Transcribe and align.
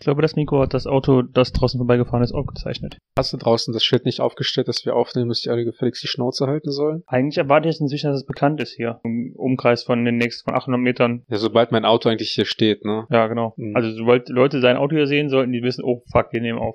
Ich 0.00 0.04
glaube, 0.04 0.22
das 0.22 0.34
Mikro 0.34 0.62
hat 0.62 0.72
das 0.72 0.86
Auto, 0.86 1.20
das 1.20 1.52
draußen 1.52 1.76
vorbeigefahren 1.76 2.22
ist, 2.22 2.32
aufgezeichnet. 2.32 2.96
Hast 3.18 3.34
du 3.34 3.36
draußen 3.36 3.74
das 3.74 3.84
Schild 3.84 4.06
nicht 4.06 4.22
aufgestellt, 4.22 4.66
dass 4.66 4.86
wir 4.86 4.96
aufnehmen, 4.96 5.28
dass 5.28 5.42
die 5.42 5.50
alle 5.50 5.62
gefälligst 5.62 6.02
die 6.02 6.06
Schnauze 6.06 6.46
halten 6.46 6.70
sollen? 6.70 7.02
Eigentlich 7.06 7.36
erwarte 7.36 7.68
ich 7.68 7.74
jetzt 7.74 7.82
inzwischen, 7.82 8.06
dass 8.06 8.16
es 8.16 8.24
bekannt 8.24 8.62
ist 8.62 8.72
hier. 8.72 8.98
Im 9.04 9.34
Umkreis 9.36 9.82
von 9.82 10.02
den 10.06 10.16
nächsten 10.16 10.48
von 10.48 10.58
800 10.58 10.80
Metern. 10.80 11.24
Ja, 11.28 11.36
sobald 11.36 11.70
mein 11.70 11.84
Auto 11.84 12.08
eigentlich 12.08 12.30
hier 12.30 12.46
steht, 12.46 12.82
ne? 12.82 13.06
Ja, 13.10 13.26
genau. 13.26 13.52
Mhm. 13.58 13.76
Also 13.76 13.90
sobald 13.90 14.30
Leute 14.30 14.62
sein 14.62 14.78
Auto 14.78 14.96
hier 14.96 15.06
sehen, 15.06 15.28
sollten 15.28 15.52
die 15.52 15.62
wissen, 15.62 15.84
oh 15.84 16.02
fuck, 16.10 16.32
wir 16.32 16.40
nehmen 16.40 16.58
auf. 16.58 16.74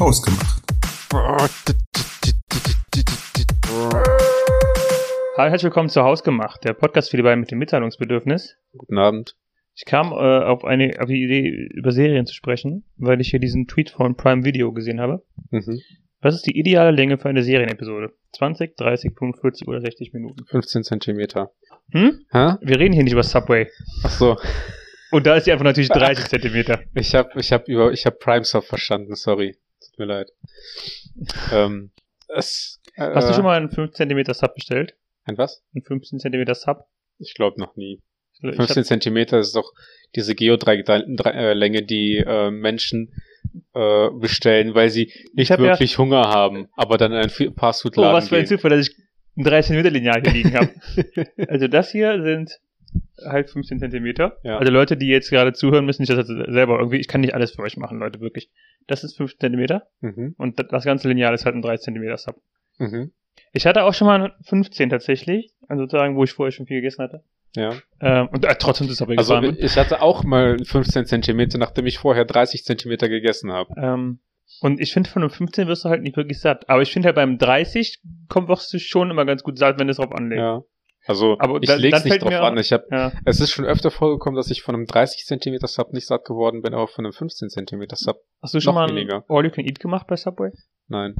Ausgemacht. 0.00 0.64
Hallo, 5.36 5.48
herzlich 5.48 5.62
willkommen 5.62 5.88
zu 5.88 6.02
Hausgemacht, 6.02 6.64
der 6.64 6.72
Podcast 6.72 7.08
für 7.08 7.18
die 7.18 7.22
beiden 7.22 7.38
mit 7.38 7.52
dem 7.52 7.58
Mitteilungsbedürfnis. 7.58 8.56
Guten 8.76 8.98
Abend. 8.98 9.36
Ich 9.80 9.86
kam 9.86 10.12
äh, 10.12 10.14
auf, 10.14 10.66
eine, 10.66 11.00
auf 11.00 11.06
die 11.08 11.24
Idee, 11.24 11.48
über 11.48 11.90
Serien 11.90 12.26
zu 12.26 12.34
sprechen, 12.34 12.84
weil 12.98 13.18
ich 13.22 13.30
hier 13.30 13.40
diesen 13.40 13.66
Tweet 13.66 13.88
von 13.88 14.14
Prime 14.14 14.44
Video 14.44 14.74
gesehen 14.74 15.00
habe. 15.00 15.24
Mhm. 15.50 15.80
Was 16.20 16.34
ist 16.34 16.46
die 16.46 16.58
ideale 16.58 16.90
Länge 16.90 17.16
für 17.16 17.30
eine 17.30 17.42
Serienepisode? 17.42 18.12
20, 18.34 18.76
30, 18.76 19.14
45 19.16 19.68
oder 19.68 19.80
60 19.80 20.12
Minuten? 20.12 20.44
15 20.44 20.84
Zentimeter. 20.84 21.52
Hm? 21.92 22.26
Hä? 22.30 22.56
Wir 22.60 22.78
reden 22.78 22.92
hier 22.92 23.04
nicht 23.04 23.14
über 23.14 23.22
Subway. 23.22 23.70
Ach 24.04 24.10
so. 24.10 24.36
Und 25.12 25.26
da 25.26 25.36
ist 25.36 25.46
die 25.46 25.52
einfach 25.52 25.64
natürlich 25.64 25.88
30 25.94 26.26
Zentimeter. 26.26 26.80
Ich 26.94 27.14
hab, 27.14 27.34
ich 27.34 27.50
hab 27.50 27.66
über, 27.66 27.90
ich 27.90 28.04
hab 28.04 28.18
Primesoft 28.18 28.68
verstanden, 28.68 29.14
sorry. 29.14 29.56
Tut 29.82 29.98
mir 29.98 30.04
leid. 30.04 30.30
ähm, 31.54 31.90
es, 32.28 32.82
äh, 32.96 33.14
Hast 33.14 33.30
du 33.30 33.32
schon 33.32 33.44
mal 33.44 33.56
einen 33.56 33.70
5 33.70 33.92
Zentimeter 33.92 34.34
Sub 34.34 34.54
bestellt? 34.54 34.94
Ein 35.24 35.38
was? 35.38 35.64
Einen 35.74 35.84
15 35.84 36.18
Zentimeter 36.18 36.54
Sub? 36.54 36.84
Ich 37.18 37.32
glaube 37.32 37.58
noch 37.58 37.76
nie. 37.76 38.02
Ich 38.42 38.56
15 38.56 38.84
Zentimeter 38.84 39.38
ist 39.38 39.54
doch 39.54 39.72
diese 40.16 40.34
Geodreieck-Länge, 40.34 41.82
die 41.82 42.16
äh, 42.18 42.50
Menschen 42.50 43.12
äh, 43.74 44.10
bestellen, 44.10 44.74
weil 44.74 44.90
sie 44.90 45.12
nicht 45.34 45.50
hab 45.50 45.60
ja- 45.60 45.66
wirklich 45.66 45.98
Hunger 45.98 46.22
haben, 46.28 46.68
aber 46.76 46.98
dann 46.98 47.12
in 47.12 47.18
einen 47.18 47.30
Fi- 47.30 47.48
Oh, 47.48 47.52
Fastfood-Laden 47.56 48.12
was 48.14 48.28
für 48.28 48.36
ein 48.36 48.42
gehen. 48.44 48.48
Zufall, 48.58 48.70
dass 48.70 48.88
ich 48.88 48.96
ein 49.36 49.44
3 49.44 49.62
Zentimeter 49.62 49.90
Lineal 49.90 50.22
hier 50.22 50.32
liegen 50.32 50.54
habe. 50.54 50.70
also 51.48 51.68
das 51.68 51.90
hier 51.92 52.22
sind 52.22 52.58
halt 53.24 53.50
15 53.50 53.78
Zentimeter. 53.78 54.38
Ja. 54.42 54.58
Also 54.58 54.72
Leute, 54.72 54.96
die 54.96 55.06
jetzt 55.08 55.30
gerade 55.30 55.52
zuhören, 55.52 55.84
müssen 55.84 56.02
nicht 56.02 56.10
das 56.12 56.26
selber 56.26 56.78
irgendwie, 56.78 56.96
ich 56.98 57.06
kann 57.08 57.20
nicht 57.20 57.34
alles 57.34 57.52
für 57.52 57.62
euch 57.62 57.76
machen, 57.76 57.98
Leute, 57.98 58.20
wirklich. 58.20 58.50
Das 58.86 59.04
ist 59.04 59.16
15 59.16 59.38
Zentimeter 59.38 59.88
mhm. 60.00 60.34
und 60.38 60.58
das- 60.72 60.84
ganze 60.84 61.08
Lineal 61.08 61.34
ist 61.34 61.44
halt 61.44 61.54
ein 61.54 61.62
3 61.62 61.76
Zentimeter 61.76 62.16
Sub. 62.16 62.36
Mhm. 62.78 63.12
Ich 63.52 63.66
hatte 63.66 63.84
auch 63.84 63.94
schon 63.94 64.06
mal 64.06 64.20
einen 64.20 64.32
15 64.44 64.90
tatsächlich, 64.90 65.52
also 65.68 65.84
sozusagen, 65.84 66.16
wo 66.16 66.24
ich 66.24 66.32
vorher 66.32 66.50
schon 66.52 66.66
viel 66.66 66.76
gegessen 66.78 67.02
hatte. 67.02 67.22
Ja. 67.56 67.74
Ähm, 68.00 68.28
und 68.32 68.44
äh, 68.44 68.54
trotzdem 68.58 68.86
ist 68.86 68.94
es 68.94 69.02
aber 69.02 69.14
Also 69.18 69.40
ich 69.42 69.76
hatte 69.76 70.02
auch 70.02 70.22
mal 70.24 70.56
15 70.64 71.06
Zentimeter, 71.06 71.58
nachdem 71.58 71.86
ich 71.86 71.98
vorher 71.98 72.24
30 72.24 72.64
Zentimeter 72.64 73.08
gegessen 73.08 73.50
habe. 73.52 73.74
Ähm, 73.76 74.20
und 74.60 74.80
ich 74.80 74.92
finde, 74.92 75.10
von 75.10 75.22
einem 75.22 75.30
15 75.30 75.66
wirst 75.68 75.84
du 75.84 75.88
halt 75.88 76.02
nicht 76.02 76.16
wirklich 76.16 76.40
satt. 76.40 76.68
Aber 76.68 76.82
ich 76.82 76.92
finde 76.92 77.06
halt 77.06 77.16
beim 77.16 77.38
30 77.38 78.00
kommt 78.28 78.48
wirst 78.48 78.72
du 78.72 78.78
schon 78.78 79.10
immer 79.10 79.24
ganz 79.24 79.42
gut 79.42 79.58
satt, 79.58 79.78
wenn 79.78 79.86
du 79.86 79.92
es 79.92 79.96
drauf 79.96 80.12
anlegst. 80.12 80.40
Ja. 80.42 80.62
Also 81.06 81.36
Aber 81.38 81.58
ich 81.62 81.66
da- 81.68 81.76
leg's 81.76 82.04
nicht 82.04 82.22
drauf 82.22 82.32
an. 82.34 82.58
Ich 82.58 82.72
hab, 82.72 82.82
Ja. 82.92 83.12
es 83.24 83.40
ist 83.40 83.50
schon 83.50 83.64
öfter 83.64 83.90
vorgekommen, 83.90 84.36
dass 84.36 84.50
ich 84.50 84.62
von 84.62 84.74
einem 84.74 84.86
30 84.86 85.24
Zentimeter 85.24 85.66
Sub 85.66 85.92
nicht 85.92 86.06
satt 86.06 86.24
geworden 86.24 86.62
bin, 86.62 86.74
aber 86.74 86.88
von 86.88 87.04
einem 87.06 87.12
15 87.12 87.48
Zentimeter 87.48 87.96
Sub. 87.96 88.18
Hast 88.42 88.54
du 88.54 88.60
schon 88.60 88.74
mal 88.74 88.88
weniger. 88.90 89.24
All 89.28 89.44
You 89.44 89.50
Can 89.50 89.64
Eat 89.64 89.80
gemacht 89.80 90.06
bei 90.08 90.16
Subway? 90.16 90.50
Nein. 90.88 91.16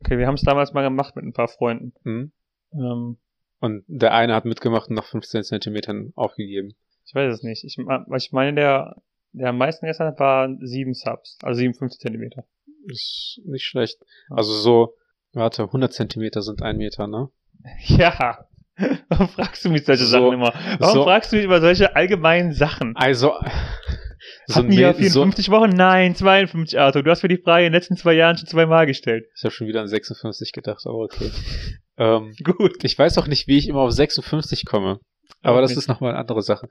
Okay, 0.00 0.16
wir 0.18 0.26
haben 0.26 0.34
es 0.34 0.42
damals 0.42 0.72
mal 0.72 0.82
gemacht 0.82 1.14
mit 1.14 1.24
ein 1.24 1.32
paar 1.32 1.48
Freunden. 1.48 1.92
Hm? 2.04 2.32
Ähm, 2.72 3.18
Und 3.60 3.84
der 3.88 4.14
eine 4.14 4.34
hat 4.34 4.44
mitgemacht 4.44 4.88
und 4.88 4.94
nach 4.96 5.04
15 5.06 5.42
Zentimetern 5.44 6.12
aufgegeben. 6.14 6.74
ich 7.06 7.14
weiß 7.14 7.34
es 7.34 7.42
nicht. 7.42 7.64
Ich, 7.64 7.76
ich 7.78 8.32
meine, 8.32 8.54
der, 8.54 8.96
der 9.32 9.48
am 9.48 9.58
meisten 9.58 9.84
gegessen 9.86 10.06
hat, 10.06 10.20
waren 10.20 10.58
sieben 10.64 10.94
Subs. 10.94 11.38
Also 11.42 11.58
57 11.58 12.00
Zentimeter. 12.00 12.44
Ist 12.86 13.40
nicht 13.44 13.64
schlecht. 13.64 13.98
Also 14.30 14.52
so, 14.52 14.94
warte, 15.32 15.64
100 15.64 15.92
Zentimeter 15.92 16.42
sind 16.42 16.62
ein 16.62 16.76
Meter, 16.76 17.06
ne? 17.08 17.30
Ja. 17.86 18.46
Warum 19.08 19.28
fragst 19.28 19.64
du 19.64 19.70
mich 19.70 19.84
solche 19.84 20.04
So- 20.04 20.10
Sachen 20.20 20.34
immer? 20.34 20.54
Warum 20.78 20.94
so- 20.94 21.02
fragst 21.04 21.32
du 21.32 21.36
mich 21.36 21.44
über 21.44 21.60
solche 21.60 21.96
allgemeinen 21.96 22.52
Sachen? 22.52 22.94
Also, 22.94 23.32
so 24.46 24.54
Hatten 24.54 24.70
ja 24.70 24.92
Me- 24.92 24.94
so, 25.08 25.22
54 25.22 25.50
Wochen? 25.50 25.70
Nein, 25.70 26.14
52, 26.14 26.78
Arthur. 26.78 27.02
Du 27.02 27.10
hast 27.10 27.24
mir 27.24 27.28
die 27.28 27.38
Frage 27.42 27.66
in 27.66 27.72
den 27.72 27.76
letzten 27.80 27.96
zwei 27.96 28.12
Jahren 28.12 28.36
schon 28.38 28.46
zweimal 28.46 28.86
gestellt. 28.86 29.26
ich 29.36 29.42
habe 29.42 29.50
schon 29.52 29.66
wieder 29.66 29.80
an 29.80 29.88
56 29.88 30.52
gedacht, 30.52 30.82
aber 30.86 30.98
okay. 30.98 31.30
ähm, 31.98 32.34
Gut. 32.44 32.82
ich 32.84 32.98
weiß 32.98 33.18
auch 33.18 33.26
nicht, 33.26 33.46
wie 33.46 33.58
ich 33.58 33.68
immer 33.68 33.80
auf 33.80 33.92
56 33.92 34.64
komme. 34.64 35.00
Aber 35.42 35.58
Auch 35.58 35.60
das 35.62 35.76
ist 35.76 35.88
nochmal 35.88 36.10
eine 36.12 36.18
andere 36.20 36.42
Sache. 36.42 36.68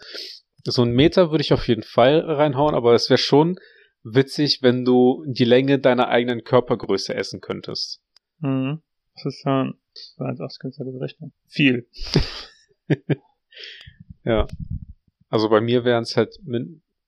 So 0.63 0.81
ein 0.83 0.91
Meter 0.91 1.31
würde 1.31 1.41
ich 1.43 1.53
auf 1.53 1.67
jeden 1.67 1.83
Fall 1.83 2.19
reinhauen, 2.19 2.75
aber 2.75 2.93
es 2.93 3.09
wäre 3.09 3.17
schon 3.17 3.57
witzig, 4.03 4.59
wenn 4.61 4.83
du 4.85 5.23
die 5.27 5.45
Länge 5.45 5.79
deiner 5.79 6.07
eigenen 6.09 6.43
Körpergröße 6.43 7.13
essen 7.13 7.39
könntest. 7.41 8.01
Mhm. 8.39 8.81
Das 9.15 9.25
ist 9.25 9.45
dann, 9.45 9.75
das 10.37 10.59
kannst 10.59 10.79
du 10.79 10.83
ja 10.83 10.91
gut 10.91 11.01
rechnen. 11.01 11.33
Viel. 11.47 11.87
Ja. 14.23 14.45
Also 15.29 15.49
bei 15.49 15.61
mir 15.61 15.83
wären 15.83 16.03
es 16.03 16.15
halt, 16.15 16.35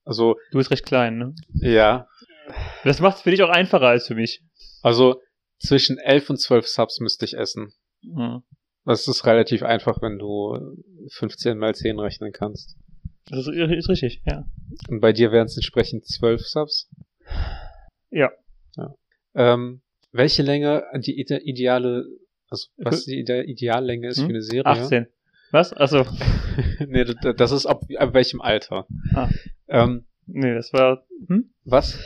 also 0.03 0.36
Du 0.51 0.57
bist 0.57 0.72
recht 0.72 0.86
klein, 0.86 1.18
ne? 1.18 1.36
ja, 1.53 2.07
Das 2.84 3.00
macht 3.00 3.18
es 3.18 3.22
für 3.24 3.31
dich 3.31 3.44
auch 3.44 3.50
einfacher 3.50 3.88
als 3.88 4.07
für 4.07 4.16
mich. 4.16 4.41
also 4.81 5.22
zwischen 5.59 5.97
11 5.97 6.30
und 6.30 6.38
12 6.38 6.68
Subs 6.68 7.00
müsste 7.01 7.25
ich 7.25 7.36
essen. 7.38 7.74
Mhm. 8.01 8.43
Das 8.85 9.07
ist 9.07 9.25
relativ 9.25 9.63
einfach, 9.63 10.01
wenn 10.01 10.17
du 10.17 10.57
15 11.11 11.57
mal 11.57 11.75
10 11.75 11.99
rechnen 11.99 12.31
kannst. 12.31 12.77
Das 13.29 13.39
ist, 13.39 13.47
ist 13.49 13.89
richtig, 13.89 14.21
ja. 14.25 14.45
Und 14.89 15.01
bei 15.01 15.13
dir 15.13 15.31
wären 15.31 15.45
es 15.45 15.55
entsprechend 15.55 16.05
12 16.05 16.41
Subs. 16.41 16.89
Ja. 18.09 18.31
ja. 18.75 18.95
Ähm, 19.35 19.81
welche 20.11 20.41
Länge 20.41 20.83
die 20.95 21.19
ide 21.19 21.39
ideale, 21.43 22.05
also 22.49 22.69
was 22.77 23.05
die 23.05 23.19
ide 23.19 23.43
Ideallänge 23.43 24.07
ist 24.07 24.17
Hm? 24.17 24.25
für 24.25 24.29
eine 24.29 24.41
Serie? 24.41 24.65
18. 24.65 25.07
Was? 25.51 25.73
Also, 25.73 26.05
nee, 26.88 27.05
das 27.05 27.51
ist 27.51 27.65
ab, 27.65 27.83
ab 27.97 28.13
welchem 28.13 28.41
Alter. 28.41 28.88
Ah. 29.13 29.29
Ähm, 29.67 30.05
nee, 30.25 30.53
das 30.53 30.73
war, 30.73 31.05
hm? 31.27 31.53
was? 31.65 31.99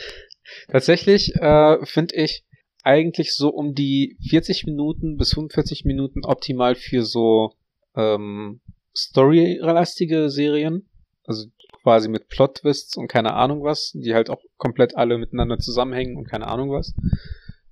Tatsächlich 0.68 1.36
äh, 1.36 1.86
finde 1.86 2.16
ich 2.16 2.46
eigentlich 2.84 3.34
so 3.34 3.50
um 3.50 3.74
die 3.74 4.18
40 4.30 4.66
Minuten 4.66 5.18
bis 5.18 5.34
45 5.34 5.86
Minuten 5.86 6.24
optimal 6.26 6.76
für 6.76 7.04
so 7.04 7.54
ähm, 7.96 8.62
storylastige 8.96 10.30
Serien. 10.30 10.90
Also 11.26 11.48
quasi 11.82 12.10
mit 12.10 12.28
Plot-Twists 12.30 12.98
und 12.98 13.08
keine 13.08 13.34
Ahnung 13.34 13.64
was, 13.64 13.92
die 13.94 14.14
halt 14.14 14.30
auch 14.30 14.42
komplett 14.58 14.96
alle 14.96 15.18
miteinander 15.18 15.58
zusammenhängen 15.60 16.18
und 16.18 16.28
keine 16.28 16.48
Ahnung 16.48 16.72
was. 16.72 16.94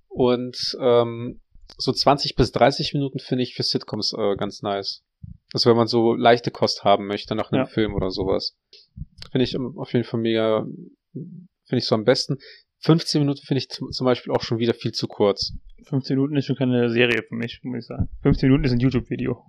Und 0.07 0.77
ähm, 0.81 1.39
so 1.78 1.91
20 1.91 2.35
bis 2.35 2.51
30 2.51 2.93
Minuten 2.93 3.19
finde 3.19 3.43
ich 3.43 3.55
für 3.55 3.63
Sitcoms 3.63 4.13
äh, 4.13 4.35
ganz 4.35 4.61
nice. 4.61 5.03
Also 5.53 5.69
wenn 5.69 5.78
man 5.78 5.88
so 5.88 6.13
leichte 6.13 6.51
Kost 6.51 6.83
haben 6.83 7.07
möchte 7.07 7.35
nach 7.35 7.51
einem 7.51 7.61
Ja. 7.61 7.66
Film 7.66 7.93
oder 7.93 8.11
sowas. 8.11 8.55
Finde 9.31 9.43
ich 9.43 9.53
ähm, 9.53 9.78
auf 9.78 9.93
jeden 9.93 10.05
Fall 10.05 10.19
mega, 10.19 10.66
finde 11.13 11.78
ich 11.78 11.85
so 11.85 11.95
am 11.95 12.05
besten. 12.05 12.38
15 12.81 13.21
Minuten 13.21 13.41
finde 13.45 13.59
ich 13.59 13.69
zum, 13.69 14.05
Beispiel 14.05 14.33
auch 14.33 14.41
schon 14.41 14.59
wieder 14.59 14.73
viel 14.73 14.91
zu 14.91 15.07
kurz. 15.07 15.53
15 15.85 16.15
Minuten 16.15 16.35
ist 16.35 16.45
schon 16.45 16.55
keine 16.55 16.89
Serie 16.89 17.23
für 17.27 17.35
mich, 17.35 17.59
muss 17.63 17.79
ich 17.79 17.85
sagen. 17.85 18.09
15 18.23 18.49
Minuten 18.49 18.65
ist 18.65 18.71
ein 18.71 18.79
YouTube-Video. 18.79 19.43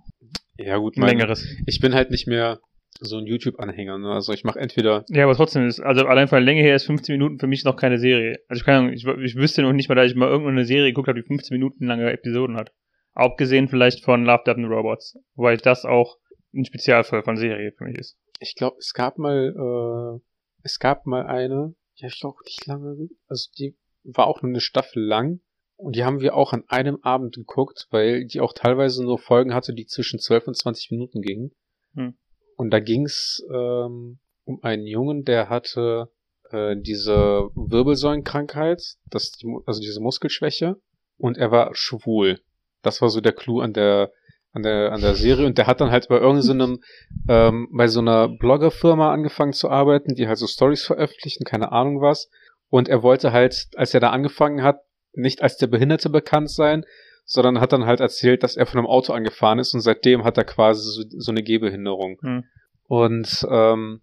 Ja 0.57 0.77
gut, 0.77 0.97
Ein 0.97 1.01
mein, 1.01 1.09
längeres. 1.17 1.45
ich 1.65 1.79
bin 1.79 1.93
halt 1.93 2.11
nicht 2.11 2.27
mehr 2.27 2.59
so 2.99 3.17
ein 3.17 3.25
YouTube-Anhänger. 3.25 3.97
Ne? 3.97 4.11
Also 4.11 4.33
ich 4.33 4.43
mache 4.43 4.59
entweder, 4.59 5.03
Ja, 5.09 5.23
aber 5.23 5.35
trotzdem 5.35 5.67
ist, 5.67 5.79
also 5.79 6.05
allein 6.05 6.27
von 6.27 6.37
der 6.37 6.45
Länge 6.45 6.61
her 6.61 6.75
ist 6.75 6.85
15 6.85 7.13
Minuten 7.13 7.39
für 7.39 7.47
mich 7.47 7.63
noch 7.63 7.75
keine 7.75 7.97
Serie. 7.97 8.39
Also 8.47 8.61
ich 8.61 8.65
kann, 8.65 8.93
ich, 8.93 9.05
ich 9.05 9.35
wüsste 9.35 9.63
noch 9.63 9.73
nicht 9.73 9.89
mal, 9.89 9.95
dass 9.95 10.11
ich 10.11 10.15
mal 10.15 10.29
irgendeine 10.29 10.65
Serie 10.65 10.91
geguckt 10.91 11.07
habe, 11.07 11.19
die 11.19 11.27
15 11.27 11.55
Minuten 11.55 11.87
lange 11.87 12.11
Episoden 12.11 12.55
hat. 12.55 12.71
Abgesehen 13.13 13.67
vielleicht 13.67 14.03
von 14.03 14.25
Love, 14.25 14.43
Death 14.45 14.57
and 14.57 14.69
Robots. 14.69 15.17
Wobei 15.35 15.55
das 15.57 15.85
auch 15.85 16.17
ein 16.53 16.65
Spezialfall 16.65 17.23
von 17.23 17.35
Serie 17.35 17.71
für 17.75 17.85
mich 17.85 17.97
ist. 17.97 18.17
ich 18.39 18.55
glaube, 18.55 18.77
es 18.77 18.93
gab 18.93 19.17
mal, 19.17 19.53
äh, 19.55 20.19
es 20.63 20.77
gab 20.77 21.07
mal 21.07 21.25
eine, 21.25 21.73
die 21.97 22.05
habe 22.05 22.13
ich 22.15 22.23
auch 22.23 22.41
nicht 22.43 22.65
lange, 22.65 23.09
also 23.27 23.49
die 23.57 23.75
war 24.03 24.27
auch 24.27 24.41
nur 24.41 24.49
eine 24.49 24.61
Staffel 24.61 25.03
lang. 25.03 25.39
Und 25.75 25.95
die 25.95 26.03
haben 26.03 26.21
wir 26.21 26.35
auch 26.35 26.53
an 26.53 26.63
einem 26.67 26.99
Abend 27.01 27.35
geguckt, 27.35 27.87
weil 27.89 28.25
die 28.25 28.39
auch 28.39 28.53
teilweise 28.53 29.03
nur 29.03 29.17
Folgen 29.17 29.53
hatte, 29.53 29.73
die 29.73 29.85
zwischen 29.85 30.19
12 30.19 30.47
und 30.47 30.57
20 30.57 30.91
Minuten 30.91 31.21
gingen. 31.21 31.51
Hm. 31.95 32.15
Und 32.55 32.71
da 32.71 32.79
ging's 32.79 33.43
ähm, 33.51 34.19
um 34.45 34.63
einen 34.63 34.85
Jungen, 34.85 35.25
der 35.25 35.49
hatte 35.49 36.11
äh, 36.51 36.75
diese 36.77 37.49
Wirbelsäulenkrankheit, 37.55 38.81
das, 39.09 39.37
also 39.65 39.81
diese 39.81 39.99
Muskelschwäche, 39.99 40.79
und 41.17 41.37
er 41.37 41.51
war 41.51 41.71
schwul. 41.73 42.39
Das 42.81 43.01
war 43.01 43.09
so 43.09 43.21
der 43.21 43.33
Clou 43.33 43.59
an 43.59 43.73
der 43.73 44.11
an 44.53 44.63
der 44.63 44.91
an 44.91 45.01
der 45.01 45.15
Serie 45.15 45.45
und 45.45 45.57
der 45.57 45.67
hat 45.67 45.81
dann 45.81 45.91
halt 45.91 46.07
bei 46.07 46.17
irgendeinem 46.17 46.79
ähm, 47.27 47.67
bei 47.71 47.87
so 47.87 47.99
einer 47.99 48.29
Bloggerfirma 48.29 49.11
angefangen 49.11 49.53
zu 49.53 49.69
arbeiten, 49.69 50.15
die 50.15 50.27
halt 50.27 50.37
so 50.37 50.47
Stories 50.47 50.85
veröffentlichen, 50.85 51.43
keine 51.43 51.71
Ahnung 51.71 52.01
was. 52.01 52.29
Und 52.69 52.87
er 52.87 53.03
wollte 53.03 53.31
halt, 53.31 53.67
als 53.75 53.93
er 53.93 53.99
da 53.99 54.11
angefangen 54.11 54.63
hat, 54.63 54.77
nicht 55.13 55.41
als 55.41 55.57
der 55.57 55.67
Behinderte 55.67 56.09
bekannt 56.09 56.49
sein, 56.49 56.85
sondern 57.25 57.59
hat 57.59 57.71
dann 57.71 57.85
halt 57.85 57.99
erzählt, 57.99 58.43
dass 58.43 58.55
er 58.55 58.65
von 58.65 58.79
einem 58.79 58.87
Auto 58.87 59.13
angefahren 59.13 59.59
ist 59.59 59.73
und 59.73 59.81
seitdem 59.81 60.23
hat 60.23 60.37
er 60.37 60.43
quasi 60.43 60.89
so, 60.89 61.03
so 61.19 61.31
eine 61.31 61.43
Gehbehinderung. 61.43 62.17
Hm. 62.21 62.43
Und 62.87 63.47
ähm, 63.49 64.01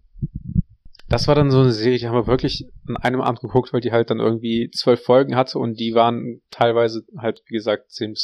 Das 1.09 1.27
war 1.27 1.35
dann 1.35 1.51
so 1.51 1.61
eine 1.61 1.73
Serie, 1.73 1.99
die 1.99 2.07
haben 2.07 2.15
wir 2.15 2.29
wirklich 2.29 2.69
an 2.87 2.97
einem 2.97 3.21
Abend 3.21 3.41
geguckt, 3.41 3.73
weil 3.73 3.81
die 3.81 3.91
halt 3.91 4.11
dann 4.11 4.21
irgendwie 4.21 4.71
zwölf 4.71 5.03
Folgen 5.03 5.35
hatte 5.35 5.59
und 5.59 5.81
die 5.81 5.95
waren 5.95 6.41
teilweise 6.53 7.03
halt, 7.19 7.43
wie 7.47 7.55
gesagt, 7.55 7.91
zehn 7.91 8.15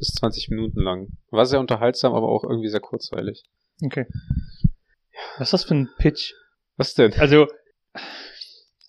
bis, 0.00 0.08
bis 0.08 0.14
20 0.14 0.48
Minuten 0.50 0.80
lang. 0.80 1.08
War 1.30 1.46
sehr 1.46 1.60
unterhaltsam, 1.60 2.14
aber 2.14 2.28
auch 2.28 2.42
irgendwie 2.44 2.68
sehr 2.68 2.80
kurzweilig. 2.80 3.44
Okay. 3.84 4.06
Was 5.38 5.48
ist 5.48 5.52
das 5.52 5.64
für 5.64 5.74
ein 5.74 5.88
Pitch? 5.98 6.32
Was 6.76 6.94
denn? 6.94 7.12
Also, 7.14 7.46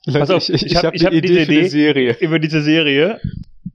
Leute, 0.05 0.19
pass 0.19 0.29
auf, 0.31 0.43
ich, 0.43 0.49
ich, 0.49 0.65
ich 0.65 0.71
ich 0.71 0.77
hab- 0.77 0.85
habe 0.85 0.95
ich 0.95 1.05
hab 1.05 1.11
eine 1.11 1.21
diese 1.21 1.41
Idee 1.41 1.59
Idee. 1.59 1.67
Serie. 1.67 2.17
über 2.19 2.39
diese 2.39 2.61
Serie 2.61 3.19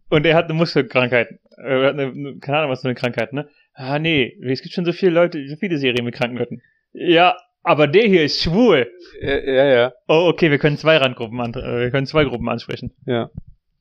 und 0.08 0.26
er 0.26 0.34
hat 0.34 0.46
eine 0.46 0.54
Muskelkrankheit. 0.54 1.28
Er 1.56 1.86
hat 1.86 1.94
eine, 1.94 2.06
eine- 2.06 2.38
keine 2.38 2.58
Ahnung, 2.58 2.70
was 2.70 2.80
für 2.82 2.88
eine 2.88 2.94
Krankheit, 2.94 3.32
ne? 3.32 3.48
Ah, 3.74 3.98
nee, 3.98 4.36
es 4.42 4.62
gibt 4.62 4.74
schon 4.74 4.84
so 4.84 4.92
viele 4.92 5.12
Leute, 5.12 5.46
so 5.48 5.56
viele 5.56 5.78
Serien 5.78 6.04
mit 6.04 6.14
kranken 6.14 6.38
Leuten. 6.38 6.62
Ja, 6.92 7.36
aber 7.62 7.86
der 7.86 8.04
hier 8.08 8.24
ist 8.24 8.40
schwul. 8.42 8.90
Ja, 9.20 9.38
ja, 9.38 9.64
ja. 9.66 9.92
Oh, 10.08 10.28
okay, 10.32 10.50
wir 10.50 10.58
können 10.58 10.78
zwei 10.78 10.96
Randgruppen, 10.96 11.38
an, 11.40 11.52
äh, 11.54 11.80
wir 11.80 11.90
können 11.90 12.06
zwei 12.06 12.24
Gruppen 12.24 12.48
ansprechen. 12.48 12.92
Ja. 13.04 13.30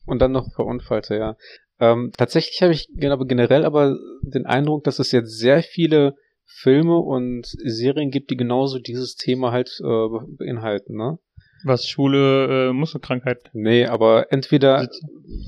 Und 0.06 0.20
dann 0.20 0.34
noch 0.34 0.54
Verunfallte, 0.54 1.16
ja. 1.16 1.38
Ähm, 1.80 2.12
tatsächlich 2.18 2.62
habe 2.62 2.74
ich 2.74 2.88
generell 2.96 3.66
aber 3.66 3.98
den 4.22 4.46
Eindruck, 4.46 4.84
dass 4.86 5.00
es 5.00 5.12
jetzt 5.12 5.38
sehr 5.38 5.62
viele 5.62 6.16
Filme 6.46 6.98
und 6.98 7.46
Serien 7.48 8.12
gibt, 8.12 8.30
die 8.32 8.38
genauso 8.38 8.80
dieses 8.80 9.16
Thema 9.16 9.52
halt 9.52 9.70
äh, 9.82 9.84
be- 9.84 10.26
beinhalten, 10.38 10.96
ne? 10.96 11.20
Was 11.64 11.88
schwule 11.88 12.70
äh, 12.70 12.74
Muskelkrankheit. 12.74 13.50
Nee, 13.54 13.88
aber 13.88 14.32
entweder 14.32 14.88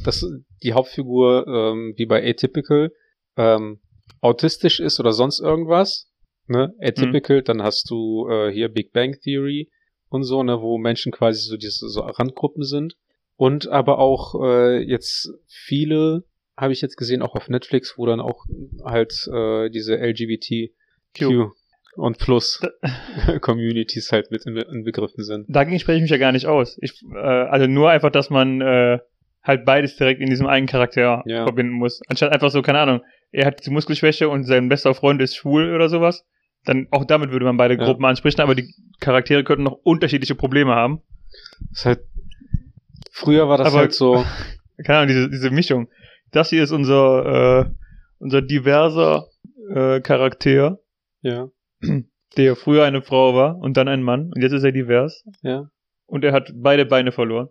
dass 0.04 0.26
die 0.64 0.74
Hauptfigur 0.74 1.46
ähm, 1.48 1.94
wie 1.96 2.08
bei 2.08 2.28
Atypical 2.28 2.92
ähm, 3.38 3.80
autistisch 4.22 4.80
ist 4.80 5.00
oder 5.00 5.14
sonst 5.14 5.40
irgendwas, 5.40 6.12
ne? 6.48 6.74
Atypical, 6.82 7.44
dann 7.44 7.62
hast 7.62 7.90
du 7.90 8.28
äh, 8.30 8.52
hier 8.52 8.70
Big 8.70 8.92
Bang 8.92 9.18
Theory 9.22 9.70
und 10.10 10.24
so, 10.24 10.42
ne, 10.44 10.62
wo 10.62 10.78
Menschen 10.78 11.12
quasi 11.12 11.42
so 11.48 11.56
diese 11.56 11.88
so 11.88 12.02
Randgruppen 12.02 12.64
sind. 12.64 12.96
Und 13.38 13.68
aber 13.70 14.00
auch 14.00 14.36
äh, 14.44 14.80
jetzt 14.84 15.32
viele 15.48 16.24
habe 16.58 16.74
ich 16.74 16.82
jetzt 16.82 16.98
gesehen, 16.98 17.22
auch 17.22 17.36
auf 17.36 17.50
Netflix, 17.50 17.98
wo 17.98 18.06
dann 18.08 18.20
auch 18.20 18.44
halt 18.84 19.14
äh, 19.32 19.70
diese 19.70 19.96
LGBTQ 19.98 21.52
und 21.96 22.18
Plus 22.18 22.62
Communities 23.42 24.12
halt 24.12 24.32
mit 24.32 24.46
in, 24.46 24.58
inbegriffen 24.58 25.24
sind. 25.24 25.46
Dagegen 25.50 25.80
spreche 25.80 25.98
ich 25.98 26.02
mich 26.02 26.12
ja 26.12 26.18
gar 26.18 26.32
nicht 26.32 26.46
aus. 26.48 26.78
Ich, 26.82 27.02
äh, 27.14 27.18
also 27.18 27.68
nur 27.68 27.90
einfach, 27.92 28.12
dass 28.12 28.30
man 28.30 28.62
äh, 28.62 29.00
halt 29.44 29.66
beides 29.66 29.96
direkt 29.98 30.20
in 30.22 30.30
diesem 30.30 30.48
einen 30.48 30.68
Charakter 30.68 31.24
Ja. 31.26 31.44
verbinden 31.44 31.74
muss. 31.74 32.02
Anstatt 32.08 32.32
einfach 32.34 32.52
so, 32.52 32.62
keine 32.62 32.80
Ahnung, 32.80 33.02
er 33.32 33.46
hat 33.46 33.66
die 33.66 33.70
Muskelschwäche 33.70 34.30
und 34.30 34.44
sein 34.44 34.70
bester 34.70 34.94
Freund 34.94 35.22
ist 35.22 35.36
schwul 35.36 35.74
oder 35.74 35.90
sowas. 35.90 36.26
Dann 36.66 36.88
auch 36.92 37.06
damit 37.06 37.32
würde 37.32 37.46
man 37.46 37.58
beide 37.58 37.76
Ja. 37.76 37.86
Gruppen 37.86 38.06
ansprechen, 38.06 38.42
aber 38.42 38.56
die 38.56 38.74
Charaktere 39.00 39.44
könnten 39.44 39.64
noch 39.64 39.80
unterschiedliche 39.84 40.36
Probleme 40.36 40.74
haben. 40.74 41.02
ist 41.72 41.86
halt 41.86 42.00
früher 43.18 43.48
war 43.50 43.58
das 43.58 43.68
Aber- 43.70 43.78
halt 43.80 43.94
so 43.94 44.24
Keine 44.86 45.00
Ahnung, 45.00 45.08
diese, 45.08 45.30
diese 45.30 45.50
Mischung. 45.50 45.90
Das 46.32 46.52
hier 46.52 46.64
ist 46.64 46.72
unser, 46.72 47.66
äh, 47.66 47.72
unser 48.20 48.42
diverser 48.44 49.26
äh, 49.74 50.02
Charakter, 50.02 50.80
ja 51.22 51.50
der 52.38 52.56
früher 52.56 52.84
eine 52.86 53.02
Frau 53.02 53.34
war 53.36 53.58
und 53.58 53.78
dann 53.78 53.88
ein 53.88 54.04
Mann 54.04 54.32
und 54.34 54.42
jetzt 54.42 54.52
ist 54.52 54.64
er 54.64 54.72
divers 54.72 55.24
ja 55.42 55.70
und 56.06 56.24
er 56.24 56.34
hat 56.34 56.52
beide 56.56 56.86
Beine 56.86 57.12
verloren. 57.12 57.50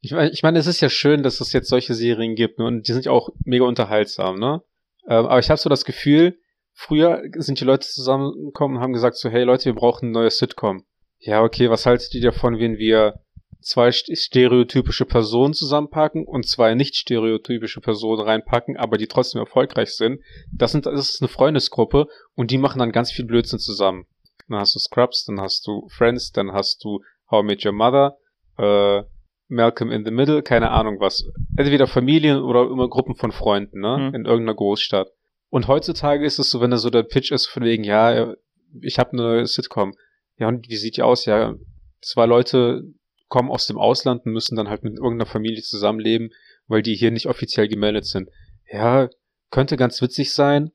Ich 0.00 0.12
meine, 0.12 0.30
ich 0.30 0.42
meine, 0.42 0.58
es 0.58 0.66
ist 0.66 0.80
ja 0.80 0.88
schön, 0.90 1.22
dass 1.22 1.40
es 1.40 1.52
jetzt 1.52 1.68
solche 1.68 1.94
Serien 1.94 2.34
gibt, 2.34 2.58
ne? 2.58 2.66
Und 2.66 2.86
die 2.86 2.92
sind 2.92 3.04
ja 3.06 3.12
auch 3.12 3.30
mega 3.44 3.64
unterhaltsam, 3.64 4.38
ne? 4.38 4.62
Ähm, 5.08 5.26
aber 5.26 5.38
ich 5.38 5.50
habe 5.50 5.58
so 5.58 5.68
das 5.68 5.84
Gefühl, 5.84 6.38
früher 6.74 7.22
sind 7.36 7.60
die 7.60 7.64
Leute 7.64 7.88
zusammengekommen 7.88 8.76
und 8.76 8.82
haben 8.82 8.92
gesagt 8.92 9.16
so, 9.16 9.28
hey 9.28 9.42
Leute, 9.44 9.64
wir 9.66 9.74
brauchen 9.74 10.08
ein 10.10 10.12
neues 10.12 10.38
Sitcom. 10.38 10.84
Ja, 11.18 11.42
okay, 11.42 11.68
was 11.70 11.84
haltet 11.86 12.14
ihr 12.14 12.22
davon, 12.22 12.58
wenn 12.60 12.76
wir 12.78 13.14
zwei 13.60 13.88
st- 13.88 14.16
stereotypische 14.16 15.04
Personen 15.04 15.54
zusammenpacken 15.54 16.24
und 16.24 16.46
zwei 16.46 16.74
nicht 16.74 16.96
stereotypische 16.96 17.80
Personen 17.80 18.22
reinpacken, 18.22 18.76
aber 18.76 18.98
die 18.98 19.06
trotzdem 19.06 19.40
erfolgreich 19.40 19.94
sind? 19.94 20.20
Das 20.52 20.72
sind, 20.72 20.86
das 20.86 21.10
ist 21.10 21.22
eine 21.22 21.28
Freundesgruppe 21.28 22.06
und 22.34 22.50
die 22.50 22.58
machen 22.58 22.78
dann 22.78 22.92
ganz 22.92 23.10
viel 23.10 23.24
Blödsinn 23.24 23.58
zusammen. 23.58 24.06
Dann 24.48 24.60
hast 24.60 24.74
du 24.74 24.78
Scrubs, 24.78 25.24
dann 25.24 25.40
hast 25.40 25.66
du 25.66 25.88
Friends, 25.90 26.32
dann 26.32 26.52
hast 26.52 26.82
du 26.84 27.00
How 27.30 27.42
I 27.42 27.46
Met 27.46 27.64
Your 27.66 27.72
Mother, 27.72 28.16
äh, 28.58 29.02
Malcolm 29.48 29.90
in 29.90 30.04
the 30.04 30.10
Middle, 30.10 30.42
keine 30.42 30.70
Ahnung 30.70 31.00
was. 31.00 31.24
Entweder 31.56 31.86
Familien 31.86 32.42
oder 32.42 32.62
immer 32.62 32.88
Gruppen 32.88 33.16
von 33.16 33.32
Freunden, 33.32 33.80
ne? 33.80 33.96
Hm. 33.96 34.14
In 34.14 34.24
irgendeiner 34.24 34.54
Großstadt. 34.54 35.08
Und 35.50 35.68
heutzutage 35.68 36.24
ist 36.24 36.38
es 36.38 36.50
so, 36.50 36.60
wenn 36.60 36.70
da 36.70 36.76
so 36.76 36.90
der 36.90 37.02
Pitch 37.02 37.32
ist 37.32 37.46
von 37.46 37.62
wegen, 37.64 37.82
ja, 37.84 38.34
ich 38.82 38.98
habe 38.98 39.12
eine 39.12 39.46
Sitcom. 39.46 39.94
Ja, 40.36 40.48
und 40.48 40.68
wie 40.68 40.76
sieht 40.76 40.98
die 40.98 41.02
aus? 41.02 41.24
Ja, 41.24 41.54
zwei 42.02 42.26
Leute 42.26 42.82
kommen 43.28 43.50
aus 43.50 43.66
dem 43.66 43.78
Ausland 43.78 44.24
und 44.26 44.32
müssen 44.32 44.56
dann 44.56 44.68
halt 44.68 44.82
mit 44.82 44.96
irgendeiner 44.96 45.26
Familie 45.26 45.62
zusammenleben, 45.62 46.30
weil 46.66 46.82
die 46.82 46.94
hier 46.94 47.10
nicht 47.10 47.26
offiziell 47.26 47.68
gemeldet 47.68 48.06
sind. 48.06 48.28
Ja, 48.70 49.08
könnte 49.50 49.76
ganz 49.76 50.02
witzig 50.02 50.32
sein, 50.32 50.70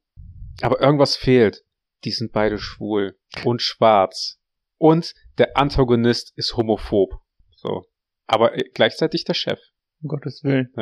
aber 0.61 0.81
irgendwas 0.81 1.15
fehlt. 1.15 1.63
Die 2.03 2.11
sind 2.11 2.31
beide 2.31 2.57
schwul 2.57 3.17
und 3.43 3.61
schwarz. 3.61 4.39
Und 4.77 5.13
der 5.37 5.57
Antagonist 5.57 6.33
ist 6.35 6.57
homophob. 6.57 7.13
So. 7.55 7.85
Aber 8.27 8.57
äh, 8.57 8.63
gleichzeitig 8.73 9.23
der 9.23 9.33
Chef. 9.33 9.59
Um 10.01 10.09
Gottes 10.09 10.43
Willen. 10.43 10.73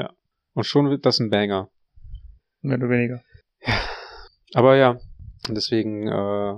Und 0.53 0.65
schon 0.65 0.89
wird 0.89 1.05
das 1.05 1.19
ein 1.19 1.29
Banger. 1.29 1.69
Mehr 2.61 2.77
oder 2.77 2.89
weniger. 2.89 3.23
Aber 4.53 4.75
ja, 4.75 4.99
deswegen 5.47 6.07
äh, 6.07 6.55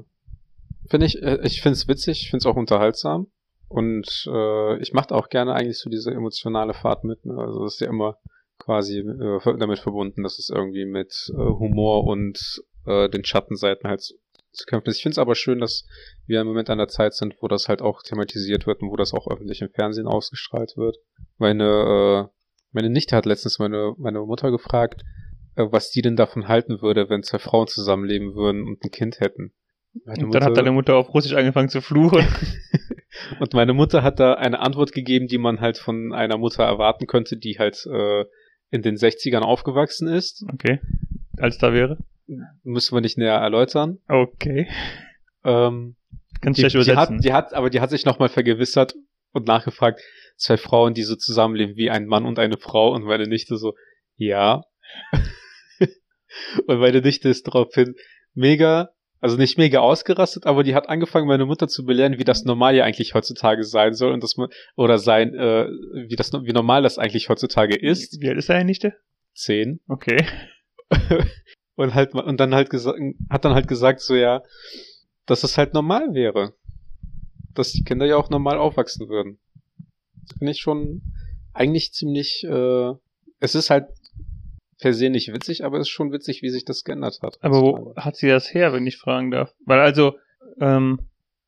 finde 0.89 1.06
ich, 1.06 1.21
äh, 1.21 1.39
ich 1.44 1.62
finde 1.62 1.74
es 1.74 1.88
witzig, 1.88 2.21
ich 2.21 2.30
finde 2.30 2.44
es 2.44 2.45
auch 2.45 2.56
unterhaltsam. 2.56 3.27
Und 3.74 4.30
äh, 4.31 4.78
ich 4.84 4.94
mache 4.94 5.16
auch 5.16 5.30
gerne 5.30 5.56
eigentlich 5.56 5.80
so 5.80 5.90
diese 5.90 6.12
emotionale 6.12 6.75
Fahrt 6.75 7.04
mit. 7.04 7.25
Ne? 7.25 7.36
Also 7.36 7.64
das 7.64 7.74
ist 7.74 7.80
ja 7.80 7.90
immer 7.90 8.20
quasi 8.60 9.00
äh, 9.00 9.58
damit 9.58 9.80
verbunden, 9.80 10.22
dass 10.22 10.38
es 10.38 10.50
irgendwie 10.50 10.86
mit 10.86 11.12
äh, 11.34 11.38
Humor 11.38 12.04
und 12.04 12.62
äh, 12.86 13.10
den 13.10 13.25
Schattenseiten 13.25 13.90
halt 13.90 14.02
zu 14.02 14.66
kämpfen 14.68 14.92
ist. 14.92 14.98
Ich 14.98 15.02
finde 15.02 15.14
es 15.14 15.18
aber 15.18 15.34
schön, 15.34 15.58
dass 15.58 15.88
wir 16.28 16.42
im 16.42 16.46
Moment 16.46 16.70
an 16.70 16.78
der 16.78 16.88
Zeit 16.88 17.16
sind, 17.16 17.36
wo 17.42 17.48
das 17.48 17.68
halt 17.68 17.81
auch 17.81 18.04
thematisiert 18.04 18.68
wird 18.68 18.84
und 18.84 18.92
wo 18.92 18.96
das 18.96 19.12
auch 19.12 19.28
öffentlich 19.28 19.64
im 19.64 19.72
Fernsehen 19.72 20.06
ausgestrahlt 20.06 20.78
wird. 20.78 20.98
Meine, 21.40 22.30
äh, 22.30 22.31
meine 22.74 22.92
Nichte 22.92 23.16
hat 23.16 23.26
letztens 23.26 23.58
meine, 23.58 23.96
meine 23.98 24.19
Mutter 24.19 24.52
gefragt, 24.52 25.02
äh, 25.56 25.66
was 25.68 25.90
die 25.90 26.04
denn 26.04 26.16
davon 26.16 26.48
halten 26.48 26.84
würde, 26.84 27.10
wenn 27.10 27.24
zwei 27.24 27.40
Frauen 27.40 27.66
zusammenleben 27.66 28.36
würden 28.36 28.68
und 28.68 28.84
ein 28.84 28.92
Kind 28.92 29.19
hätten. 29.19 29.52
Meine 30.06 30.26
Und 30.26 30.36
dann 30.36 30.44
hat 30.44 30.58
deine 30.58 30.72
Mutter 30.72 30.96
auf 30.96 31.12
Russisch 31.14 31.34
angefangen 31.34 31.69
zu 31.69 31.81
fluchen. 31.81 32.28
und 33.40 33.54
meine 33.54 33.74
Mutter 33.74 34.04
hat 34.04 34.20
da 34.20 34.34
eine 34.34 34.60
Antwort 34.60 34.92
gegeben, 34.92 35.28
die 35.28 35.38
man 35.38 35.62
halt 35.62 35.78
von 35.78 36.14
einer 36.14 36.38
Mutter 36.38 36.64
erwarten 36.64 37.08
könnte, 37.08 37.38
die 37.38 37.58
halt 37.60 37.86
äh, 37.86 38.26
in 38.69 38.81
den 38.81 38.95
60ern 38.95 39.42
aufgewachsen 39.42 40.07
ist. 40.07 40.45
Okay. 40.52 40.80
Als 41.38 41.57
da 41.57 41.74
wäre. 41.74 41.97
Müssen 42.64 42.95
wir 42.95 43.02
nicht 43.02 43.18
näher 43.18 43.36
erläutern. 43.36 44.00
Okay. 44.07 44.68
Ähm, 45.44 45.95
Ganz 46.42 46.56
die, 46.56 46.62
schlecht 46.62 46.74
die, 46.74 46.78
übersetzen. 46.78 47.18
hat, 47.18 47.24
die 47.24 47.33
hat, 47.33 47.54
aber 47.54 47.69
die 47.69 47.81
hat 47.81 47.90
sich 47.90 48.06
nochmal 48.06 48.30
vergewissert 48.30 48.95
und 49.31 49.47
nachgefragt, 49.47 50.02
zwei 50.36 50.57
Frauen, 50.57 50.94
die 50.94 51.04
so 51.04 51.16
zusammenleben 51.16 51.76
wie 51.76 51.90
ein 51.90 52.06
Mann 52.06 52.26
und 52.26 52.40
eine 52.40 52.57
Frau 52.57 52.94
und 52.94 53.04
meine 53.04 53.28
Nichte 53.28 53.57
so, 53.57 53.76
ja. 54.16 54.64
und 56.68 56.80
meine 56.80 57.02
Nichte 57.02 57.30
ist 57.30 57.47
daraufhin 57.47 57.95
mega, 58.33 58.90
also 59.23 59.37
nicht 59.37 59.57
mega 59.57 59.80
ausgerastet, 59.80 60.45
aber 60.45 60.63
die 60.63 60.75
hat 60.75 60.89
angefangen, 60.89 61.30
meine 61.30 61.45
Mutter 61.45 61.69
zu 61.69 61.85
belehren, 61.85 62.19
wie 62.19 62.25
das 62.25 62.44
normal 62.44 62.75
ja 62.75 62.83
eigentlich 62.83 63.13
heutzutage 63.13 63.63
sein 63.63 63.94
soll 63.94 64.11
und 64.11 64.21
dass 64.21 64.35
man, 64.35 64.49
oder 64.75 64.97
sein, 64.97 65.33
äh, 65.33 65.69
wie 66.09 66.18
das, 66.18 66.33
wie 66.33 66.51
normal 66.51 66.83
das 66.83 66.97
eigentlich 66.97 67.30
heutzutage 67.30 67.73
ist. 67.73 68.19
Wie 68.19 68.27
alt 68.27 68.37
ist 68.37 68.49
deine 68.49 68.65
Nichte? 68.65 68.95
Zehn. 69.33 69.80
Okay. 69.87 70.25
und 71.75 71.94
halt 71.94 72.13
und 72.13 72.37
dann 72.37 72.53
halt 72.53 72.69
gesagt 72.69 72.99
hat 73.30 73.45
dann 73.45 73.53
halt 73.53 73.69
gesagt 73.69 74.01
so 74.01 74.13
ja 74.13 74.44
dass 75.25 75.45
es 75.45 75.57
halt 75.57 75.73
normal 75.73 76.13
wäre 76.13 76.53
dass 77.53 77.71
die 77.71 77.83
Kinder 77.83 78.06
ja 78.06 78.18
auch 78.18 78.30
normal 78.30 78.57
aufwachsen 78.57 79.07
würden 79.07 79.39
das 80.27 80.37
finde 80.37 80.51
ich 80.51 80.59
schon 80.59 81.01
eigentlich 81.53 81.94
ziemlich 81.94 82.44
äh, 82.44 82.92
es 83.39 83.56
ist 83.56 83.69
halt 83.69 83.87
per 84.83 84.94
se 84.94 85.09
nicht 85.09 85.33
witzig 85.33 85.63
aber 85.63 85.78
es 85.78 85.87
ist 85.87 85.94
schon 85.94 86.11
witzig 86.11 86.42
wie 86.42 86.49
sich 86.49 86.66
das 86.66 86.83
geändert 86.83 87.19
hat 87.21 87.40
Aber 87.42 87.61
wo 87.61 87.95
hat 87.95 88.18
sie 88.18 88.28
das 88.28 88.54
her, 88.54 88.73
wenn 88.73 88.85
ich 88.85 88.97
fragen 88.97 89.31
darf? 89.31 89.56
Weil 89.66 89.80
also, 89.80 90.18
ähm, 90.59 90.99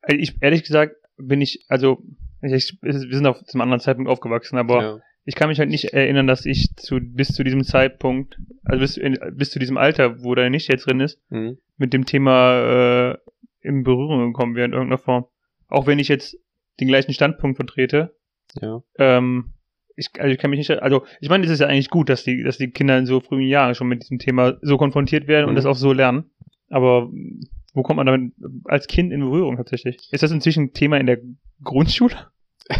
ich 0.08 0.36
ehrlich 0.40 0.62
gesagt 0.64 0.96
bin 1.18 1.42
ich, 1.42 1.66
also 1.68 2.02
ich, 2.40 2.78
wir 2.80 2.92
sind 2.94 3.26
auf 3.26 3.42
zum 3.44 3.60
anderen 3.60 3.80
Zeitpunkt 3.80 4.10
aufgewachsen, 4.10 4.58
aber 4.58 4.82
ja. 4.82 4.98
ich 5.24 5.34
kann 5.34 5.48
mich 5.48 5.58
halt 5.58 5.68
nicht 5.68 5.92
erinnern, 5.92 6.26
dass 6.26 6.46
ich 6.46 6.74
zu 6.76 6.98
bis 7.00 7.28
zu 7.28 7.44
diesem 7.44 7.64
Zeitpunkt, 7.64 8.38
also 8.64 8.80
bis, 8.80 8.96
in, 8.96 9.18
bis 9.32 9.50
zu 9.50 9.58
diesem 9.58 9.76
Alter, 9.76 10.22
wo 10.22 10.34
deine 10.34 10.50
Nichte 10.50 10.72
jetzt 10.72 10.86
drin 10.86 11.00
ist, 11.00 11.20
Mhm. 11.30 11.58
mit 11.76 11.92
dem 11.92 12.06
Thema 12.06 13.12
äh, 13.12 13.18
in 13.60 13.82
Berührung 13.82 14.32
gekommen 14.32 14.54
wäre 14.54 14.66
in 14.66 14.72
irgendeiner 14.72 14.98
Form. 14.98 15.26
Auch 15.68 15.86
wenn 15.86 15.98
ich 15.98 16.08
jetzt 16.08 16.38
den 16.80 16.88
gleichen 16.88 17.12
Standpunkt 17.12 17.56
vertrete, 17.56 18.14
ja 18.60 18.82
ähm, 18.98 19.52
ich, 19.96 20.08
also 20.18 20.32
ich 20.32 20.38
kann 20.38 20.50
mich 20.50 20.58
nicht, 20.58 20.70
also 20.70 21.04
ich 21.20 21.28
meine, 21.28 21.44
es 21.44 21.50
ist 21.50 21.60
ja 21.60 21.66
eigentlich 21.66 21.90
gut, 21.90 22.08
dass 22.08 22.22
die, 22.24 22.42
dass 22.42 22.58
die 22.58 22.70
Kinder 22.70 22.96
in 22.98 23.06
so 23.06 23.20
frühen 23.20 23.48
Jahren 23.48 23.74
schon 23.74 23.88
mit 23.88 24.02
diesem 24.02 24.18
Thema 24.18 24.56
so 24.62 24.76
konfrontiert 24.76 25.26
werden 25.26 25.46
und 25.46 25.52
Mhm. 25.52 25.56
das 25.56 25.66
auch 25.66 25.76
so 25.76 25.92
lernen. 25.92 26.30
Aber 26.68 27.10
wo 27.74 27.82
kommt 27.82 27.96
man 27.98 28.06
damit 28.06 28.32
als 28.64 28.86
Kind 28.86 29.12
in 29.12 29.20
Berührung 29.20 29.56
tatsächlich? 29.56 30.08
Ist 30.12 30.22
das 30.22 30.30
inzwischen 30.30 30.64
ein 30.64 30.72
Thema 30.72 30.98
in 30.98 31.06
der 31.06 31.18
Grundschule? 31.62 32.14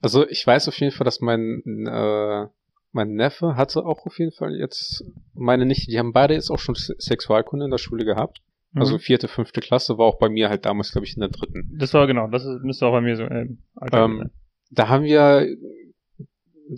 Also 0.00 0.28
ich 0.28 0.46
weiß 0.46 0.68
auf 0.68 0.78
jeden 0.78 0.92
Fall, 0.92 1.04
dass 1.04 1.20
mein, 1.20 1.62
äh, 1.86 2.46
mein 2.92 3.14
Neffe 3.14 3.56
hatte 3.56 3.84
auch 3.84 4.04
auf 4.06 4.18
jeden 4.18 4.32
Fall 4.32 4.54
jetzt, 4.54 5.02
meine 5.34 5.64
Nichte, 5.66 5.90
die 5.90 5.98
haben 5.98 6.12
beide 6.12 6.34
jetzt 6.34 6.50
auch 6.50 6.58
schon 6.58 6.74
Se- 6.74 6.94
Sexualkunde 6.98 7.64
in 7.64 7.70
der 7.70 7.78
Schule 7.78 8.04
gehabt. 8.04 8.40
Also 8.74 8.94
Mhm. 8.94 8.98
vierte, 9.00 9.28
fünfte 9.28 9.60
Klasse 9.60 9.96
war 9.98 10.06
auch 10.06 10.18
bei 10.18 10.28
mir 10.28 10.48
halt 10.50 10.64
damals, 10.66 10.92
glaube 10.92 11.06
ich, 11.06 11.14
in 11.16 11.20
der 11.20 11.30
dritten. 11.30 11.70
das 11.78 11.94
war 11.94 12.06
genau, 12.06 12.28
das 12.28 12.44
müsste 12.62 12.86
auch 12.86 12.92
bei 12.92 13.00
mir 13.00 13.16
so 13.16 13.24
Alter 13.24 14.04
Ähm, 14.04 14.18
sein. 14.18 14.30
Da 14.70 14.88
haben 14.88 15.04
wir 15.04 15.46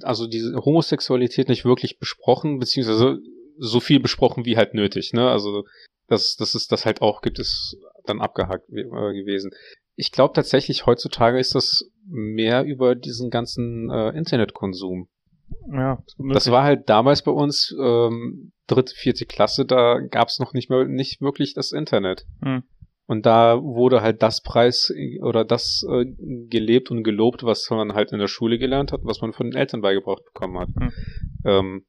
also 0.02 0.26
diese 0.26 0.56
Homosexualität 0.56 1.48
nicht 1.48 1.64
wirklich 1.64 1.98
besprochen, 1.98 2.58
beziehungsweise 2.58 3.18
so 3.58 3.80
viel 3.80 4.00
besprochen 4.00 4.44
wie 4.44 4.56
halt 4.56 4.74
nötig, 4.74 5.12
ne? 5.12 5.30
Also 5.30 5.64
dass, 6.08 6.36
dass 6.36 6.54
es 6.54 6.68
das 6.68 6.86
halt 6.86 7.02
auch 7.02 7.20
gibt, 7.20 7.38
ist 7.38 7.76
dann 8.04 8.20
abgehakt 8.20 8.68
äh, 8.70 8.84
gewesen. 8.84 9.50
Ich 9.96 10.12
glaube 10.12 10.34
tatsächlich, 10.34 10.86
heutzutage 10.86 11.38
ist 11.38 11.54
das 11.54 11.90
mehr 12.06 12.64
über 12.64 12.94
diesen 12.94 13.30
ganzen 13.30 13.90
äh, 13.90 14.10
Internetkonsum. 14.10 15.08
Ja, 15.72 16.02
Das 16.18 16.50
war 16.50 16.64
halt 16.64 16.88
damals 16.88 17.22
bei 17.22 17.30
uns 17.30 17.74
ähm, 17.80 18.52
dritte, 18.66 18.94
vierte 18.94 19.26
Klasse, 19.26 19.64
da 19.64 20.00
gab's 20.00 20.38
noch 20.38 20.52
nicht 20.52 20.70
mehr 20.70 20.84
nicht 20.84 21.20
wirklich 21.20 21.54
das 21.54 21.72
Internet. 21.72 22.26
Hm. 22.42 22.64
Und 23.06 23.24
da 23.24 23.62
wurde 23.62 24.02
halt 24.02 24.22
das 24.22 24.40
Preis 24.40 24.92
oder 25.22 25.44
das 25.44 25.86
äh, 25.88 26.06
gelebt 26.48 26.90
und 26.90 27.04
gelobt, 27.04 27.44
was 27.44 27.70
man 27.70 27.94
halt 27.94 28.12
in 28.12 28.18
der 28.18 28.26
Schule 28.26 28.58
gelernt 28.58 28.92
hat, 28.92 29.00
was 29.04 29.20
man 29.20 29.32
von 29.32 29.50
den 29.50 29.58
Eltern 29.58 29.80
beigebracht 29.80 30.24
bekommen 30.24 30.58
hat. 30.58 30.68
Hm. 30.78 30.92
Ähm, 31.44 31.84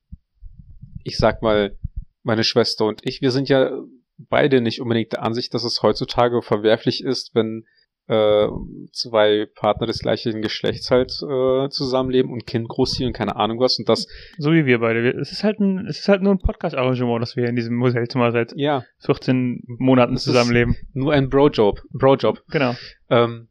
ich 1.03 1.17
sag 1.17 1.41
mal, 1.41 1.75
meine 2.21 2.43
Schwester 2.43 2.85
und 2.85 3.01
ich, 3.03 3.21
wir 3.21 3.31
sind 3.31 3.49
ja 3.49 3.71
beide 4.17 4.61
nicht 4.61 4.81
unbedingt 4.81 5.13
der 5.13 5.23
Ansicht, 5.23 5.53
dass 5.53 5.63
es 5.63 5.81
heutzutage 5.81 6.41
verwerflich 6.41 7.03
ist, 7.03 7.33
wenn 7.33 7.65
äh, 8.07 8.47
zwei 8.93 9.47
Partner 9.55 9.85
des 9.87 9.99
gleichen 9.99 10.41
Geschlechts 10.41 10.89
halt 10.91 11.11
äh, 11.21 11.69
zusammenleben 11.69 12.31
und 12.31 12.47
Kind 12.47 12.67
großziehen 12.69 13.07
und 13.07 13.13
keine 13.13 13.35
Ahnung 13.35 13.59
was 13.59 13.77
und 13.79 13.89
das 13.89 14.07
so 14.37 14.53
wie 14.53 14.65
wir 14.65 14.79
beide. 14.79 15.09
Es 15.11 15.31
ist 15.31 15.43
halt 15.43 15.59
ein, 15.59 15.85
es 15.87 15.99
ist 15.99 16.07
halt 16.07 16.21
nur 16.21 16.33
ein 16.33 16.39
Podcast-Arrangement, 16.39 17.21
das 17.21 17.35
wir 17.35 17.47
in 17.47 17.55
diesem 17.55 17.81
Hotelzimmer 17.81 18.31
seit 18.31 18.53
ja 18.55 18.83
14 18.99 19.63
Monaten 19.65 20.13
Das 20.13 20.23
zusammenleben. 20.23 20.75
nur 20.93 21.13
ein 21.13 21.29
Bro-Job, 21.29 21.81
Bro-Job. 21.91 22.41
Genau. 22.49 22.75
Ähm, 23.09 23.47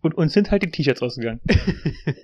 Und 0.00 0.14
uns 0.14 0.32
sind 0.32 0.50
halt 0.50 0.62
die 0.62 0.70
T-Shirts 0.70 1.00
rausgegangen. 1.00 1.40
okay. 1.48 2.16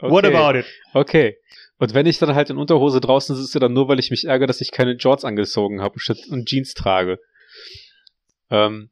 What 0.00 0.24
about 0.26 0.58
it? 0.58 0.66
Okay. 0.92 1.36
Und 1.78 1.94
wenn 1.94 2.06
ich 2.06 2.18
dann 2.18 2.34
halt 2.34 2.50
in 2.50 2.58
Unterhose 2.58 3.00
draußen 3.00 3.34
sitze, 3.34 3.58
dann 3.58 3.72
nur, 3.72 3.88
weil 3.88 3.98
ich 3.98 4.10
mich 4.10 4.26
ärgere, 4.26 4.46
dass 4.46 4.60
ich 4.60 4.70
keine 4.70 4.92
Jorts 4.92 5.24
angezogen 5.24 5.80
habe 5.80 5.98
statt 5.98 6.18
und 6.30 6.46
Jeans 6.46 6.74
trage. 6.74 7.18
Ähm, 8.50 8.90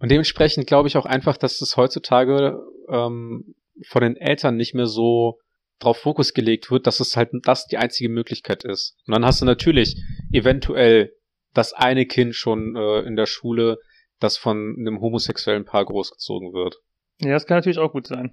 und 0.00 0.10
dementsprechend 0.10 0.66
glaube 0.66 0.88
ich 0.88 0.96
auch 0.96 1.06
einfach, 1.06 1.36
dass 1.36 1.60
es 1.60 1.76
heutzutage 1.76 2.58
ähm, 2.88 3.54
von 3.86 4.02
den 4.02 4.16
Eltern 4.16 4.56
nicht 4.56 4.74
mehr 4.74 4.86
so 4.86 5.38
drauf 5.78 5.98
Fokus 5.98 6.34
gelegt 6.34 6.70
wird, 6.70 6.86
dass 6.86 7.00
es 7.00 7.16
halt 7.16 7.30
das 7.44 7.66
die 7.66 7.78
einzige 7.78 8.08
Möglichkeit 8.08 8.64
ist. 8.64 8.96
Und 9.06 9.14
dann 9.14 9.24
hast 9.24 9.40
du 9.40 9.44
natürlich 9.44 9.96
eventuell 10.32 11.12
das 11.54 11.72
eine 11.72 12.06
Kind 12.06 12.34
schon 12.34 12.76
äh, 12.76 13.00
in 13.00 13.16
der 13.16 13.26
Schule, 13.26 13.78
das 14.20 14.36
von 14.36 14.76
einem 14.78 15.00
homosexuellen 15.00 15.64
Paar 15.64 15.84
großgezogen 15.84 16.52
wird. 16.52 16.76
Ja, 17.20 17.32
das 17.32 17.46
kann 17.46 17.58
natürlich 17.58 17.78
auch 17.78 17.92
gut 17.92 18.06
sein. 18.06 18.32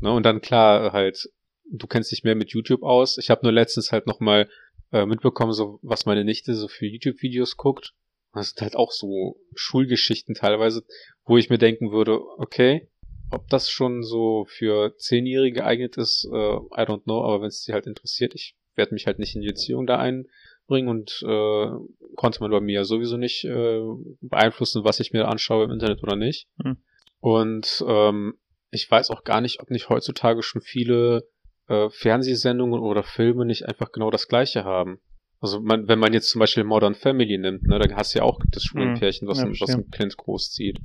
Ne? 0.00 0.12
Und 0.12 0.24
dann 0.24 0.40
klar 0.40 0.92
halt, 0.92 1.28
du 1.70 1.86
kennst 1.86 2.12
dich 2.12 2.24
mehr 2.24 2.34
mit 2.34 2.50
YouTube 2.50 2.82
aus. 2.82 3.18
Ich 3.18 3.30
habe 3.30 3.40
nur 3.42 3.52
letztens 3.52 3.92
halt 3.92 4.06
nochmal 4.06 4.48
äh, 4.92 5.04
mitbekommen, 5.04 5.52
so 5.52 5.78
was 5.82 6.06
meine 6.06 6.24
Nichte 6.24 6.54
so 6.54 6.68
für 6.68 6.86
YouTube-Videos 6.86 7.56
guckt. 7.56 7.94
Das 8.34 8.50
sind 8.50 8.62
halt 8.62 8.76
auch 8.76 8.90
so 8.90 9.36
Schulgeschichten 9.54 10.34
teilweise, 10.34 10.84
wo 11.24 11.36
ich 11.36 11.50
mir 11.50 11.58
denken 11.58 11.92
würde, 11.92 12.20
okay, 12.38 12.88
ob 13.30 13.48
das 13.48 13.70
schon 13.70 14.02
so 14.02 14.46
für 14.48 14.96
Zehnjährige 14.96 15.60
geeignet 15.60 15.96
ist, 15.96 16.28
äh, 16.30 16.56
I 16.56 16.84
don't 16.86 17.04
know, 17.04 17.24
aber 17.24 17.40
wenn 17.40 17.48
es 17.48 17.62
sie 17.62 17.72
halt 17.72 17.86
interessiert, 17.86 18.34
ich 18.34 18.56
werde 18.74 18.94
mich 18.94 19.06
halt 19.06 19.18
nicht 19.18 19.34
in 19.34 19.40
die 19.40 19.48
Beziehung 19.48 19.86
da 19.86 19.98
einbringen 19.98 20.88
und 20.88 21.22
äh, 21.26 21.68
konnte 22.16 22.40
man 22.40 22.50
bei 22.50 22.60
mir 22.60 22.74
ja 22.74 22.84
sowieso 22.84 23.16
nicht 23.16 23.44
äh, 23.44 23.80
beeinflussen, 24.20 24.84
was 24.84 25.00
ich 25.00 25.12
mir 25.12 25.28
anschaue 25.28 25.64
im 25.64 25.70
Internet 25.70 26.02
oder 26.02 26.16
nicht. 26.16 26.48
Hm. 26.62 26.76
Und 27.20 27.84
ähm, 27.86 28.34
ich 28.70 28.90
weiß 28.90 29.10
auch 29.10 29.24
gar 29.24 29.40
nicht, 29.40 29.60
ob 29.60 29.70
nicht 29.70 29.88
heutzutage 29.88 30.42
schon 30.42 30.60
viele 30.60 31.28
äh, 31.68 31.88
Fernsehsendungen 31.90 32.80
oder 32.80 33.02
Filme 33.02 33.44
nicht 33.44 33.66
einfach 33.66 33.92
genau 33.92 34.10
das 34.10 34.28
gleiche 34.28 34.64
haben. 34.64 35.00
Also 35.44 35.60
man, 35.60 35.86
wenn 35.88 35.98
man 35.98 36.14
jetzt 36.14 36.30
zum 36.30 36.38
Beispiel 36.38 36.64
Modern 36.64 36.94
Family 36.94 37.36
nimmt, 37.36 37.64
ne, 37.64 37.78
da 37.78 37.94
hast 37.94 38.14
du 38.14 38.20
ja 38.20 38.24
auch 38.24 38.40
das 38.50 38.72
Mhm. 38.72 38.94
Pärchen, 38.94 39.28
was, 39.28 39.36
Ja, 39.36 39.50
was 39.60 39.68
ein 39.68 39.90
Kind 39.90 40.16
großzieht. 40.16 40.78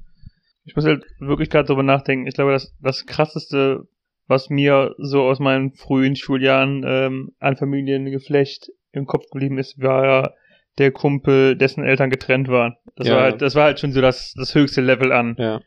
Ich 0.65 0.75
muss 0.75 0.83
halt 0.83 1.05
wirklich 1.19 1.49
gerade 1.49 1.67
drüber 1.67 1.81
nachdenken. 1.81 2.27
Ich 2.27 2.33
glaube, 2.33 2.51
das, 2.51 2.75
das 2.81 3.05
krasseste, 3.05 3.87
was 4.27 4.49
mir 4.49 4.95
so 4.97 5.21
aus 5.21 5.39
meinen 5.39 5.71
frühen 5.71 6.17
Schuljahren 6.17 6.83
ähm, 6.85 7.31
an 7.39 7.55
Familiengeflecht 7.55 8.69
im 8.91 9.05
Kopf 9.05 9.29
geblieben 9.31 9.57
ist, 9.57 9.81
war 9.81 10.03
ja 10.05 10.33
der 10.77 10.91
Kumpel, 10.91 11.55
dessen 11.55 11.85
Eltern 11.85 12.09
getrennt 12.09 12.49
waren. 12.49 12.75
Das 12.97 13.07
Ja. 13.07 13.15
war 13.15 13.21
halt, 13.23 13.41
das 13.41 13.55
war 13.55 13.63
halt 13.63 13.79
schon 13.79 13.93
so 13.93 14.01
das, 14.01 14.33
das 14.35 14.55
höchste 14.55 14.81
Level 14.81 15.13
an 15.13 15.37
Ja. 15.37 15.61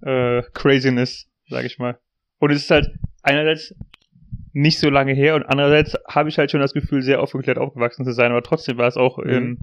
äh, 0.00 0.42
Craziness, 0.54 1.28
sag 1.50 1.66
ich 1.66 1.78
mal. 1.78 1.98
Und 2.38 2.50
es 2.50 2.62
ist 2.62 2.70
halt 2.70 2.88
einerseits 3.22 3.74
nicht 4.58 4.80
so 4.80 4.90
lange 4.90 5.14
her 5.14 5.36
und 5.36 5.44
andererseits 5.44 5.96
habe 6.06 6.28
ich 6.28 6.38
halt 6.38 6.50
schon 6.50 6.60
das 6.60 6.72
Gefühl, 6.74 7.02
sehr 7.02 7.22
aufgeklärt 7.22 7.58
aufgewachsen 7.58 8.04
zu 8.04 8.12
sein, 8.12 8.32
aber 8.32 8.42
trotzdem 8.42 8.76
war 8.76 8.88
es 8.88 8.96
auch 8.96 9.18
Mhm. 9.18 9.30
in, 9.30 9.58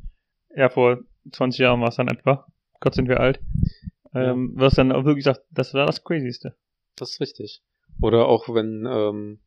ja, 0.56 0.70
vor 0.70 1.00
20 1.32 1.60
Jahren 1.60 1.82
war 1.82 1.90
es 1.90 1.96
dann 1.98 2.08
etwa. 2.08 2.48
Gott 2.80 2.96
sind 2.96 3.10
wir 3.10 3.20
alt. 3.20 3.40
Ja. 4.14 4.32
Ähm, 4.32 4.54
was 4.56 4.76
dann 4.76 4.92
auch 4.92 5.04
wirklich 5.04 5.26
sagt, 5.26 5.42
das 5.52 5.74
war 5.74 5.86
das 5.86 6.04
Crazyste. 6.04 6.56
Das 6.96 7.12
ist 7.12 7.20
richtig. 7.20 7.62
Oder 8.02 8.28
auch 8.28 8.48
wenn 8.54 8.86
ähm, 8.90 9.40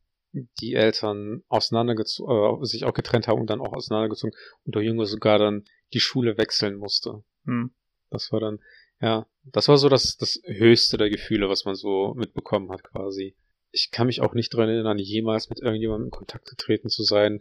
die 0.61 0.75
Eltern 0.75 1.41
auseinandergezogen, 1.47 2.61
äh, 2.61 2.65
sich 2.65 2.85
auch 2.85 2.93
getrennt 2.93 3.27
haben 3.27 3.41
und 3.41 3.49
dann 3.49 3.61
auch 3.61 3.73
auseinandergezogen 3.73 4.35
und 4.65 4.75
der 4.75 4.83
Junge 4.83 5.05
sogar 5.07 5.39
dann 5.39 5.63
die 5.93 5.99
Schule 5.99 6.37
wechseln 6.37 6.75
musste. 6.75 7.23
Hm. 7.45 7.71
Das 8.11 8.31
war 8.31 8.39
dann, 8.39 8.59
ja, 9.01 9.25
das 9.43 9.67
war 9.67 9.77
so 9.77 9.89
das, 9.89 10.17
das 10.17 10.39
höchste 10.45 10.97
der 10.97 11.09
Gefühle, 11.09 11.49
was 11.49 11.65
man 11.65 11.73
so 11.73 12.13
mitbekommen 12.15 12.71
hat 12.71 12.83
quasi. 12.83 13.35
Ich 13.71 13.91
kann 13.91 14.07
mich 14.07 14.21
auch 14.21 14.33
nicht 14.33 14.53
dran 14.53 14.69
erinnern, 14.69 14.97
jemals 14.97 15.49
mit 15.49 15.59
irgendjemandem 15.59 16.07
in 16.07 16.11
Kontakt 16.11 16.47
getreten 16.49 16.89
zu 16.89 17.03
sein, 17.03 17.39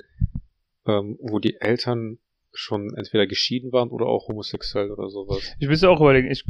ähm, 0.86 1.16
wo 1.20 1.38
die 1.38 1.56
Eltern 1.60 2.18
schon 2.52 2.94
entweder 2.96 3.26
geschieden 3.26 3.72
waren 3.72 3.90
oder 3.90 4.06
auch 4.06 4.28
homosexuell 4.28 4.90
oder 4.90 5.08
sowas. 5.10 5.40
Ich 5.58 5.68
müsste 5.68 5.88
auch 5.90 6.00
überlegen, 6.00 6.30
ich, 6.30 6.44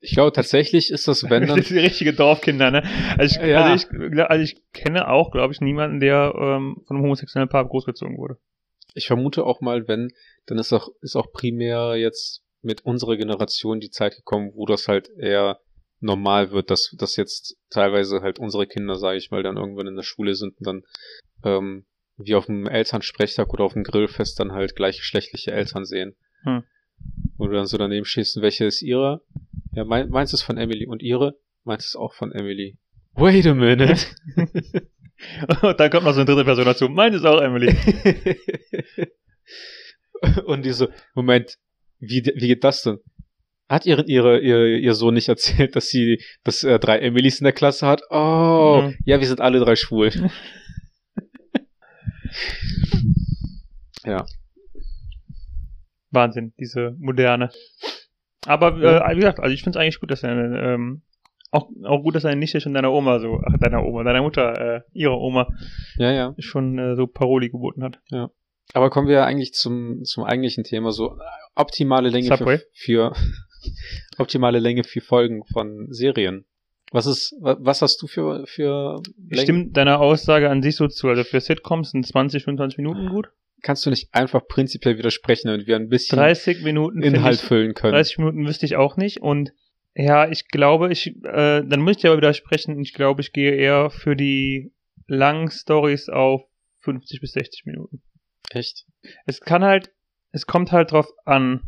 Ich 0.00 0.12
glaube 0.12 0.32
tatsächlich 0.32 0.90
ist 0.90 1.06
das, 1.08 1.28
wenn 1.28 1.42
das 1.46 1.50
dann, 1.54 1.62
sind 1.62 1.76
die 1.76 1.84
richtige 1.84 2.12
Dorfkinder, 2.12 2.70
ne? 2.70 2.82
Also 3.18 3.40
ich, 3.40 3.46
Ja. 3.46 3.64
also 3.64 3.86
ich, 3.86 4.18
also 4.20 4.42
ich 4.42 4.62
kenne 4.72 5.08
auch, 5.08 5.30
glaube 5.30 5.52
ich, 5.52 5.60
niemanden, 5.60 6.00
der 6.00 6.32
ähm, 6.36 6.82
von 6.86 6.96
einem 6.96 7.04
homosexuellen 7.04 7.48
Paar 7.48 7.66
großgezogen 7.68 8.16
wurde. 8.16 8.38
ich 8.94 9.06
vermute 9.06 9.44
auch 9.44 9.60
mal, 9.60 9.86
wenn, 9.88 10.12
dann 10.46 10.58
ist 10.58 10.72
auch, 10.72 10.88
ist 11.02 11.16
auch 11.16 11.30
primär 11.32 11.96
jetzt 11.96 12.42
mit 12.62 12.84
unserer 12.84 13.16
Generation 13.16 13.80
die 13.80 13.90
Zeit 13.90 14.16
gekommen, 14.16 14.52
wo 14.54 14.66
das 14.66 14.88
halt 14.88 15.08
eher 15.18 15.60
normal 16.00 16.50
wird, 16.50 16.70
dass, 16.70 16.94
dass 16.98 17.16
jetzt 17.16 17.56
teilweise 17.70 18.22
halt 18.22 18.38
unsere 18.38 18.66
Kinder, 18.66 18.96
sage 18.96 19.18
ich 19.18 19.30
mal, 19.30 19.42
dann 19.42 19.56
irgendwann 19.56 19.86
in 19.86 19.96
der 19.96 20.02
Schule 20.02 20.34
sind 20.34 20.58
und 20.58 20.66
dann 20.66 20.82
ähm, 21.44 21.84
wie 22.16 22.34
auf 22.34 22.46
dem 22.46 22.66
Elternsprechtag 22.66 23.52
oder 23.52 23.64
auf 23.64 23.74
dem 23.74 23.84
Grillfest 23.84 24.38
dann 24.40 24.52
halt 24.52 24.76
gleichgeschlechtliche 24.76 25.52
Eltern 25.52 25.84
sehen. 25.84 26.16
Hm. 26.42 26.64
Wo 27.36 27.46
du 27.46 27.54
dann 27.54 27.66
so 27.66 27.78
daneben 27.78 28.04
stehst, 28.04 28.36
und 28.36 28.42
welche 28.42 28.66
ist 28.66 28.82
ihre? 28.82 29.22
Ja, 29.72 29.84
mein, 29.84 30.10
meins 30.10 30.32
ist 30.32 30.42
von 30.42 30.58
Emily 30.58 30.86
und 30.86 31.02
ihre? 31.02 31.38
Meins 31.64 31.86
ist 31.86 31.96
auch 31.96 32.14
von 32.14 32.32
Emily. 32.32 32.78
Wait 33.14 33.46
a 33.46 33.54
minute. 33.54 34.06
Und 35.62 35.78
dann 35.78 35.90
kommt 35.90 36.04
noch 36.04 36.14
so 36.14 36.20
eine 36.20 36.24
dritte 36.24 36.44
Person 36.44 36.64
dazu. 36.64 36.88
Meine 36.88 37.16
ist 37.16 37.26
auch 37.26 37.42
Emily. 37.42 37.68
und 40.46 40.64
die 40.64 40.72
so, 40.72 40.88
Moment, 41.14 41.58
wie, 41.98 42.24
wie 42.24 42.48
geht 42.48 42.64
das 42.64 42.82
denn? 42.82 43.00
Hat 43.70 43.86
ihre, 43.86 44.02
ihre, 44.06 44.40
ihr, 44.40 44.78
ihr 44.78 44.94
Sohn 44.94 45.14
nicht 45.14 45.28
erzählt, 45.28 45.76
dass 45.76 45.86
sie, 45.88 46.20
dass 46.42 46.64
er 46.64 46.80
drei 46.80 46.98
Emilys 46.98 47.38
in 47.40 47.44
der 47.44 47.52
Klasse 47.52 47.86
hat? 47.86 48.02
Oh, 48.10 48.82
Mhm. 48.82 48.96
ja, 49.04 49.20
wir 49.20 49.26
sind 49.28 49.40
alle 49.40 49.60
drei 49.60 49.76
schwul. 49.76 50.10
ja, 54.04 54.26
Wahnsinn, 56.10 56.52
diese 56.58 56.96
moderne. 56.98 57.50
Aber 58.46 58.76
Ja. 58.78 59.08
äh, 59.08 59.14
wie 59.14 59.20
gesagt, 59.20 59.38
also 59.38 59.54
ich 59.54 59.62
finde 59.62 59.78
es 59.78 59.80
eigentlich 59.82 60.00
gut, 60.00 60.10
dass 60.10 60.22
deine, 60.22 60.60
ähm, 60.60 61.02
auch, 61.52 61.68
auch 61.84 62.02
gut, 62.02 62.14
dass 62.16 62.24
deine 62.24 62.36
Nichte 62.40 62.60
schon 62.60 62.74
deiner 62.74 62.90
Oma 62.92 63.20
so, 63.20 63.40
ach, 63.46 63.56
deiner 63.60 63.84
Oma, 63.84 64.02
deiner 64.02 64.22
Mutter, 64.22 64.76
äh, 64.76 64.80
ihrer 64.92 65.18
Oma 65.18 65.48
ja, 65.96 66.10
ja. 66.10 66.34
schon 66.38 66.76
äh, 66.78 66.96
so 66.96 67.06
Paroli 67.06 67.50
geboten 67.50 67.84
hat. 67.84 68.00
Aber 68.72 68.90
kommen 68.90 69.06
wir 69.08 69.24
eigentlich 69.24 69.52
zum, 69.52 70.02
zum 70.04 70.24
eigentlichen 70.24 70.64
Thema, 70.64 70.90
so 70.90 71.12
äh, 71.12 71.22
optimale 71.54 72.08
Länge 72.08 72.26
Subway? 72.36 72.58
für, 72.58 73.12
für 73.12 73.12
optimale 74.18 74.58
Länge 74.58 74.84
für 74.84 75.00
Folgen 75.00 75.44
von 75.52 75.86
Serien. 75.92 76.44
Was 76.92 77.06
ist, 77.06 77.34
wa- 77.40 77.56
was 77.60 77.82
hast 77.82 78.02
du 78.02 78.06
für, 78.06 78.46
für 78.46 79.00
Längen? 79.28 79.42
Stimmt 79.42 79.76
deiner 79.76 80.00
Aussage 80.00 80.50
an 80.50 80.62
sich 80.62 80.76
so 80.76 80.88
zu? 80.88 81.08
Also 81.08 81.22
für 81.24 81.40
Sitcoms 81.40 81.92
sind 81.92 82.06
20, 82.06 82.44
25 82.44 82.78
Minuten 82.78 83.08
gut? 83.08 83.28
Kannst 83.62 83.84
du 83.86 83.90
nicht 83.90 84.08
einfach 84.12 84.46
prinzipiell 84.48 84.96
widersprechen, 84.98 85.48
damit 85.48 85.66
wir 85.66 85.76
ein 85.76 85.88
bisschen 85.88 86.16
30 86.18 86.62
Minuten 86.62 87.02
Inhalt 87.02 87.36
ich, 87.36 87.42
füllen 87.46 87.74
können? 87.74 87.92
30 87.92 88.18
Minuten 88.18 88.46
wüsste 88.46 88.66
ich 88.66 88.76
auch 88.76 88.96
nicht 88.96 89.20
und 89.20 89.52
Ja, 89.94 90.28
ich 90.28 90.48
glaube, 90.48 90.90
ich, 90.90 91.08
äh, 91.24 91.62
dann 91.64 91.80
muss 91.80 91.92
ich 91.96 91.96
dir 91.98 92.08
aber 92.10 92.16
widersprechen. 92.18 92.80
Ich 92.80 92.94
glaube, 92.94 93.20
ich 93.20 93.32
gehe 93.32 93.52
eher 93.54 93.90
für 93.90 94.16
die 94.16 94.72
langen 95.06 95.50
Stories 95.50 96.08
auf 96.08 96.42
50 96.80 97.20
bis 97.20 97.32
60 97.32 97.66
Minuten. 97.66 98.00
Echt? 98.50 98.86
Es 99.26 99.40
kann 99.40 99.62
halt, 99.62 99.90
es 100.32 100.46
kommt 100.46 100.72
halt 100.72 100.92
drauf 100.92 101.08
an, 101.24 101.60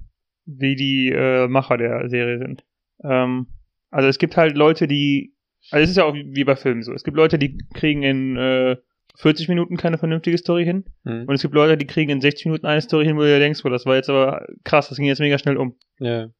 wie 0.44 0.76
die 0.76 1.10
äh, 1.10 1.48
Macher 1.48 1.76
der 1.76 2.08
Serie 2.08 2.38
sind. 2.38 2.64
Ähm, 3.02 3.46
also 3.90 4.08
es 4.08 4.18
gibt 4.18 4.36
halt 4.36 4.56
Leute, 4.56 4.86
die, 4.86 5.34
also 5.70 5.84
es 5.84 5.90
ist 5.90 5.96
ja 5.96 6.04
auch 6.04 6.14
wie 6.14 6.44
bei 6.44 6.56
Filmen 6.56 6.82
so. 6.82 6.92
Es 6.92 7.04
gibt 7.04 7.16
Leute, 7.16 7.38
die 7.38 7.58
kriegen 7.74 8.02
in 8.02 8.36
äh, 8.36 8.76
40 9.16 9.48
Minuten 9.48 9.76
keine 9.76 9.98
vernünftige 9.98 10.38
Story 10.38 10.64
hin. 10.64 10.84
Hm. 11.04 11.26
Und 11.26 11.34
es 11.34 11.42
gibt 11.42 11.54
Leute, 11.54 11.76
die 11.76 11.86
kriegen 11.86 12.10
in 12.10 12.20
60 12.20 12.46
Minuten 12.46 12.66
eine 12.66 12.80
Story 12.80 13.04
hin, 13.04 13.16
wo 13.16 13.20
du 13.20 13.38
denkst, 13.38 13.62
boah, 13.62 13.70
das 13.70 13.86
war 13.86 13.96
jetzt 13.96 14.08
aber 14.08 14.46
krass, 14.64 14.88
das 14.88 14.98
ging 14.98 15.06
jetzt 15.06 15.20
mega 15.20 15.38
schnell 15.38 15.56
um. 15.56 15.76
Ja. 15.98 16.30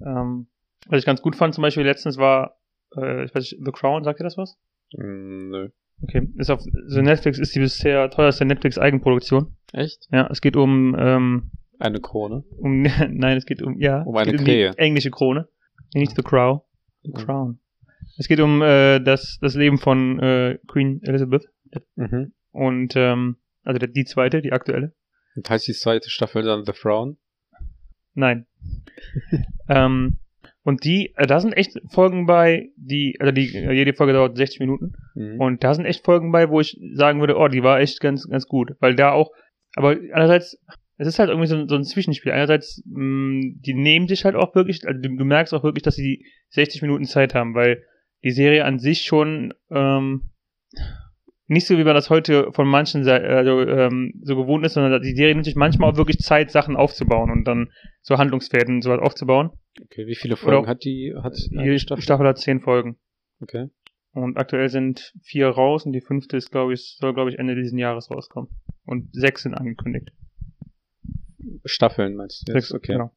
Ähm, 0.00 0.46
was 0.86 1.00
ich 1.00 1.06
ganz 1.06 1.22
gut 1.22 1.36
fand, 1.36 1.54
zum 1.54 1.62
Beispiel 1.62 1.84
letztens 1.84 2.18
war, 2.18 2.58
äh, 2.96 3.24
ich 3.24 3.34
weiß 3.34 3.42
nicht, 3.42 3.58
The 3.64 3.72
Crown, 3.72 4.04
sagt 4.04 4.20
ihr 4.20 4.24
das 4.24 4.38
was? 4.38 4.56
Hm, 4.96 5.50
nö. 5.50 5.68
Okay, 6.02 6.28
ist 6.36 6.50
auf 6.50 6.60
so 6.86 7.00
Netflix 7.00 7.38
ist 7.38 7.54
die 7.54 7.60
bisher 7.60 8.10
teuerste 8.10 8.44
Netflix 8.44 8.78
Eigenproduktion. 8.78 9.56
Echt? 9.72 10.08
Ja, 10.10 10.26
es 10.30 10.40
geht 10.40 10.56
um 10.56 10.96
ähm, 10.98 11.50
Eine 11.78 12.00
Krone? 12.00 12.44
um 12.58 12.82
nein, 13.10 13.36
es 13.36 13.46
geht 13.46 13.62
um 13.62 13.78
ja, 13.78 14.02
Um 14.02 14.16
eine 14.16 14.34
Krähe. 14.36 14.70
die 14.72 14.78
englische 14.78 15.10
Krone, 15.10 15.48
nicht 15.94 16.14
The 16.16 16.22
Crow, 16.22 16.62
The. 17.02 17.12
Crown. 17.12 17.58
Es 18.18 18.28
geht 18.28 18.40
um 18.40 18.62
äh, 18.62 19.00
das 19.00 19.38
das 19.40 19.54
Leben 19.54 19.78
von 19.78 20.18
äh, 20.20 20.58
Queen 20.68 21.00
Elizabeth 21.02 21.48
Mhm. 21.96 22.32
und 22.50 22.92
ähm, 22.96 23.36
also 23.64 23.78
die, 23.78 24.04
zweite, 24.04 24.42
die 24.42 24.52
aktuelle. 24.52 24.92
Und 25.34 25.48
heißt 25.48 25.66
die 25.66 25.72
zweite 25.72 26.10
Staffel 26.10 26.42
dann 26.42 26.64
The 26.66 26.72
Frown? 26.74 27.16
Nein. 28.14 28.46
ähm, 29.68 30.18
und 30.64 30.84
die, 30.84 31.14
äh, 31.16 31.26
da 31.26 31.40
sind 31.40 31.54
echt 31.54 31.80
Folgen 31.90 32.26
bei, 32.26 32.68
die, 32.76 33.16
also 33.20 33.32
die, 33.32 33.54
äh, 33.54 33.72
jede 33.72 33.94
Folge 33.94 34.12
dauert 34.12 34.36
60 34.36 34.60
Minuten. 34.60 34.92
Mhm. 35.14 35.40
Und 35.40 35.64
da 35.64 35.72
sind 35.74 35.86
echt 35.86 36.04
Folgen 36.04 36.30
bei, 36.30 36.50
wo 36.50 36.60
ich 36.60 36.78
sagen 36.94 37.20
würde, 37.20 37.36
oh, 37.38 37.48
die 37.48 37.62
war 37.62 37.80
echt 37.80 38.00
ganz, 38.00 38.28
ganz 38.28 38.46
gut. 38.46 38.72
Weil 38.80 38.94
da 38.94 39.12
auch, 39.12 39.30
aber 39.74 39.96
einerseits, 40.12 40.58
es 41.02 41.08
ist 41.08 41.18
halt 41.18 41.28
irgendwie 41.28 41.48
so, 41.48 41.56
ein- 41.56 41.68
so 41.68 41.74
ein 41.74 41.84
Zwischenspiel. 41.84 42.32
Einerseits, 42.32 42.82
mh, 42.86 43.56
die 43.60 43.74
nehmen 43.74 44.08
sich 44.08 44.24
halt 44.24 44.34
auch 44.36 44.54
wirklich, 44.54 44.86
also 44.86 45.00
du, 45.00 45.16
du 45.16 45.24
merkst 45.24 45.52
auch 45.54 45.64
wirklich, 45.64 45.82
dass 45.82 45.96
sie 45.96 46.24
60 46.50 46.82
Minuten 46.82 47.04
Zeit 47.04 47.34
haben, 47.34 47.54
weil 47.54 47.82
die 48.24 48.30
Serie 48.30 48.64
an 48.64 48.78
sich 48.78 49.02
schon, 49.02 49.52
ähm, 49.70 50.30
nicht 51.48 51.66
so 51.66 51.76
wie 51.76 51.84
man 51.84 51.94
das 51.94 52.08
heute 52.08 52.50
von 52.52 52.66
manchen 52.66 53.06
also, 53.06 53.60
ähm, 53.62 54.14
so 54.22 54.36
gewohnt 54.36 54.64
ist, 54.64 54.74
sondern 54.74 55.02
die 55.02 55.14
Serie 55.14 55.34
nimmt 55.34 55.44
sich 55.44 55.56
manchmal 55.56 55.90
auch 55.92 55.96
wirklich 55.96 56.18
Zeit, 56.18 56.50
Sachen 56.50 56.76
aufzubauen 56.76 57.30
und 57.30 57.44
dann 57.44 57.70
so 58.00 58.16
Handlungsfäden 58.16 58.76
und 58.76 58.82
sowas 58.82 59.00
aufzubauen. 59.00 59.50
Okay, 59.82 60.06
wie 60.06 60.14
viele 60.14 60.36
Folgen 60.36 60.60
Oder- 60.62 60.68
hat 60.68 60.84
die, 60.84 61.14
hat 61.22 61.34
Jede 61.50 61.78
Staffel? 61.78 62.02
Staffel 62.02 62.26
hat 62.26 62.38
zehn 62.38 62.60
Folgen. 62.60 62.96
Okay. 63.40 63.68
Und 64.14 64.36
aktuell 64.36 64.68
sind 64.68 65.12
vier 65.22 65.48
raus 65.48 65.84
und 65.84 65.92
die 65.92 66.00
fünfte 66.02 66.36
ist, 66.36 66.50
glaube 66.50 66.74
ich, 66.74 66.96
soll, 66.98 67.12
glaube 67.14 67.30
ich, 67.30 67.38
Ende 67.38 67.54
dieses 67.54 67.72
Jahres 67.78 68.10
rauskommen. 68.10 68.50
Und 68.84 69.08
sechs 69.12 69.42
sind 69.42 69.54
angekündigt. 69.54 70.10
Staffeln 71.64 72.14
meinst 72.16 72.46
du 72.48 72.52
jetzt? 72.52 72.68
Sechs, 72.68 72.74
okay. 72.74 72.92
genau. 72.92 73.12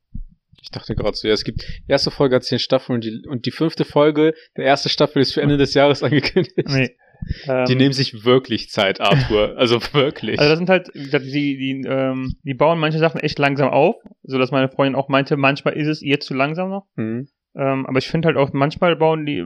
Ich 0.61 0.71
dachte 0.71 0.95
gerade 0.95 1.15
so, 1.15 1.27
ja, 1.27 1.33
es 1.33 1.43
gibt, 1.43 1.61
die 1.61 1.91
erste 1.91 2.09
Folge 2.09 2.35
hat 2.35 2.43
zehn 2.43 2.59
Staffeln 2.59 2.95
und 2.95 3.03
die, 3.03 3.23
und 3.27 3.45
die 3.45 3.51
fünfte 3.51 3.85
Folge 3.85 4.33
der 4.57 4.65
erste 4.65 4.89
Staffel 4.89 5.21
ist 5.21 5.33
für 5.33 5.41
Ende 5.41 5.57
des 5.57 5.73
Jahres 5.73 6.01
angekündigt. 6.03 6.67
Nee. 6.69 6.95
Ähm, 7.47 7.65
Die 7.65 7.75
nehmen 7.75 7.93
sich 7.93 8.25
wirklich 8.25 8.69
Zeit, 8.69 8.99
Arthur. 8.99 9.55
Also 9.57 9.79
wirklich. 9.93 10.39
also 10.39 10.49
das 10.49 10.57
sind 10.57 10.69
halt, 10.69 10.89
wie 10.93 11.03
gesagt, 11.03 11.25
die, 11.25 11.57
die, 11.57 11.83
ähm, 11.87 12.35
die 12.43 12.53
bauen 12.53 12.79
manche 12.79 12.99
Sachen 12.99 13.21
echt 13.21 13.39
langsam 13.39 13.69
auf, 13.69 13.95
so 14.23 14.37
dass 14.37 14.51
meine 14.51 14.69
Freundin 14.69 14.95
auch 14.95 15.07
meinte, 15.07 15.37
manchmal 15.37 15.75
ist 15.75 15.87
es 15.87 16.01
ihr 16.01 16.19
zu 16.19 16.33
langsam 16.33 16.69
noch. 16.69 16.87
mhm. 16.95 17.27
Ähm, 17.57 17.85
aber 17.85 17.99
ich 17.99 18.07
finde 18.09 18.27
halt 18.27 18.37
auch, 18.37 18.51
manchmal 18.51 18.97
bauen 18.97 19.25
die. 19.25 19.45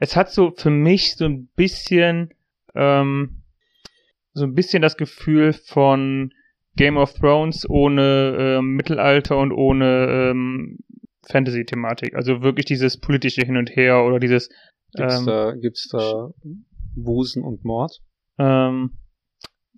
Es 0.00 0.16
hat 0.16 0.32
so 0.32 0.50
für 0.50 0.70
mich 0.70 1.16
so 1.16 1.26
ein 1.26 1.48
bisschen, 1.56 2.32
ähm, 2.74 3.42
so 4.32 4.44
ein 4.44 4.54
bisschen 4.54 4.80
das 4.80 4.96
Gefühl 4.96 5.52
von 5.52 6.32
Game 6.76 6.96
of 6.96 7.12
Thrones 7.14 7.68
ohne 7.68 8.36
ähm, 8.58 8.74
Mittelalter 8.76 9.36
und 9.38 9.52
ohne 9.52 10.30
ähm, 10.30 10.78
Fantasy-Thematik. 11.30 12.14
Also 12.14 12.42
wirklich 12.42 12.66
dieses 12.66 12.98
politische 12.98 13.42
Hin 13.42 13.56
und 13.56 13.74
Her 13.76 14.04
oder 14.04 14.18
dieses 14.18 14.48
Gibt's 14.94 15.20
ähm, 15.20 15.26
da, 15.26 15.52
gibt's 15.54 15.88
da 15.88 16.30
Busen 16.96 17.42
und 17.44 17.64
Mord? 17.64 17.98
ähm, 18.38 18.98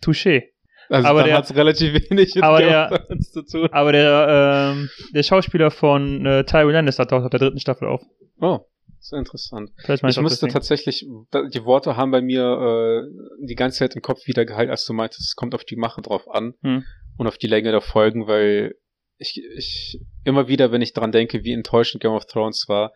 Touché. 0.03 0.43
Also 0.91 1.09
Aber 1.09 1.23
der- 1.23 1.37
hat's 1.39 1.55
relativ 1.55 1.95
wenig 2.11 2.35
mit 2.35 2.45
aber 2.45 2.59
der- 2.59 3.07
zu 3.21 3.43
tun. 3.45 3.69
Aber 3.73 3.93
der, 3.93 4.73
ähm, 4.77 4.89
der 5.15 5.23
Schauspieler 5.23 5.71
von 5.71 6.27
äh, 6.27 6.45
Tywin 6.45 6.73
Lannister 6.73 7.07
taucht 7.07 7.25
auf 7.25 7.31
der 7.31 7.41
dritten 7.41 7.59
Staffel 7.59 7.89
auf. 7.89 8.03
Oh, 8.41 8.61
sehr 9.05 9.19
interessant. 9.19 9.71
Vielleicht 9.77 10.05
Ich 10.05 10.21
musste 10.21 10.49
tatsächlich, 10.49 11.01
die 11.01 11.65
Worte 11.65 11.97
haben 11.97 12.11
bei 12.11 12.23
mir 12.23 12.43
äh, 12.43 13.47
die 13.47 13.55
ganze 13.55 13.79
Zeit 13.81 13.95
im 13.95 14.03
Kopf 14.03 14.27
wieder 14.27 14.45
gehalten, 14.45 14.71
als 14.71 14.85
du 14.87 14.93
meintest, 14.93 15.21
es 15.29 15.37
kommt 15.37 15.55
auf 15.55 15.65
die 15.65 15.77
Mache 15.77 16.01
drauf 16.03 16.29
an 16.31 16.55
Hm. 16.63 16.85
und 17.19 17.27
auf 17.27 17.39
die 17.39 17.47
Länge 17.47 17.71
der 17.71 17.81
Folgen, 17.81 18.27
weil 18.27 18.75
ich, 19.19 19.41
ich 19.57 20.01
immer 20.25 20.49
wieder, 20.49 20.73
wenn 20.73 20.83
ich 20.83 20.93
dran 20.93 21.13
denke, 21.13 21.45
wie 21.45 21.53
enttäuschend 21.53 22.03
Game 22.03 22.13
of 22.13 22.27
Thrones 22.27 22.65
war, 22.69 22.93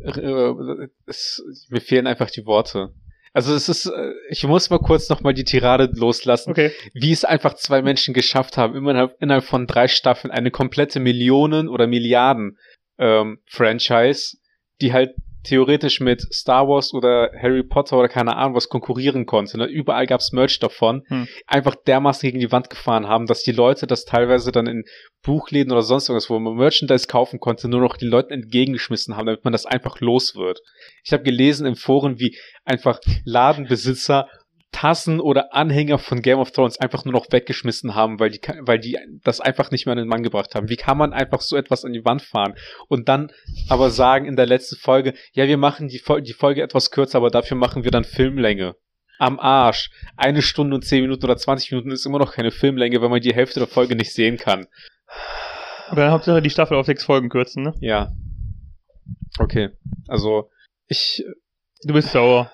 äh, 0.00 0.88
es, 1.06 1.42
mir 1.68 1.80
fehlen 1.80 2.06
einfach 2.06 2.30
die 2.30 2.46
Worte. 2.46 2.94
Also 3.32 3.52
es 3.54 3.68
ist, 3.68 3.86
äh, 3.86 4.12
ich 4.30 4.44
muss 4.46 4.70
mal 4.70 4.78
kurz 4.78 5.08
nochmal 5.08 5.34
die 5.34 5.42
Tirade 5.44 5.90
loslassen, 5.94 6.50
Okay. 6.50 6.70
wie 6.92 7.10
es 7.10 7.24
einfach 7.24 7.54
zwei 7.54 7.82
Menschen 7.82 8.14
geschafft 8.14 8.56
haben, 8.56 8.76
innerhalb, 8.76 9.20
innerhalb 9.20 9.44
von 9.44 9.66
drei 9.66 9.88
Staffeln 9.88 10.30
eine 10.30 10.50
komplette 10.52 11.00
Millionen 11.00 11.68
oder 11.68 11.86
Milliarden 11.88 12.58
ähm, 12.98 13.40
Franchise, 13.46 14.36
die 14.80 14.92
halt 14.92 15.14
theoretisch 15.44 16.00
mit 16.00 16.22
Star 16.32 16.66
Wars 16.66 16.92
oder 16.92 17.30
Harry 17.40 17.62
Potter 17.62 17.98
oder 17.98 18.08
keine 18.08 18.36
Ahnung 18.36 18.54
was 18.54 18.68
konkurrieren 18.68 19.26
konnte. 19.26 19.58
Ne? 19.58 19.66
Überall 19.66 20.06
gab's 20.06 20.32
Merch 20.32 20.58
davon. 20.58 21.02
Hm. 21.08 21.28
Einfach 21.46 21.74
dermaßen 21.74 22.26
gegen 22.26 22.40
die 22.40 22.50
Wand 22.50 22.70
gefahren 22.70 23.06
haben, 23.06 23.26
dass 23.26 23.42
die 23.42 23.52
Leute 23.52 23.86
das 23.86 24.04
teilweise 24.04 24.50
dann 24.50 24.66
in 24.66 24.84
Buchläden 25.22 25.72
oder 25.72 25.82
sonst 25.82 26.08
irgendwas, 26.08 26.30
wo 26.30 26.38
man 26.38 26.56
Merchandise 26.56 27.06
kaufen 27.06 27.38
konnte, 27.38 27.68
nur 27.68 27.80
noch 27.80 27.96
den 27.96 28.08
Leuten 28.08 28.32
entgegengeschmissen 28.32 29.16
haben, 29.16 29.26
damit 29.26 29.44
man 29.44 29.52
das 29.52 29.66
einfach 29.66 30.00
los 30.00 30.34
wird. 30.34 30.60
Ich 31.04 31.12
habe 31.12 31.22
gelesen 31.22 31.66
in 31.66 31.76
Foren, 31.76 32.18
wie 32.18 32.36
einfach 32.64 32.98
Ladenbesitzer 33.24 34.28
Tassen 34.74 35.20
oder 35.20 35.54
Anhänger 35.54 35.98
von 35.98 36.20
Game 36.20 36.38
of 36.38 36.50
Thrones 36.50 36.78
einfach 36.78 37.04
nur 37.04 37.12
noch 37.12 37.26
weggeschmissen 37.30 37.94
haben, 37.94 38.20
weil 38.20 38.30
die, 38.30 38.40
weil 38.60 38.78
die 38.78 38.98
das 39.22 39.40
einfach 39.40 39.70
nicht 39.70 39.86
mehr 39.86 39.92
an 39.92 39.98
den 39.98 40.08
Mann 40.08 40.22
gebracht 40.22 40.54
haben. 40.54 40.68
Wie 40.68 40.76
kann 40.76 40.98
man 40.98 41.12
einfach 41.12 41.40
so 41.40 41.56
etwas 41.56 41.84
an 41.84 41.92
die 41.92 42.04
Wand 42.04 42.22
fahren 42.22 42.54
und 42.88 43.08
dann 43.08 43.30
aber 43.68 43.90
sagen 43.90 44.26
in 44.26 44.36
der 44.36 44.46
letzten 44.46 44.76
Folge, 44.76 45.14
ja, 45.32 45.46
wir 45.46 45.56
machen 45.56 45.88
die, 45.88 45.98
Fol 45.98 46.22
die 46.22 46.32
Folge 46.32 46.62
etwas 46.62 46.90
kürzer, 46.90 47.18
aber 47.18 47.30
dafür 47.30 47.56
machen 47.56 47.84
wir 47.84 47.90
dann 47.90 48.04
Filmlänge. 48.04 48.76
Am 49.18 49.38
Arsch. 49.38 49.90
Eine 50.16 50.42
Stunde 50.42 50.74
und 50.74 50.84
zehn 50.84 51.02
Minuten 51.02 51.24
oder 51.24 51.36
20 51.36 51.70
Minuten 51.70 51.92
ist 51.92 52.04
immer 52.04 52.18
noch 52.18 52.32
keine 52.32 52.50
Filmlänge, 52.50 53.00
wenn 53.00 53.10
man 53.10 53.20
die 53.20 53.34
Hälfte 53.34 53.60
der 53.60 53.68
Folge 53.68 53.94
nicht 53.94 54.12
sehen 54.12 54.36
kann. 54.36 54.66
Aber 55.88 56.00
dann 56.00 56.10
Hauptsache 56.10 56.42
die 56.42 56.50
Staffel 56.50 56.76
auf 56.76 56.86
sechs 56.86 57.04
Folgen 57.04 57.28
kürzen, 57.28 57.62
ne? 57.62 57.74
Ja. 57.80 58.12
Okay. 59.38 59.70
Also, 60.08 60.50
ich, 60.88 61.24
Du 61.86 61.92
bist 61.92 62.12
sauer. 62.12 62.50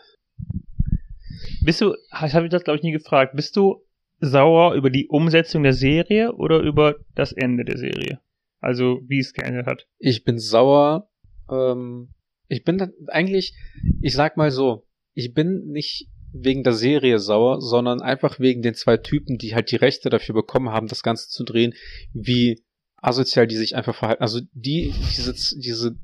Bist 1.71 1.83
du, 1.83 1.95
ich 2.27 2.35
habe 2.35 2.49
das 2.49 2.65
glaube 2.65 2.79
ich 2.79 2.83
nie 2.83 2.91
gefragt, 2.91 3.37
bist 3.37 3.55
du 3.55 3.87
sauer 4.19 4.75
über 4.75 4.91
die 4.91 5.07
Umsetzung 5.07 5.63
der 5.63 5.73
Serie 5.73 6.33
oder 6.33 6.59
über 6.59 6.97
das 7.15 7.31
Ende 7.31 7.65
der 7.65 7.79
Serie? 7.79 8.19
Also 8.59 9.03
wie 9.07 9.21
es 9.21 9.35
geendet 9.35 9.67
hat. 9.67 9.87
ich 10.01 10.25
bin 10.25 10.41
sauer. 10.41 11.09
Ähm, 11.49 12.09
ich 12.49 12.65
bin 12.65 12.93
eigentlich, 13.07 13.55
ich 14.03 14.15
sag 14.15 14.37
mal 14.37 14.51
so, 14.51 14.89
ich 15.15 15.33
bin 15.33 15.67
nicht 15.67 16.09
wegen 16.33 16.65
der 16.65 16.73
Serie 16.73 17.21
sauer, 17.21 17.61
sondern 17.61 18.03
einfach 18.03 18.41
wegen 18.41 18.63
den 18.63 18.75
zwei 18.75 18.97
Typen, 18.97 19.39
die 19.39 19.55
halt 19.55 19.71
die 19.71 19.77
Rechte 19.77 20.11
dafür 20.11 20.35
bekommen 20.35 20.71
haben, 20.71 20.89
das 20.89 21.05
Ganze 21.05 21.29
zu 21.29 21.45
drehen, 21.45 21.75
wie 22.13 22.65
asozial 22.97 23.47
die 23.47 23.55
sich 23.55 23.77
einfach 23.77 23.95
verhalten. 23.95 24.25
Also 24.25 24.41
die, 24.55 24.93
diese, 25.17 25.35
diese, 25.61 25.97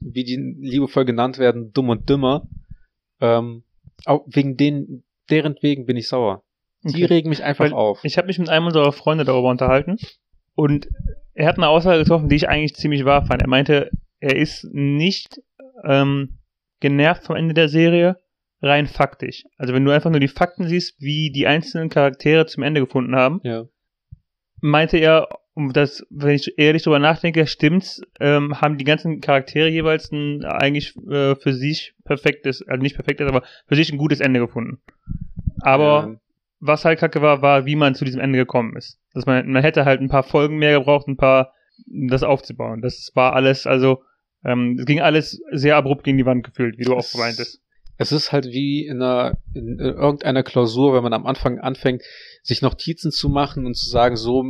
wie 0.00 0.22
die 0.22 0.36
liebevoll 0.36 1.04
genannt 1.04 1.38
werden, 1.38 1.72
dumm 1.72 1.88
und 1.88 2.08
dümmer, 2.08 2.48
ähm, 3.20 3.63
auch 4.06 4.24
wegen 4.26 4.56
denen, 4.56 5.04
deren 5.30 5.56
wegen 5.60 5.86
bin 5.86 5.96
ich 5.96 6.08
sauer. 6.08 6.42
Die 6.82 6.88
Okay. 6.88 7.04
regen 7.06 7.28
mich 7.30 7.42
einfach 7.42 7.64
Weil 7.64 7.72
auf. 7.72 8.00
Ich 8.04 8.18
habe 8.18 8.26
mich 8.26 8.38
mit 8.38 8.48
einem 8.50 8.66
unserer 8.66 8.92
Freunde 8.92 9.24
darüber 9.24 9.48
unterhalten 9.50 9.96
und 10.54 10.88
er 11.32 11.46
hat 11.48 11.56
eine 11.56 11.68
Aussage 11.68 12.00
getroffen, 12.00 12.28
die 12.28 12.36
ich 12.36 12.48
eigentlich 12.48 12.74
ziemlich 12.74 13.04
wahr 13.04 13.24
fand. 13.26 13.42
Er 13.42 13.48
meinte, 13.48 13.90
er 14.20 14.36
ist 14.36 14.68
nicht 14.72 15.40
ähm, 15.84 16.38
genervt 16.80 17.24
vom 17.24 17.36
Ende 17.36 17.54
der 17.54 17.68
Serie, 17.68 18.18
rein 18.60 18.86
faktisch. 18.86 19.44
Also 19.56 19.74
wenn 19.74 19.84
du 19.84 19.90
einfach 19.90 20.10
nur 20.10 20.20
die 20.20 20.28
Fakten 20.28 20.68
siehst, 20.68 21.00
wie 21.00 21.30
die 21.32 21.46
einzelnen 21.46 21.88
Charaktere 21.88 22.46
zum 22.46 22.62
Ende 22.62 22.80
gefunden 22.80 23.16
haben, 23.16 23.40
ja. 23.42 23.64
meinte 24.60 24.98
er, 24.98 25.28
um 25.54 25.72
das, 25.72 26.04
wenn 26.10 26.34
ich 26.34 26.58
ehrlich 26.58 26.82
drüber 26.82 26.98
nachdenke, 26.98 27.46
stimmt's, 27.46 28.02
ähm, 28.20 28.60
haben 28.60 28.76
die 28.76 28.84
ganzen 28.84 29.20
Charaktere 29.20 29.68
jeweils 29.68 30.10
ein 30.12 30.44
eigentlich 30.44 30.96
äh, 31.08 31.34
für 31.36 31.52
sich 31.52 31.94
perfektes, 32.04 32.62
also 32.66 32.82
nicht 32.82 32.96
perfektes, 32.96 33.28
aber 33.28 33.42
für 33.66 33.76
sich 33.76 33.92
ein 33.92 33.98
gutes 33.98 34.20
Ende 34.20 34.40
gefunden. 34.40 34.80
Aber 35.60 36.04
Ähm, 36.04 36.20
was 36.60 36.84
halt 36.84 36.98
kacke 36.98 37.20
war, 37.20 37.42
war, 37.42 37.66
wie 37.66 37.76
man 37.76 37.94
zu 37.94 38.04
diesem 38.04 38.20
Ende 38.20 38.38
gekommen 38.38 38.74
ist. 38.76 38.98
Dass 39.12 39.26
man, 39.26 39.48
man 39.50 39.62
hätte 39.62 39.84
halt 39.84 40.00
ein 40.00 40.08
paar 40.08 40.22
Folgen 40.22 40.56
mehr 40.58 40.78
gebraucht, 40.78 41.06
ein 41.08 41.16
paar, 41.16 41.52
das 41.86 42.22
aufzubauen. 42.22 42.80
Das 42.82 43.10
war 43.14 43.34
alles, 43.34 43.66
also, 43.66 44.02
Ähm, 44.46 44.76
es 44.78 44.84
ging 44.84 45.00
alles 45.00 45.40
sehr 45.52 45.76
abrupt 45.76 46.04
gegen 46.04 46.18
die 46.18 46.26
Wand 46.26 46.44
gefühlt, 46.44 46.76
wie 46.78 46.84
du 46.84 46.92
auch 46.94 46.98
Es- 46.98 47.14
meintest. 47.16 47.60
Es 47.96 48.12
ist 48.12 48.30
halt 48.32 48.46
wie 48.46 48.84
in, 48.86 49.00
einer, 49.00 49.38
in 49.54 49.78
irgendeiner 49.78 50.42
Klausur, 50.42 50.92
wenn 50.94 51.02
man 51.04 51.12
am 51.14 51.24
Anfang 51.26 51.60
anfängt, 51.60 52.02
sich 52.42 52.60
Notizen 52.60 53.10
zu 53.12 53.28
machen 53.30 53.64
und 53.66 53.74
zu 53.74 53.88
sagen, 53.88 54.16
so 54.16 54.44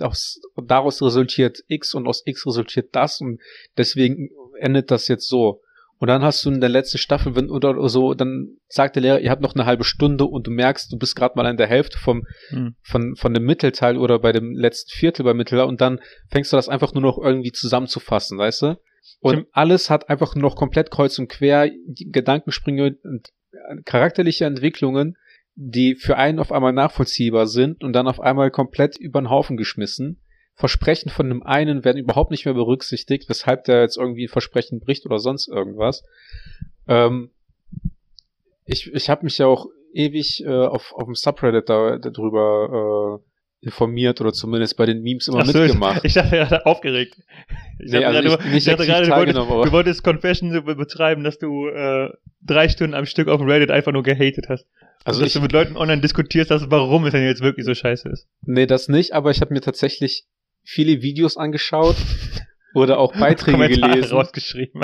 aus, 0.00 0.40
daraus 0.56 1.02
resultiert 1.02 1.62
X 1.68 1.94
und 1.94 2.06
aus 2.06 2.22
X 2.24 2.46
resultiert 2.46 2.88
das 2.92 3.20
und 3.20 3.40
deswegen 3.76 4.30
endet 4.60 4.90
das 4.90 5.08
jetzt 5.08 5.28
so. 5.28 5.62
Und 6.00 6.06
dann 6.06 6.22
hast 6.22 6.44
du 6.44 6.50
in 6.50 6.60
der 6.60 6.68
letzten 6.68 6.98
Staffel, 6.98 7.34
wenn 7.34 7.50
oder 7.50 7.88
so, 7.88 8.14
dann 8.14 8.56
sagt 8.68 8.94
der 8.94 9.02
Lehrer, 9.02 9.20
ihr 9.20 9.30
habt 9.30 9.42
noch 9.42 9.56
eine 9.56 9.66
halbe 9.66 9.82
Stunde 9.82 10.24
und 10.24 10.46
du 10.46 10.50
merkst, 10.52 10.92
du 10.92 10.96
bist 10.96 11.16
gerade 11.16 11.34
mal 11.36 11.44
an 11.44 11.56
der 11.56 11.66
Hälfte 11.66 11.98
vom 11.98 12.24
Hm. 12.50 12.76
von 12.82 13.16
von 13.16 13.34
dem 13.34 13.44
Mittelteil 13.44 13.96
oder 13.96 14.20
bei 14.20 14.30
dem 14.30 14.54
letzten 14.54 14.92
Viertel 14.92 15.24
bei 15.24 15.34
Mittel 15.34 15.60
und 15.60 15.80
dann 15.80 16.00
fängst 16.30 16.52
du 16.52 16.56
das 16.56 16.68
einfach 16.68 16.94
nur 16.94 17.02
noch 17.02 17.18
irgendwie 17.18 17.50
zusammenzufassen, 17.50 18.38
weißt 18.38 18.62
du? 18.62 18.76
Und 19.20 19.46
alles 19.52 19.90
hat 19.90 20.08
einfach 20.08 20.34
nur 20.34 20.42
noch 20.42 20.56
komplett 20.56 20.90
kreuz 20.90 21.18
und 21.18 21.28
quer 21.28 21.68
die 21.68 22.10
Gedankensprünge 22.10 22.96
und 23.02 23.30
äh, 23.52 23.82
charakterliche 23.84 24.44
Entwicklungen, 24.44 25.16
die 25.60 25.96
für 25.96 26.16
einen 26.16 26.38
auf 26.38 26.52
einmal 26.52 26.72
nachvollziehbar 26.72 27.48
sind 27.48 27.82
und 27.82 27.92
dann 27.92 28.06
auf 28.06 28.20
einmal 28.20 28.48
komplett 28.52 28.96
über 28.96 29.20
den 29.20 29.28
Haufen 29.28 29.56
geschmissen. 29.56 30.20
Versprechen 30.54 31.10
von 31.10 31.28
dem 31.28 31.42
einen 31.42 31.84
werden 31.84 31.98
überhaupt 31.98 32.30
nicht 32.30 32.44
mehr 32.44 32.54
berücksichtigt, 32.54 33.28
weshalb 33.28 33.64
der 33.64 33.80
jetzt 33.80 33.96
irgendwie 33.96 34.26
ein 34.26 34.28
Versprechen 34.28 34.78
bricht 34.78 35.04
oder 35.04 35.18
sonst 35.18 35.48
irgendwas. 35.48 36.04
Ähm, 36.86 37.30
ich 38.66 38.92
ich 38.94 39.10
habe 39.10 39.24
mich 39.24 39.36
ja 39.38 39.46
auch 39.46 39.66
ewig 39.92 40.44
äh, 40.44 40.48
auf, 40.48 40.92
auf 40.92 41.06
dem 41.06 41.16
Subreddit 41.16 41.68
da, 41.68 41.98
darüber 41.98 43.20
äh, 43.20 43.66
informiert 43.66 44.20
oder 44.20 44.32
zumindest 44.32 44.76
bei 44.76 44.86
den 44.86 45.02
Memes 45.02 45.26
immer 45.26 45.40
Ach 45.40 45.46
so, 45.46 45.58
mitgemacht. 45.58 46.04
Ich 46.04 46.14
dachte 46.14 46.36
gerade 46.36 46.66
aufgeregt. 46.66 47.16
Ich 47.80 47.92
Nee, 47.92 48.04
also 48.04 48.20
gerade, 48.20 48.42
nicht- 48.42 48.52
nicht 48.54 48.66
ich 48.66 48.72
aktiv 48.72 48.86
gerade 48.86 49.06
du, 49.06 49.16
wolltest, 49.16 49.38
du 49.68 49.72
wolltest 49.72 50.04
Confession 50.04 50.64
betreiben, 50.64 51.22
dass 51.24 51.38
du 51.38 51.68
äh, 51.68 52.10
drei 52.42 52.68
Stunden 52.68 52.94
am 52.94 53.06
Stück 53.06 53.28
auf 53.28 53.40
Reddit 53.40 53.70
einfach 53.70 53.92
nur 53.92 54.02
gehatet 54.02 54.46
hast. 54.48 54.66
Also 55.04 55.20
dass 55.20 55.28
ich, 55.28 55.34
du 55.34 55.40
mit 55.40 55.52
Leuten 55.52 55.76
online 55.76 56.00
diskutierst, 56.02 56.50
hast, 56.50 56.70
warum 56.70 57.04
es 57.06 57.12
denn 57.12 57.24
jetzt 57.24 57.40
wirklich 57.40 57.64
so 57.64 57.74
scheiße 57.74 58.08
ist. 58.08 58.26
nee, 58.42 58.66
das 58.66 58.88
nicht, 58.88 59.12
aber 59.12 59.30
ich 59.30 59.40
habe 59.40 59.54
mir 59.54 59.60
tatsächlich 59.60 60.24
viele 60.64 61.02
Videos 61.02 61.36
angeschaut 61.36 61.96
oder 62.74 62.98
auch 62.98 63.12
Beiträge 63.18 63.68
gelesen, 63.68 64.12
rausgeschrieben. 64.16 64.82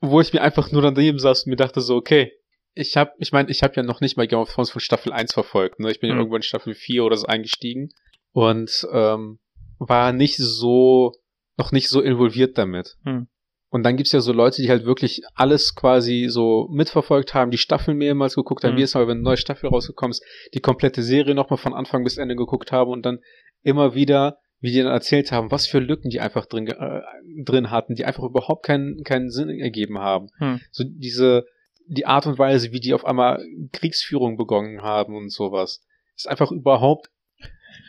wo 0.00 0.20
ich 0.20 0.32
mir 0.32 0.42
einfach 0.42 0.70
nur 0.72 0.82
daneben 0.82 1.18
saß 1.18 1.44
und 1.44 1.50
mir 1.50 1.56
dachte 1.56 1.80
so, 1.80 1.96
okay, 1.96 2.32
ich 2.74 2.96
habe, 2.96 3.12
ich 3.18 3.30
meine, 3.32 3.50
ich 3.50 3.62
habe 3.62 3.74
ja 3.76 3.82
noch 3.82 4.00
nicht 4.00 4.16
mal 4.16 4.26
Game 4.26 4.40
of 4.40 4.52
Thrones 4.52 4.70
von 4.70 4.80
Staffel 4.80 5.12
1 5.12 5.32
verfolgt, 5.32 5.78
ne? 5.78 5.90
Ich 5.92 6.00
bin 6.00 6.08
ja 6.08 6.14
Hm. 6.14 6.20
irgendwann 6.22 6.38
in 6.40 6.42
Staffel 6.42 6.74
4 6.74 7.04
oder 7.04 7.16
so 7.16 7.26
eingestiegen 7.26 7.90
und 8.32 8.86
ähm, 8.92 9.38
war 9.78 10.12
nicht 10.12 10.36
so, 10.36 11.12
noch 11.56 11.72
nicht 11.72 11.88
so 11.88 12.00
involviert 12.00 12.58
damit. 12.58 12.96
Hm. 13.04 13.28
Und 13.70 13.82
dann 13.82 13.96
gibt's 13.96 14.12
ja 14.12 14.20
so 14.20 14.32
Leute, 14.32 14.62
die 14.62 14.68
halt 14.68 14.84
wirklich 14.84 15.22
alles 15.34 15.74
quasi 15.74 16.26
so 16.28 16.68
mitverfolgt 16.70 17.34
haben, 17.34 17.50
die 17.50 17.58
Staffeln 17.58 17.96
mehrmals 17.96 18.36
geguckt 18.36 18.62
haben, 18.62 18.74
Mhm. 18.74 18.78
jedes 18.78 18.94
Mal, 18.94 19.08
wenn 19.08 19.16
eine 19.16 19.22
neue 19.22 19.36
Staffel 19.36 19.68
rausgekommen 19.68 20.12
ist, 20.12 20.22
die 20.54 20.60
komplette 20.60 21.02
Serie 21.02 21.34
nochmal 21.34 21.56
von 21.56 21.74
Anfang 21.74 22.04
bis 22.04 22.16
Ende 22.16 22.36
geguckt 22.36 22.70
haben 22.70 22.90
und 22.92 23.04
dann 23.04 23.18
immer 23.62 23.94
wieder, 23.96 24.38
wie 24.60 24.70
die 24.70 24.78
dann 24.78 24.92
erzählt 24.92 25.32
haben, 25.32 25.50
was 25.50 25.66
für 25.66 25.80
Lücken 25.80 26.08
die 26.10 26.20
einfach 26.20 26.46
drin, 26.46 26.68
äh, 26.68 27.00
drin 27.44 27.70
hatten, 27.72 27.96
die 27.96 28.04
einfach 28.04 28.22
überhaupt 28.22 28.64
keinen, 28.64 29.02
keinen 29.02 29.30
Sinn 29.30 29.50
ergeben 29.50 29.98
haben. 29.98 30.28
Hm. 30.38 30.60
So 30.70 30.84
diese, 30.86 31.44
die 31.88 32.06
Art 32.06 32.26
und 32.26 32.38
Weise, 32.38 32.70
wie 32.70 32.80
die 32.80 32.94
auf 32.94 33.04
einmal 33.04 33.44
Kriegsführung 33.72 34.36
begonnen 34.36 34.82
haben 34.82 35.16
und 35.16 35.32
sowas, 35.32 35.84
ist 36.14 36.28
einfach 36.28 36.52
überhaupt 36.52 37.08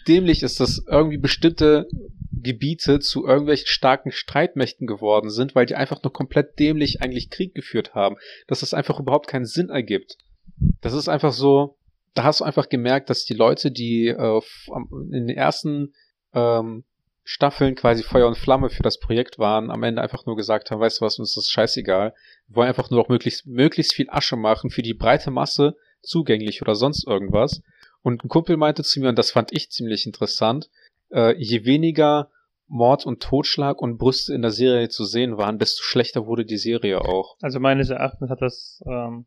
dämlich 0.08 0.42
ist, 0.42 0.60
dass 0.60 0.84
irgendwie 0.90 1.18
bestimmte 1.18 1.88
Gebiete 2.46 3.00
zu 3.00 3.26
irgendwelchen 3.26 3.68
starken 3.68 4.12
Streitmächten 4.12 4.88
geworden 4.88 5.30
sind, 5.30 5.56
weil 5.56 5.66
die 5.66 5.76
einfach 5.76 6.02
nur 6.02 6.14
komplett 6.14 6.58
dämlich 6.60 7.02
eigentlich 7.02 7.30
Krieg 7.30 7.54
geführt 7.54 7.94
haben. 7.94 8.16
Dass 8.48 8.62
das 8.62 8.74
einfach 8.74 9.00
überhaupt 9.00 9.28
keinen 9.28 9.46
Sinn 9.46 9.70
ergibt. 9.70 10.18
Das 10.82 10.94
ist 10.94 11.10
einfach 11.10 11.34
so, 11.34 11.78
da 12.14 12.24
hast 12.24 12.40
du 12.40 12.46
einfach 12.46 12.70
gemerkt, 12.70 13.10
dass 13.10 13.26
die 13.26 13.34
Leute, 13.34 13.72
die 13.72 14.08
äh, 14.08 14.42
in 15.12 15.28
den 15.28 15.36
ersten 15.36 15.94
ähm, 16.34 16.86
Staffeln 17.24 17.76
quasi 17.76 18.04
Feuer 18.04 18.28
und 18.28 18.38
Flamme 18.38 18.70
für 18.70 18.84
das 18.84 19.00
Projekt 19.00 19.40
waren, 19.40 19.72
am 19.72 19.84
Ende 19.84 20.02
einfach 20.02 20.28
nur 20.28 20.36
gesagt 20.36 20.70
haben, 20.70 20.80
weißt 20.80 21.02
du 21.02 21.06
was, 21.06 21.18
uns 21.18 21.32
ist 21.32 21.38
das 21.38 21.50
scheißegal. 21.50 22.14
Wir 22.48 22.56
wollen 22.56 22.68
einfach 22.68 22.92
nur 22.92 23.00
noch 23.00 23.10
möglichst, 23.10 23.48
möglichst 23.48 23.94
viel 23.94 24.10
Asche 24.10 24.36
machen, 24.36 24.70
für 24.70 24.84
die 24.84 24.94
breite 24.94 25.32
Masse 25.32 25.76
zugänglich 26.04 26.62
oder 26.62 26.76
sonst 26.76 27.06
irgendwas. 27.08 27.62
Und 28.04 28.24
ein 28.24 28.30
Kumpel 28.30 28.58
meinte 28.58 28.84
zu 28.84 29.00
mir, 29.00 29.10
und 29.10 29.18
das 29.18 29.32
fand 29.32 29.52
ich 29.52 29.72
ziemlich 29.72 30.06
interessant, 30.06 30.70
äh, 31.12 31.36
je 31.36 31.66
weniger 31.66 32.30
Mord 32.68 33.06
und 33.06 33.22
Totschlag 33.22 33.82
und 33.82 33.98
Brüste 33.98 34.34
in 34.34 34.42
der 34.42 34.52
Serie 34.52 34.90
zu 34.90 35.06
sehen 35.06 35.38
waren, 35.38 35.60
desto 35.60 35.84
schlechter 35.84 36.26
wurde 36.26 36.46
die 36.46 36.58
Serie 36.58 37.02
auch. 37.02 37.38
Also 37.42 37.60
meines 37.60 37.90
Erachtens 37.90 38.30
hat 38.30 38.42
das 38.42 38.82
ähm, 38.88 39.26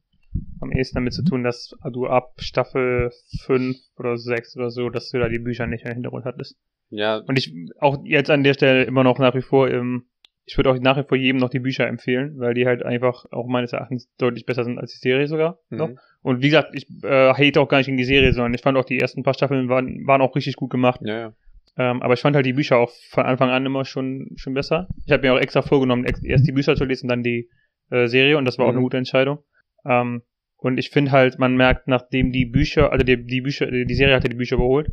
am 0.61 0.73
ehesten 0.73 0.97
damit 0.97 1.13
zu 1.13 1.23
tun, 1.23 1.45
dass 1.45 1.75
du 1.93 2.07
ab 2.07 2.35
Staffel 2.39 3.11
5 3.45 3.77
oder 3.97 4.17
6 4.17 4.57
oder 4.57 4.71
so, 4.71 4.91
dass 4.91 5.11
du 5.11 5.19
da 5.19 5.29
die 5.29 5.39
Bücher 5.39 5.67
nicht 5.67 5.85
mehr 5.85 5.93
im 5.93 5.97
Hintergrund 5.97 6.25
hattest. 6.25 6.57
Ja, 6.91 7.19
Und 7.19 7.39
ich 7.39 7.55
auch 7.81 7.99
jetzt 8.05 8.31
an 8.31 8.45
der 8.45 8.55
Stelle 8.55 8.85
immer 8.85 9.05
noch 9.05 9.19
nach 9.19 9.35
wie 9.35 9.43
vor 9.43 9.69
im, 9.69 10.07
ich 10.45 10.57
würde 10.57 10.71
auch 10.71 10.79
nach 10.79 10.97
wie 10.97 11.07
vor 11.07 11.19
jedem 11.19 11.39
noch 11.39 11.51
die 11.51 11.59
Bücher 11.59 11.87
empfehlen, 11.87 12.39
weil 12.39 12.55
die 12.55 12.67
halt 12.67 12.83
einfach 12.83 13.27
auch 13.31 13.47
meines 13.47 13.73
Erachtens 13.73 14.09
deutlich 14.17 14.47
besser 14.47 14.65
sind 14.65 14.79
als 14.79 14.93
die 14.93 14.99
Serie 14.99 15.29
sogar. 15.29 15.59
mhm. 15.71 15.99
Und 16.23 16.43
wie 16.43 16.49
gesagt, 16.49 16.71
ich 16.75 16.89
äh, 17.05 17.33
hate 17.33 17.61
auch 17.61 17.69
gar 17.69 17.79
nicht 17.79 17.87
gegen 17.87 17.99
die 17.99 18.05
Serie, 18.05 18.33
sondern 18.33 18.55
ich 18.55 18.63
fand 18.63 18.77
auch 18.77 18.85
die 18.85 18.99
ersten 18.99 19.23
paar 19.23 19.35
Staffeln 19.35 19.69
waren, 19.69 20.07
waren 20.07 20.21
auch 20.21 20.35
richtig 20.35 20.57
gut 20.57 20.71
gemacht. 20.71 21.01
ja, 21.03 21.19
ja. 21.19 21.33
Ähm, 21.79 22.03
aber 22.03 22.15
ich 22.15 22.21
fand 22.21 22.35
halt 22.35 22.45
die 22.45 22.53
Bücher 22.55 22.77
auch 22.79 22.91
von 23.11 23.25
Anfang 23.25 23.51
an 23.51 23.65
immer 23.65 23.85
schon, 23.85 24.31
schon 24.37 24.53
besser. 24.55 24.89
Ich 25.07 25.13
habe 25.13 25.23
mir 25.27 25.35
auch 25.35 25.39
extra 25.41 25.63
vorgenommen, 25.63 26.05
ex 26.05 26.23
erst 26.25 26.47
die 26.47 26.53
Bücher 26.53 26.75
zu 26.77 26.85
lesen, 26.85 27.09
dann 27.09 27.23
die 27.23 27.49
äh, 27.91 28.07
Serie 28.09 28.37
und 28.37 28.45
das 28.45 28.59
war 28.59 28.67
auch 28.67 28.71
Mhm. 28.73 28.77
eine 28.79 28.83
gute 28.83 28.97
Entscheidung. 28.97 29.39
Ähm, 29.87 30.23
und 30.57 30.77
ich 30.79 30.91
finde 30.91 31.13
halt, 31.13 31.39
man 31.39 31.57
merkt, 31.57 31.87
nachdem 31.87 32.33
die 32.33 32.45
Bücher, 32.47 32.91
also 32.93 33.05
die, 33.05 33.25
die 33.25 33.41
Bücher, 33.43 33.71
die 33.71 33.95
Serie 33.95 34.17
hatte 34.17 34.29
die 34.29 34.37
Bücher 34.37 34.57
überholt. 34.57 34.91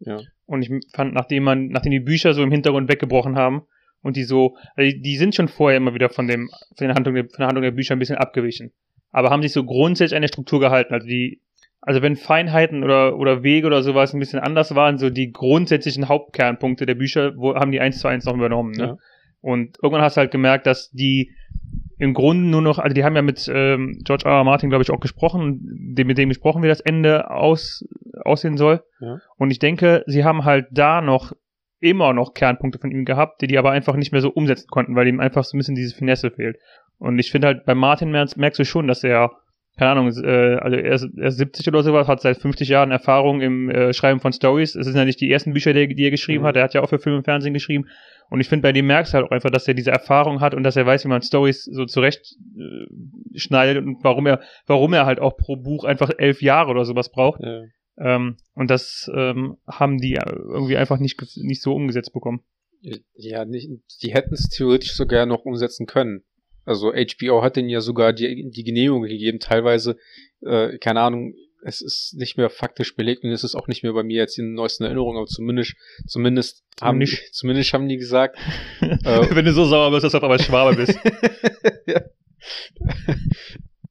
Ja. 0.00 0.20
Und 0.46 0.62
ich 0.62 0.70
fand, 0.92 1.14
nachdem 1.14 1.44
man, 1.44 1.68
nachdem 1.68 1.92
die 1.92 2.00
Bücher 2.00 2.34
so 2.34 2.42
im 2.42 2.50
Hintergrund 2.50 2.90
weggebrochen 2.90 3.36
haben 3.36 3.62
und 4.02 4.16
die 4.16 4.24
so, 4.24 4.56
also 4.74 4.90
die, 4.90 5.00
die 5.00 5.16
sind 5.16 5.36
schon 5.36 5.46
vorher 5.46 5.76
immer 5.76 5.94
wieder 5.94 6.08
von 6.10 6.26
dem, 6.26 6.50
von 6.76 6.88
der 6.88 6.94
Handlung, 6.96 7.14
der- 7.14 7.24
von 7.28 7.38
der 7.38 7.46
Handlung 7.46 7.62
der 7.62 7.70
Bücher 7.70 7.94
ein 7.94 8.00
bisschen 8.00 8.16
abgewichen. 8.18 8.72
Aber 9.12 9.30
haben 9.30 9.42
sich 9.42 9.52
so 9.52 9.62
grundsätzlich 9.64 10.16
an 10.16 10.22
der 10.22 10.28
Struktur 10.28 10.58
gehalten. 10.58 10.92
Also 10.94 11.06
die, 11.06 11.40
also 11.82 12.00
wenn 12.00 12.16
Feinheiten 12.16 12.84
oder, 12.84 13.18
oder 13.18 13.42
Wege 13.42 13.66
oder 13.66 13.82
sowas 13.82 14.14
ein 14.14 14.20
bisschen 14.20 14.38
anders 14.38 14.74
waren, 14.74 14.98
so 14.98 15.10
die 15.10 15.32
grundsätzlichen 15.32 16.08
Hauptkernpunkte 16.08 16.86
der 16.86 16.94
Bücher, 16.94 17.36
wo, 17.36 17.54
haben 17.54 17.72
die 17.72 17.80
eins 17.80 17.98
zu 17.98 18.08
eins 18.08 18.24
noch 18.24 18.34
übernommen, 18.34 18.72
ne? 18.72 18.84
Ja. 18.84 18.96
Und 19.40 19.76
irgendwann 19.82 20.04
hast 20.04 20.16
du 20.16 20.20
halt 20.20 20.30
gemerkt, 20.30 20.66
dass 20.66 20.90
die 20.92 21.32
im 21.98 22.14
Grunde 22.14 22.48
nur 22.48 22.62
noch, 22.62 22.78
also 22.78 22.94
die 22.94 23.04
haben 23.04 23.16
ja 23.16 23.22
mit 23.22 23.50
ähm, 23.52 24.00
George 24.04 24.24
R. 24.24 24.36
R. 24.36 24.44
Martin, 24.44 24.70
glaube 24.70 24.82
ich, 24.82 24.90
auch 24.92 25.00
gesprochen, 25.00 25.60
dem, 25.94 26.06
mit 26.06 26.16
dem 26.16 26.28
gesprochen, 26.28 26.62
wie 26.62 26.68
das 26.68 26.80
Ende 26.80 27.30
aus, 27.30 27.84
aussehen 28.24 28.56
soll. 28.56 28.84
Ja. 29.00 29.18
Und 29.36 29.50
ich 29.50 29.58
denke, 29.58 30.04
sie 30.06 30.24
haben 30.24 30.44
halt 30.44 30.66
da 30.70 31.00
noch 31.00 31.32
immer 31.80 32.12
noch 32.12 32.34
Kernpunkte 32.34 32.78
von 32.78 32.92
ihm 32.92 33.04
gehabt, 33.04 33.42
die 33.42 33.48
die 33.48 33.58
aber 33.58 33.72
einfach 33.72 33.96
nicht 33.96 34.12
mehr 34.12 34.20
so 34.20 34.30
umsetzen 34.30 34.68
konnten, 34.70 34.94
weil 34.94 35.08
ihm 35.08 35.18
einfach 35.18 35.42
so 35.42 35.56
ein 35.56 35.58
bisschen 35.58 35.74
diese 35.74 35.94
Finesse 35.94 36.30
fehlt. 36.30 36.56
Und 36.98 37.18
ich 37.18 37.32
finde 37.32 37.48
halt, 37.48 37.66
bei 37.66 37.74
Martin 37.74 38.12
merkst, 38.12 38.36
merkst 38.36 38.60
du 38.60 38.64
schon, 38.64 38.86
dass 38.86 39.02
er, 39.02 39.32
keine 39.78 39.90
Ahnung, 39.92 40.08
äh, 40.08 40.54
also 40.56 40.76
er 40.76 40.92
ist, 40.94 41.08
er 41.16 41.26
ist 41.28 41.38
70 41.38 41.68
oder 41.68 41.82
sowas, 41.82 42.08
hat 42.08 42.20
seit 42.20 42.36
50 42.38 42.68
Jahren 42.68 42.90
Erfahrung 42.90 43.40
im 43.40 43.70
äh, 43.70 43.92
Schreiben 43.92 44.20
von 44.20 44.32
Stories. 44.32 44.74
Es 44.74 44.86
sind 44.86 44.96
ja 44.96 45.04
nicht 45.04 45.20
die 45.20 45.30
ersten 45.30 45.52
Bücher, 45.52 45.72
die, 45.72 45.94
die 45.94 46.04
er 46.04 46.10
geschrieben 46.10 46.42
Mhm. 46.42 46.46
hat. 46.48 46.56
Er 46.56 46.64
hat 46.64 46.74
ja 46.74 46.82
auch 46.82 46.88
für 46.88 46.98
Film 46.98 47.16
und 47.16 47.24
Fernsehen 47.24 47.54
geschrieben. 47.54 47.86
Und 48.30 48.40
ich 48.40 48.48
finde, 48.48 48.62
bei 48.62 48.72
dem 48.72 48.86
merkst 48.86 49.12
du 49.12 49.16
halt 49.16 49.26
auch 49.26 49.30
einfach, 49.30 49.50
dass 49.50 49.68
er 49.68 49.74
diese 49.74 49.90
Erfahrung 49.90 50.40
hat 50.40 50.54
und 50.54 50.62
dass 50.62 50.76
er 50.76 50.86
weiß, 50.86 51.04
wie 51.04 51.08
man 51.08 51.22
Stories 51.22 51.64
so 51.64 51.84
zurecht 51.86 52.36
äh, 52.56 53.38
schneidet 53.38 53.84
und 53.84 54.02
warum 54.04 54.26
er, 54.26 54.40
warum 54.66 54.92
er 54.92 55.06
halt 55.06 55.20
auch 55.20 55.36
pro 55.36 55.56
Buch 55.56 55.84
einfach 55.84 56.10
elf 56.18 56.42
Jahre 56.42 56.70
oder 56.70 56.84
sowas 56.84 57.10
braucht. 57.10 57.40
ja. 57.42 57.62
Ähm, 57.98 58.36
und 58.54 58.70
das 58.70 59.10
ähm, 59.14 59.58
haben 59.68 59.98
die 59.98 60.14
irgendwie 60.24 60.78
einfach 60.78 60.98
nicht, 60.98 61.20
nicht 61.36 61.60
so 61.60 61.74
umgesetzt 61.74 62.14
bekommen. 62.14 62.40
Ja, 63.14 63.44
nicht, 63.44 63.68
die 64.02 64.12
hätten 64.14 64.32
es 64.32 64.48
theoretisch 64.48 64.94
sogar 64.94 65.26
noch 65.26 65.44
umsetzen 65.44 65.86
können. 65.86 66.22
Also 66.64 66.92
HBO 66.92 67.42
hat 67.42 67.56
denen 67.56 67.68
ja 67.68 67.80
sogar 67.80 68.12
die, 68.12 68.50
die 68.50 68.64
Genehmigung 68.64 69.02
gegeben, 69.02 69.40
teilweise, 69.40 69.96
äh, 70.42 70.78
keine 70.78 71.00
Ahnung, 71.00 71.34
es 71.64 71.80
ist 71.80 72.14
nicht 72.16 72.36
mehr 72.36 72.50
faktisch 72.50 72.96
belegt 72.96 73.22
und 73.24 73.30
es 73.30 73.44
ist 73.44 73.54
auch 73.54 73.68
nicht 73.68 73.82
mehr 73.84 73.92
bei 73.92 74.02
mir 74.02 74.16
jetzt 74.18 74.36
in 74.38 74.46
den 74.46 74.54
neuesten 74.54 74.82
Erinnerungen, 74.84 75.16
aber 75.18 75.26
zumindest, 75.26 75.74
zumindest 76.06 76.64
haben 76.80 76.98
die, 76.98 77.06
Zumindest. 77.06 77.34
zumindest 77.34 77.72
haben 77.72 77.88
die 77.88 77.96
gesagt, 77.98 78.36
Wenn 78.80 79.44
du 79.44 79.52
so 79.52 79.64
sauer 79.64 79.90
bist, 79.92 80.04
dass 80.04 80.12
du 80.12 80.18
auf 80.18 80.24
einmal 80.24 80.40
Schwabe 80.42 80.74
bist. 80.76 80.98
ja. 81.86 82.00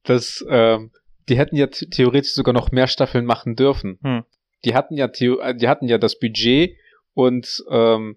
dass 0.04 0.44
ähm, 0.48 0.90
die 1.28 1.38
hätten 1.38 1.56
ja 1.56 1.66
th- 1.66 1.90
theoretisch 1.90 2.32
sogar 2.34 2.52
noch 2.52 2.72
mehr 2.72 2.86
Staffeln 2.88 3.24
machen 3.24 3.56
dürfen. 3.56 3.98
Hm. 4.02 4.24
Die 4.64 4.74
hatten 4.74 4.96
ja 4.96 5.06
äh, 5.06 5.54
die 5.56 5.68
hatten 5.68 5.88
ja 5.88 5.98
das 5.98 6.18
Budget 6.18 6.76
und 7.14 7.62
ähm, 7.70 8.16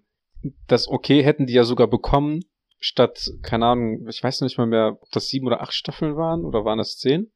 das 0.68 0.88
Okay 0.88 1.24
hätten 1.24 1.46
die 1.46 1.54
ja 1.54 1.64
sogar 1.64 1.88
bekommen, 1.88 2.42
statt, 2.80 3.32
keine 3.42 3.66
Ahnung, 3.68 4.08
ich 4.08 4.24
weiß 4.24 4.42
nicht 4.42 4.58
mal 4.58 4.68
mehr, 4.68 4.98
ob 5.02 5.10
das 5.12 5.28
sieben 5.28 5.48
oder 5.48 5.62
acht 5.62 5.74
Staffeln 5.74 6.16
waren 6.16 6.44
oder 6.46 6.66
waren 6.66 6.78
das 6.78 6.98
zehn? 6.98 7.32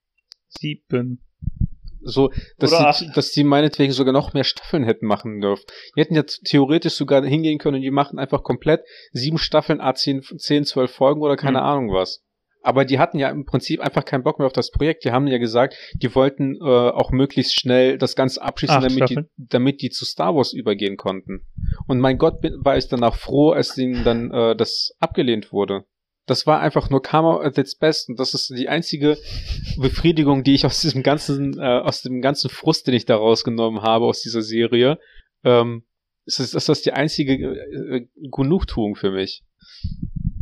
Sieben. 0.48 1.24
So, 2.02 2.32
dass 2.58 2.72
Oder 2.72 2.96
die, 2.98 3.12
dass 3.12 3.32
die 3.32 3.44
meinetwegen 3.44 3.92
sogar 3.92 4.14
noch 4.14 4.34
mehr 4.34 4.46
Staffeln 4.46 4.84
hätten 4.86 5.06
machen 5.06 5.42
dürfen. 5.42 5.66
Die 5.96 6.02
hätten 6.02 6.16
ja 6.16 6.24
theoretisch 6.24 6.94
sogar 6.94 7.26
hingehen 7.26 7.58
können 7.60 7.76
und 7.76 7.82
die 7.82 7.92
machen 7.92 8.20
einfach 8.20 8.44
komplett 8.44 8.86
sieben 9.12 9.38
Staffeln, 9.38 9.82
a 9.82 9.94
10, 9.94 10.22
10 10.24 10.64
12 10.66 10.92
Folgen 10.92 11.22
oder 11.22 11.36
keine 11.36 11.60
Mhm. 11.60 11.66
Ahnung 11.66 11.94
was. 11.94 12.24
Aber 12.62 12.84
die 12.84 13.00
hatten 13.00 13.20
ja 13.20 13.30
im 13.30 13.46
Prinzip 13.46 13.80
einfach 13.80 14.04
keinen 14.04 14.24
Bock 14.24 14.38
mehr 14.38 14.46
auf 14.46 14.54
das 14.54 14.72
Projekt. 14.72 15.06
Die 15.06 15.12
haben 15.12 15.28
ja 15.28 15.38
gesagt, 15.38 15.76
die 15.94 16.14
wollten 16.14 16.56
äh, 16.56 16.64
auch 16.64 17.12
möglichst 17.12 17.58
schnell 17.58 17.98
das 17.98 18.16
Ganze 18.16 18.42
abschließen, 18.42 18.82
damit 18.82 19.10
die, 19.10 19.20
damit 19.38 19.82
die 19.82 19.90
zu 19.90 20.06
Star 20.06 20.36
Wars 20.36 20.54
übergehen 20.54 20.98
konnten. 20.98 21.46
Und 21.88 22.00
mein 22.00 22.18
Gott, 22.18 22.42
bin, 22.42 22.56
war 22.60 22.78
ich 22.78 22.88
danach 22.88 23.16
froh, 23.16 23.52
als 23.52 23.78
ihnen 23.78 24.04
dann 24.04 24.32
äh, 24.32 24.56
das 24.56 24.92
abgelehnt 25.00 25.54
wurde. 25.54 25.86
Das 26.26 26.46
war 26.46 26.60
einfach 26.60 26.92
nur 26.92 27.02
Karma 27.02 27.42
at 27.42 27.58
its 27.58 27.76
best 27.76 28.08
und 28.10 28.20
das 28.20 28.36
ist 28.36 28.50
die 28.56 28.70
einzige 28.70 29.18
Befriedigung, 29.80 30.44
die 30.44 30.54
ich 30.54 30.66
aus 30.66 30.82
diesem 30.82 31.02
ganzen, 31.02 31.60
äh, 31.60 31.80
aus 31.80 32.04
dem 32.04 32.22
ganzen 32.22 32.52
Frust, 32.52 32.86
den 32.86 32.94
ich 32.94 33.06
da 33.06 33.16
rausgenommen 33.16 33.82
habe 33.82 34.06
aus 34.06 34.22
dieser 34.22 34.44
Serie. 34.44 35.00
Ähm, 35.44 35.86
ist, 36.26 36.40
das, 36.40 36.54
ist 36.54 36.70
das 36.70 36.82
die 36.82 36.94
einzige 36.94 37.34
äh, 37.34 38.08
Genugtuung 38.32 38.96
für 38.96 39.12
mich. 39.12 39.44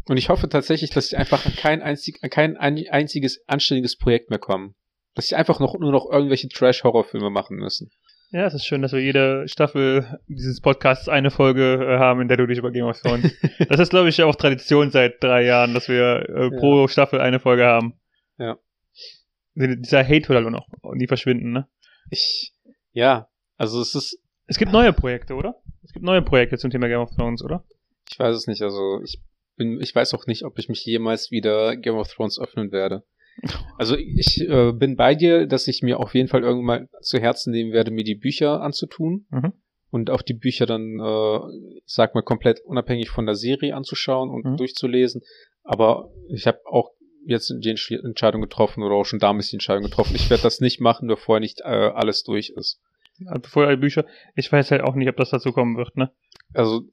Und 0.05 0.17
ich 0.17 0.29
hoffe 0.29 0.47
tatsächlich, 0.49 0.89
dass 0.91 1.09
sie 1.09 1.17
einfach 1.17 1.45
an 1.45 1.53
kein, 1.55 1.81
einzig, 1.81 2.19
an 2.23 2.29
kein 2.29 2.57
ein, 2.57 2.81
einziges 2.89 3.43
anständiges 3.47 3.97
Projekt 3.97 4.29
mehr 4.29 4.39
kommen. 4.39 4.75
Dass 5.15 5.27
sie 5.27 5.35
einfach 5.35 5.59
noch, 5.59 5.77
nur 5.77 5.91
noch 5.91 6.09
irgendwelche 6.09 6.47
Trash-Horrorfilme 6.47 7.29
machen 7.29 7.57
müssen. 7.57 7.89
Ja, 8.31 8.45
es 8.45 8.53
ist 8.53 8.65
schön, 8.65 8.81
dass 8.81 8.91
wir 8.91 8.99
jede 9.01 9.47
Staffel 9.47 10.19
dieses 10.27 10.59
Podcasts 10.61 11.07
eine 11.07 11.31
Folge 11.31 11.75
äh, 11.81 11.97
haben, 11.97 12.21
in 12.21 12.27
der 12.27 12.37
du 12.37 12.45
dich 12.45 12.57
über 12.57 12.71
Game 12.71 12.85
of 12.85 12.99
Thrones. 13.01 13.33
das 13.69 13.79
ist, 13.79 13.89
glaube 13.89 14.09
ich, 14.09 14.21
auch 14.21 14.35
Tradition 14.35 14.91
seit 14.91 15.23
drei 15.23 15.45
Jahren, 15.45 15.73
dass 15.73 15.87
wir 15.87 16.27
äh, 16.29 16.43
Ja. 16.53 16.59
pro 16.59 16.87
Staffel 16.89 17.21
eine 17.21 17.39
Folge 17.39 17.65
haben. 17.65 17.93
Ja. 18.37 18.57
Dieser 19.55 20.03
Hate 20.03 20.29
wird 20.29 20.43
halt 20.43 20.51
noch 20.51 20.67
nie 20.93 21.07
verschwinden, 21.07 21.51
ne? 21.51 21.67
Ich, 22.11 22.53
ja, 22.91 23.27
also 23.57 23.81
es 23.81 23.95
ist, 23.95 24.19
Es 24.45 24.57
gibt 24.57 24.71
neue 24.71 24.93
Projekte, 24.93 25.33
oder? 25.33 25.55
Gibt 25.97 26.05
neue 26.05 26.21
Projekte 26.21 26.59
zum 26.59 26.69
Thema 26.69 26.87
Game 26.87 26.99
of 27.01 27.09
Thrones, 27.15 27.43
oder? 27.43 27.63
ich 28.11 28.19
weiß 28.19 28.35
es 28.35 28.45
nicht, 28.45 28.61
also 28.61 29.01
ich 29.03 29.19
bin, 29.55 29.81
ich 29.81 29.95
weiß 29.95 30.13
auch 30.13 30.27
nicht, 30.27 30.43
ob 30.43 30.59
ich 30.59 30.69
mich 30.69 30.85
jemals 30.85 31.31
wieder 31.31 31.75
Game 31.75 31.95
of 31.95 32.07
Thrones 32.13 32.39
öffnen 32.39 32.71
werde. 32.71 33.03
Also 33.79 33.95
ich 33.97 34.41
äh, 34.47 34.71
bin 34.73 34.95
bei 34.95 35.13
dir, 35.15 35.45
dass 35.47 35.67
ich 35.67 35.81
mir 35.81 35.99
auf 35.99 36.13
jeden 36.15 36.27
Fall 36.27 36.41
irgendwann 36.43 36.65
mal 36.83 37.01
zu 37.01 37.19
Herzen 37.19 37.51
nehmen 37.51 37.71
werde, 37.73 37.89
mir 37.91 38.03
die 38.03 38.15
Bücher 38.15 38.61
anzutun 38.61 39.25
Mhm. 39.31 39.53
und 39.91 40.09
auch 40.11 40.21
die 40.21 40.33
Bücher 40.35 40.65
dann, 40.67 40.99
äh, 40.99 41.39
ich 41.77 41.83
sag 41.93 42.13
mal, 42.15 42.21
komplett 42.23 42.59
unabhängig 42.63 43.09
von 43.09 43.25
der 43.25 43.35
Serie 43.35 43.75
anzuschauen 43.75 44.29
und 44.29 44.45
Mhm. 44.45 44.57
durchzulesen. 44.57 45.21
Aber 45.63 46.11
ich 46.29 46.45
habe 46.47 46.59
auch 46.65 46.91
jetzt 47.25 47.49
die 47.49 47.69
Entsch- 47.75 48.03
Entscheidung 48.05 48.41
getroffen 48.41 48.83
oder 48.83 48.95
auch 48.95 49.05
schon 49.05 49.19
damals 49.19 49.49
die 49.49 49.55
Entscheidung 49.57 49.83
getroffen. 49.83 50.15
Ich 50.15 50.29
werde 50.29 50.43
das 50.43 50.59
nicht 50.61 50.79
machen, 50.79 51.07
bevor 51.07 51.39
nicht 51.39 51.59
äh, 51.61 51.63
alles 51.65 52.23
durch 52.23 52.49
ist. 52.55 52.79
Also 53.25 53.41
Bevor 53.41 53.65
alle 53.67 53.77
Bücher. 53.77 54.05
Ich 54.35 54.51
weiß 54.51 54.71
halt 54.71 54.81
auch 54.81 54.95
nicht, 54.95 55.09
ob 55.09 55.17
das 55.17 55.29
dazu 55.31 55.51
kommen 55.51 55.77
wird, 55.77 55.95
ne? 55.97 56.11
Also 56.53 56.83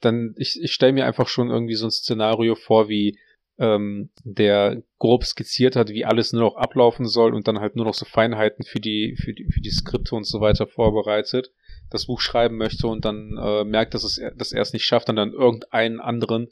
dann, 0.00 0.34
ich, 0.36 0.58
ich 0.62 0.72
stelle 0.72 0.92
mir 0.92 1.06
einfach 1.06 1.28
schon 1.28 1.50
irgendwie 1.50 1.74
so 1.74 1.86
ein 1.86 1.90
Szenario 1.90 2.54
vor, 2.54 2.88
wie 2.88 3.18
ähm, 3.58 4.10
der 4.22 4.82
grob 4.98 5.24
skizziert 5.24 5.74
hat, 5.74 5.88
wie 5.88 6.04
alles 6.04 6.32
nur 6.32 6.42
noch 6.42 6.56
ablaufen 6.56 7.06
soll 7.06 7.34
und 7.34 7.48
dann 7.48 7.58
halt 7.58 7.74
nur 7.74 7.84
noch 7.84 7.94
so 7.94 8.04
Feinheiten 8.04 8.64
für 8.64 8.78
die, 8.78 9.16
für 9.16 9.34
die, 9.34 9.44
für 9.50 9.60
die 9.60 9.70
Skripte 9.70 10.14
und 10.14 10.24
so 10.24 10.40
weiter 10.40 10.68
vorbereitet, 10.68 11.50
das 11.90 12.06
Buch 12.06 12.20
schreiben 12.20 12.56
möchte 12.56 12.86
und 12.86 13.04
dann 13.04 13.36
äh, 13.36 13.64
merkt, 13.64 13.94
dass, 13.94 14.04
es, 14.04 14.20
dass 14.36 14.52
er 14.52 14.62
es 14.62 14.72
nicht 14.72 14.84
schafft 14.84 15.08
und 15.08 15.16
dann 15.16 15.32
irgendeinen 15.32 15.98
anderen 15.98 16.48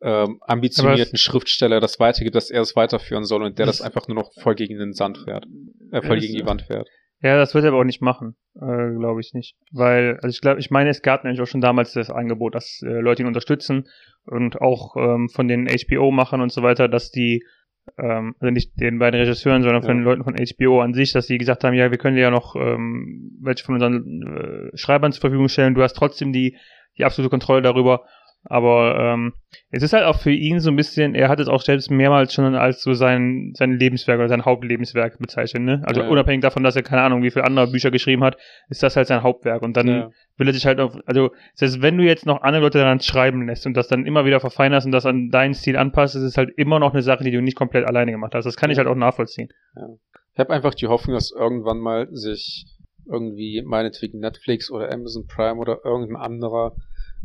ähm, 0.00 0.40
ambitionierten 0.40 1.16
Schriftsteller 1.16 1.78
das 1.78 2.00
weitergibt, 2.00 2.34
dass 2.34 2.50
er 2.50 2.62
es 2.62 2.74
weiterführen 2.74 3.24
soll 3.24 3.44
und 3.44 3.60
der 3.60 3.66
das, 3.66 3.78
Das- 3.78 3.86
einfach 3.86 4.08
nur 4.08 4.16
noch 4.16 4.32
voll 4.34 4.56
gegen 4.56 4.76
den 4.78 4.94
Sand 4.94 5.18
fährt, 5.18 5.46
äh, 5.92 6.02
voll 6.02 6.18
gegen 6.18 6.34
die 6.34 6.44
Wand 6.46 6.62
fährt. 6.62 6.88
Ja, 7.22 7.36
das 7.36 7.54
wird 7.54 7.64
er 7.64 7.68
aber 7.70 7.80
auch 7.80 7.84
nicht 7.84 8.02
machen, 8.02 8.34
äh, 8.56 8.90
glaube 8.98 9.20
ich 9.20 9.32
nicht. 9.32 9.56
Weil, 9.70 10.16
also 10.22 10.28
ich 10.28 10.40
glaube, 10.40 10.58
ich 10.60 10.70
meine, 10.70 10.90
es 10.90 11.02
gab 11.02 11.22
nämlich 11.22 11.40
auch 11.40 11.46
schon 11.46 11.60
damals 11.60 11.92
das 11.92 12.10
Angebot, 12.10 12.54
dass 12.54 12.82
äh, 12.82 12.88
Leute 13.00 13.22
ihn 13.22 13.28
unterstützen 13.28 13.88
und 14.26 14.60
auch 14.60 14.96
ähm, 14.96 15.28
von 15.28 15.46
den 15.46 15.68
HBO-Machern 15.68 16.40
und 16.40 16.50
so 16.52 16.62
weiter, 16.62 16.88
dass 16.88 17.10
die, 17.12 17.44
ähm, 17.96 18.34
also 18.40 18.50
nicht 18.52 18.72
den 18.80 18.98
beiden 18.98 19.20
Regisseuren, 19.20 19.62
sondern 19.62 19.82
von 19.82 19.90
Ja. 19.90 19.94
den 20.00 20.04
Leuten 20.04 20.24
von 20.24 20.34
HBO 20.36 20.80
an 20.80 20.94
sich, 20.94 21.12
dass 21.12 21.28
die 21.28 21.38
gesagt 21.38 21.62
haben, 21.62 21.74
ja, 21.74 21.90
wir 21.92 21.98
können 21.98 22.16
dir 22.16 22.22
ja 22.22 22.30
noch 22.30 22.56
ähm, 22.56 23.38
welche 23.40 23.64
von 23.64 23.74
unseren 23.74 24.70
äh, 24.72 24.76
Schreibern 24.76 25.12
zur 25.12 25.20
Verfügung 25.20 25.48
stellen, 25.48 25.74
du 25.74 25.82
hast 25.82 25.94
trotzdem 25.94 26.32
die, 26.32 26.56
die 26.98 27.04
absolute 27.04 27.30
Kontrolle 27.30 27.62
darüber. 27.62 28.04
Aber 28.44 28.96
ähm, 28.98 29.34
es 29.70 29.82
ist 29.84 29.92
halt 29.92 30.04
auch 30.04 30.18
für 30.18 30.32
ihn 30.32 30.58
so 30.58 30.70
ein 30.70 30.76
bisschen, 30.76 31.14
er 31.14 31.28
hat 31.28 31.38
es 31.38 31.46
auch 31.48 31.62
selbst 31.62 31.90
mehrmals 31.90 32.34
schon 32.34 32.54
als 32.56 32.82
so 32.82 32.92
sein, 32.92 33.52
sein 33.56 33.78
Lebenswerk 33.78 34.18
oder 34.18 34.28
sein 34.28 34.44
Hauptlebenswerk 34.44 35.18
bezeichnet, 35.18 35.62
ne? 35.62 35.82
Also 35.84 36.00
Ja, 36.00 36.06
ja. 36.06 36.12
unabhängig 36.12 36.42
davon, 36.42 36.64
dass 36.64 36.74
er 36.74 36.82
keine 36.82 37.02
Ahnung, 37.02 37.22
wie 37.22 37.30
viele 37.30 37.44
andere 37.44 37.70
Bücher 37.70 37.90
geschrieben 37.92 38.24
hat, 38.24 38.36
ist 38.68 38.82
das 38.82 38.96
halt 38.96 39.06
sein 39.06 39.22
Hauptwerk. 39.22 39.62
Und 39.62 39.76
dann 39.76 39.86
Ja. 39.86 40.10
will 40.38 40.48
er 40.48 40.54
sich 40.54 40.66
halt 40.66 40.80
auf, 40.80 40.96
also 41.06 41.30
selbst 41.54 41.82
wenn 41.82 41.96
du 41.96 42.04
jetzt 42.04 42.26
noch 42.26 42.42
andere 42.42 42.62
Leute 42.64 42.78
daran 42.78 43.00
schreiben 43.00 43.46
lässt 43.46 43.64
und 43.66 43.74
das 43.76 43.86
dann 43.86 44.06
immer 44.06 44.24
wieder 44.24 44.40
verfeinerst 44.40 44.86
und 44.86 44.92
das 44.92 45.06
an 45.06 45.28
deinen 45.30 45.54
Stil 45.54 45.76
anpasst, 45.76 46.16
ist 46.16 46.22
es 46.22 46.36
halt 46.36 46.50
immer 46.56 46.80
noch 46.80 46.92
eine 46.92 47.02
Sache, 47.02 47.22
die 47.22 47.30
du 47.30 47.40
nicht 47.40 47.56
komplett 47.56 47.86
alleine 47.86 48.10
gemacht 48.10 48.34
hast. 48.34 48.44
Das 48.44 48.56
kann 48.56 48.70
ich 48.70 48.76
Ja. 48.76 48.84
halt 48.84 48.92
auch 48.92 48.98
nachvollziehen. 48.98 49.48
Ich 50.34 50.38
habe 50.40 50.50
einfach 50.52 50.74
die 50.74 50.88
Hoffnung, 50.88 51.14
dass 51.14 51.30
irgendwann 51.30 51.78
mal 51.78 52.08
sich 52.10 52.66
irgendwie 53.06 53.62
meinetwegen 53.64 54.18
Netflix 54.20 54.70
oder 54.70 54.90
Amazon 54.92 55.26
Prime 55.26 55.60
oder 55.60 55.80
irgendein 55.84 56.16
anderer 56.16 56.74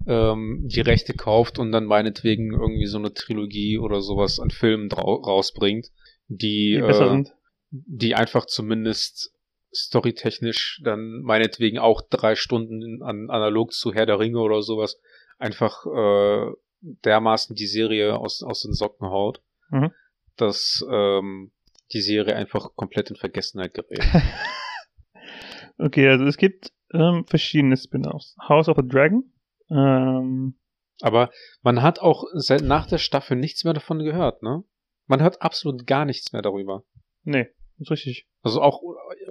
ähm, 0.05 0.63
die 0.65 0.81
Rechte 0.81 1.13
kauft 1.13 1.59
und 1.59 1.71
dann 1.71 1.85
meinetwegen 1.85 2.53
irgendwie 2.53 2.85
so 2.85 2.97
eine 2.97 3.13
Trilogie 3.13 3.77
oder 3.77 4.01
sowas 4.01 4.39
an 4.39 4.49
Filmen 4.49 4.91
rausbringt, 4.91 5.87
die, 6.27 6.75
Die 6.75 6.75
äh, 6.75 7.23
die 7.69 8.15
einfach 8.15 8.45
zumindest 8.45 9.33
storytechnisch 9.73 10.81
dann 10.83 11.21
meinetwegen 11.21 11.77
auch 11.77 12.01
drei 12.09 12.35
Stunden 12.35 13.03
an, 13.03 13.29
analog 13.29 13.73
zu 13.73 13.93
Herr 13.93 14.05
der 14.05 14.19
Ringe 14.19 14.39
oder 14.39 14.61
sowas 14.61 14.99
einfach 15.37 15.85
äh, 15.85 16.51
dermaßen 16.81 17.55
die 17.55 17.67
Serie 17.67 18.17
aus, 18.17 18.43
aus 18.43 18.61
den 18.61 18.73
Socken 18.73 19.07
haut, 19.09 19.41
Mhm. 19.69 19.91
dass 20.37 20.85
ähm, 20.89 21.51
die 21.91 22.01
Serie 22.01 22.35
einfach 22.35 22.75
komplett 22.75 23.09
in 23.09 23.17
Vergessenheit 23.17 23.73
gerät. 23.73 23.99
Okay, 25.79 26.07
also 26.07 26.25
es 26.25 26.37
gibt 26.37 26.71
ähm, 26.93 27.25
verschiedene 27.27 27.77
Spin-offs. 27.77 28.35
House 28.47 28.67
of 28.67 28.77
the 28.77 28.87
Dragon. 28.87 29.31
Ähm, 29.69 30.55
Aber 31.01 31.29
man 31.61 31.81
hat 31.81 31.99
auch 31.99 32.23
seit 32.33 32.61
nach 32.61 32.87
der 32.87 32.97
Staffel 32.97 33.37
nichts 33.37 33.63
mehr 33.63 33.73
davon 33.73 33.99
gehört, 33.99 34.41
ne? 34.43 34.63
Man 35.07 35.21
hört 35.21 35.41
absolut 35.41 35.85
gar 35.87 36.05
nichts 36.05 36.33
mehr 36.33 36.41
darüber. 36.41 36.83
nee, 37.23 37.47
ist 37.79 37.91
richtig. 37.91 38.27
Also 38.41 38.61
auch 38.61 38.81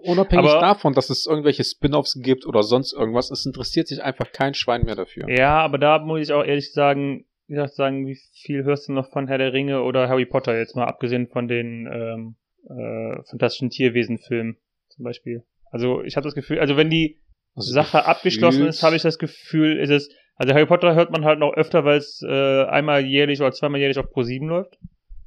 unabhängig 0.02 0.50
Aber- 0.50 0.60
davon, 0.60 0.92
dass 0.92 1.10
es 1.10 1.26
irgendwelche 1.26 1.64
Spin-offs 1.64 2.18
gibt 2.22 2.46
oder 2.46 2.62
sonst 2.62 2.92
irgendwas, 2.92 3.30
es 3.30 3.44
interessiert 3.46 3.88
sich 3.88 4.02
einfach 4.02 4.30
kein 4.32 4.54
Schwein 4.54 4.84
mehr 4.84 4.94
dafür. 4.94 5.28
Ja, 5.28 5.58
aber 5.58 5.78
da 5.78 5.98
muss 5.98 6.20
ich 6.20 6.32
auch 6.32 6.44
ehrlich 6.44 6.72
sagen, 6.72 7.26
wie 7.48 7.54
gesagt, 7.54 7.74
sagen, 7.74 8.06
wie 8.06 8.18
viel 8.42 8.64
hörst 8.64 8.88
du 8.88 8.92
noch 8.92 9.10
von 9.10 9.26
Herr 9.28 9.38
der 9.38 9.52
Ringe 9.52 9.82
oder 9.82 10.08
Harry 10.08 10.26
Potter 10.26 10.56
jetzt 10.58 10.76
mal, 10.76 10.84
abgesehen 10.84 11.28
von 11.28 11.48
den 11.48 11.86
ähm, 11.92 12.36
äh, 12.68 13.22
fantastischen 13.28 13.70
Tierwesen-Filmen 13.70 14.56
zum 14.88 15.04
Beispiel. 15.04 15.44
Also 15.70 16.02
ich 16.02 16.16
habe 16.16 16.24
das 16.24 16.34
Gefühl, 16.34 16.58
also 16.60 16.76
wenn 16.76 16.90
die 16.90 17.20
Also 17.54 17.72
Sache 17.72 18.04
abgeschlossen 18.06 18.66
ist, 18.66 18.82
habe 18.82 18.96
ich 18.96 19.02
das 19.02 19.18
Gefühl, 19.18 19.78
ist 19.78 19.90
es, 19.90 20.08
also 20.36 20.54
Harry 20.54 20.66
Potter 20.66 20.94
hört 20.94 21.10
man 21.10 21.24
halt 21.24 21.38
noch 21.38 21.54
öfter, 21.54 21.84
weil 21.84 21.98
es 21.98 22.22
äh, 22.22 22.64
einmal 22.64 23.04
jährlich 23.04 23.40
oder 23.40 23.52
zweimal 23.52 23.80
jährlich 23.80 23.98
auf 23.98 24.10
Pro 24.10 24.22
7 24.22 24.46
läuft. 24.48 24.78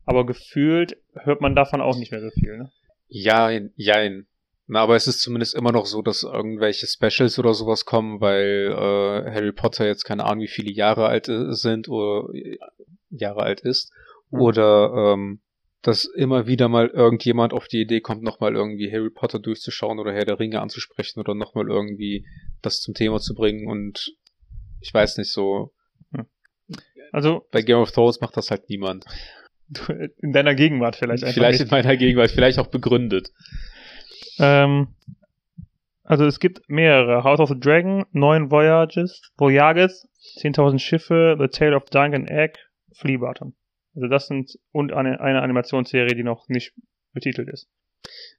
Aber 0.05 0.25
gefühlt 0.25 0.97
hört 1.13 1.41
man 1.41 1.55
davon 1.55 1.81
auch 1.81 1.97
nicht 1.97 2.11
mehr 2.11 2.21
so 2.21 2.29
viel, 2.31 2.57
ne? 2.57 2.71
Jein, 3.07 3.71
jein. 3.75 4.27
Na, 4.67 4.81
aber 4.81 4.95
es 4.95 5.07
ist 5.07 5.21
zumindest 5.21 5.55
immer 5.55 5.71
noch 5.71 5.87
so, 5.87 6.03
dass 6.03 6.21
irgendwelche 6.21 6.85
Specials 6.85 7.39
oder 7.39 7.55
sowas 7.55 7.85
kommen, 7.85 8.21
weil 8.21 8.71
äh, 8.71 9.31
Harry 9.31 9.51
Potter 9.51 9.87
jetzt 9.87 10.03
keine 10.03 10.25
Ahnung, 10.25 10.43
wie 10.43 10.47
viele 10.47 10.71
Jahre 10.71 11.07
alt 11.07 11.27
äh, 11.27 11.53
sind 11.53 11.89
oder 11.89 12.31
äh, 12.35 12.59
Jahre 13.09 13.41
alt 13.41 13.61
ist. 13.61 13.91
Mhm. 14.29 14.39
Oder 14.39 15.13
ähm, 15.13 15.41
dass 15.81 16.05
immer 16.05 16.45
wieder 16.45 16.67
mal 16.67 16.87
irgendjemand 16.87 17.53
auf 17.53 17.67
die 17.67 17.81
Idee 17.81 18.01
kommt, 18.01 18.21
nochmal 18.21 18.55
irgendwie 18.55 18.91
Harry 18.91 19.09
Potter 19.09 19.39
durchzuschauen 19.39 19.97
oder 19.97 20.13
Herr 20.13 20.25
der 20.25 20.39
Ringe 20.39 20.61
anzusprechen 20.61 21.19
oder 21.19 21.33
nochmal 21.33 21.67
irgendwie 21.67 22.25
das 22.61 22.81
zum 22.81 22.93
Thema 22.93 23.19
zu 23.19 23.33
bringen 23.33 23.67
und 23.67 24.13
ich 24.81 24.93
weiß 24.93 25.17
nicht 25.17 25.31
so. 25.31 25.71
Also 27.11 27.45
Bei 27.51 27.61
Game 27.63 27.77
of 27.79 27.91
Thrones 27.91 28.21
macht 28.21 28.37
das 28.37 28.51
halt 28.51 28.69
niemand. 28.69 29.05
in 30.21 30.31
deiner 30.31 30.53
Gegenwart 30.55 30.95
vielleicht 30.95 31.23
Vielleicht 31.25 31.59
nicht. 31.59 31.71
in 31.71 31.75
meiner 31.75 31.97
Gegenwart, 31.97 32.29
vielleicht 32.31 32.59
auch 32.59 32.67
begründet. 32.67 33.31
Ähm, 34.37 34.89
also 36.03 36.25
es 36.25 36.39
gibt 36.39 36.61
mehrere. 36.69 37.23
House 37.23 37.39
of 37.39 37.49
the 37.49 37.59
Dragon, 37.59 38.05
Neun 38.11 38.51
Voyages, 38.51 39.21
Voyages, 39.37 40.07
10.000 40.39 40.79
Schiffe, 40.79 41.35
The 41.39 41.47
Tale 41.47 41.75
of 41.75 41.85
Duncan 41.85 42.27
Egg, 42.27 42.59
Flea 42.93 43.17
Bottom. 43.17 43.53
Also 43.95 44.07
das 44.07 44.27
sind 44.27 44.57
und 44.71 44.93
eine, 44.93 45.19
eine 45.19 45.41
Animationsserie, 45.41 46.15
die 46.15 46.23
noch 46.23 46.47
nicht 46.47 46.73
betitelt 47.13 47.49
ist. 47.49 47.67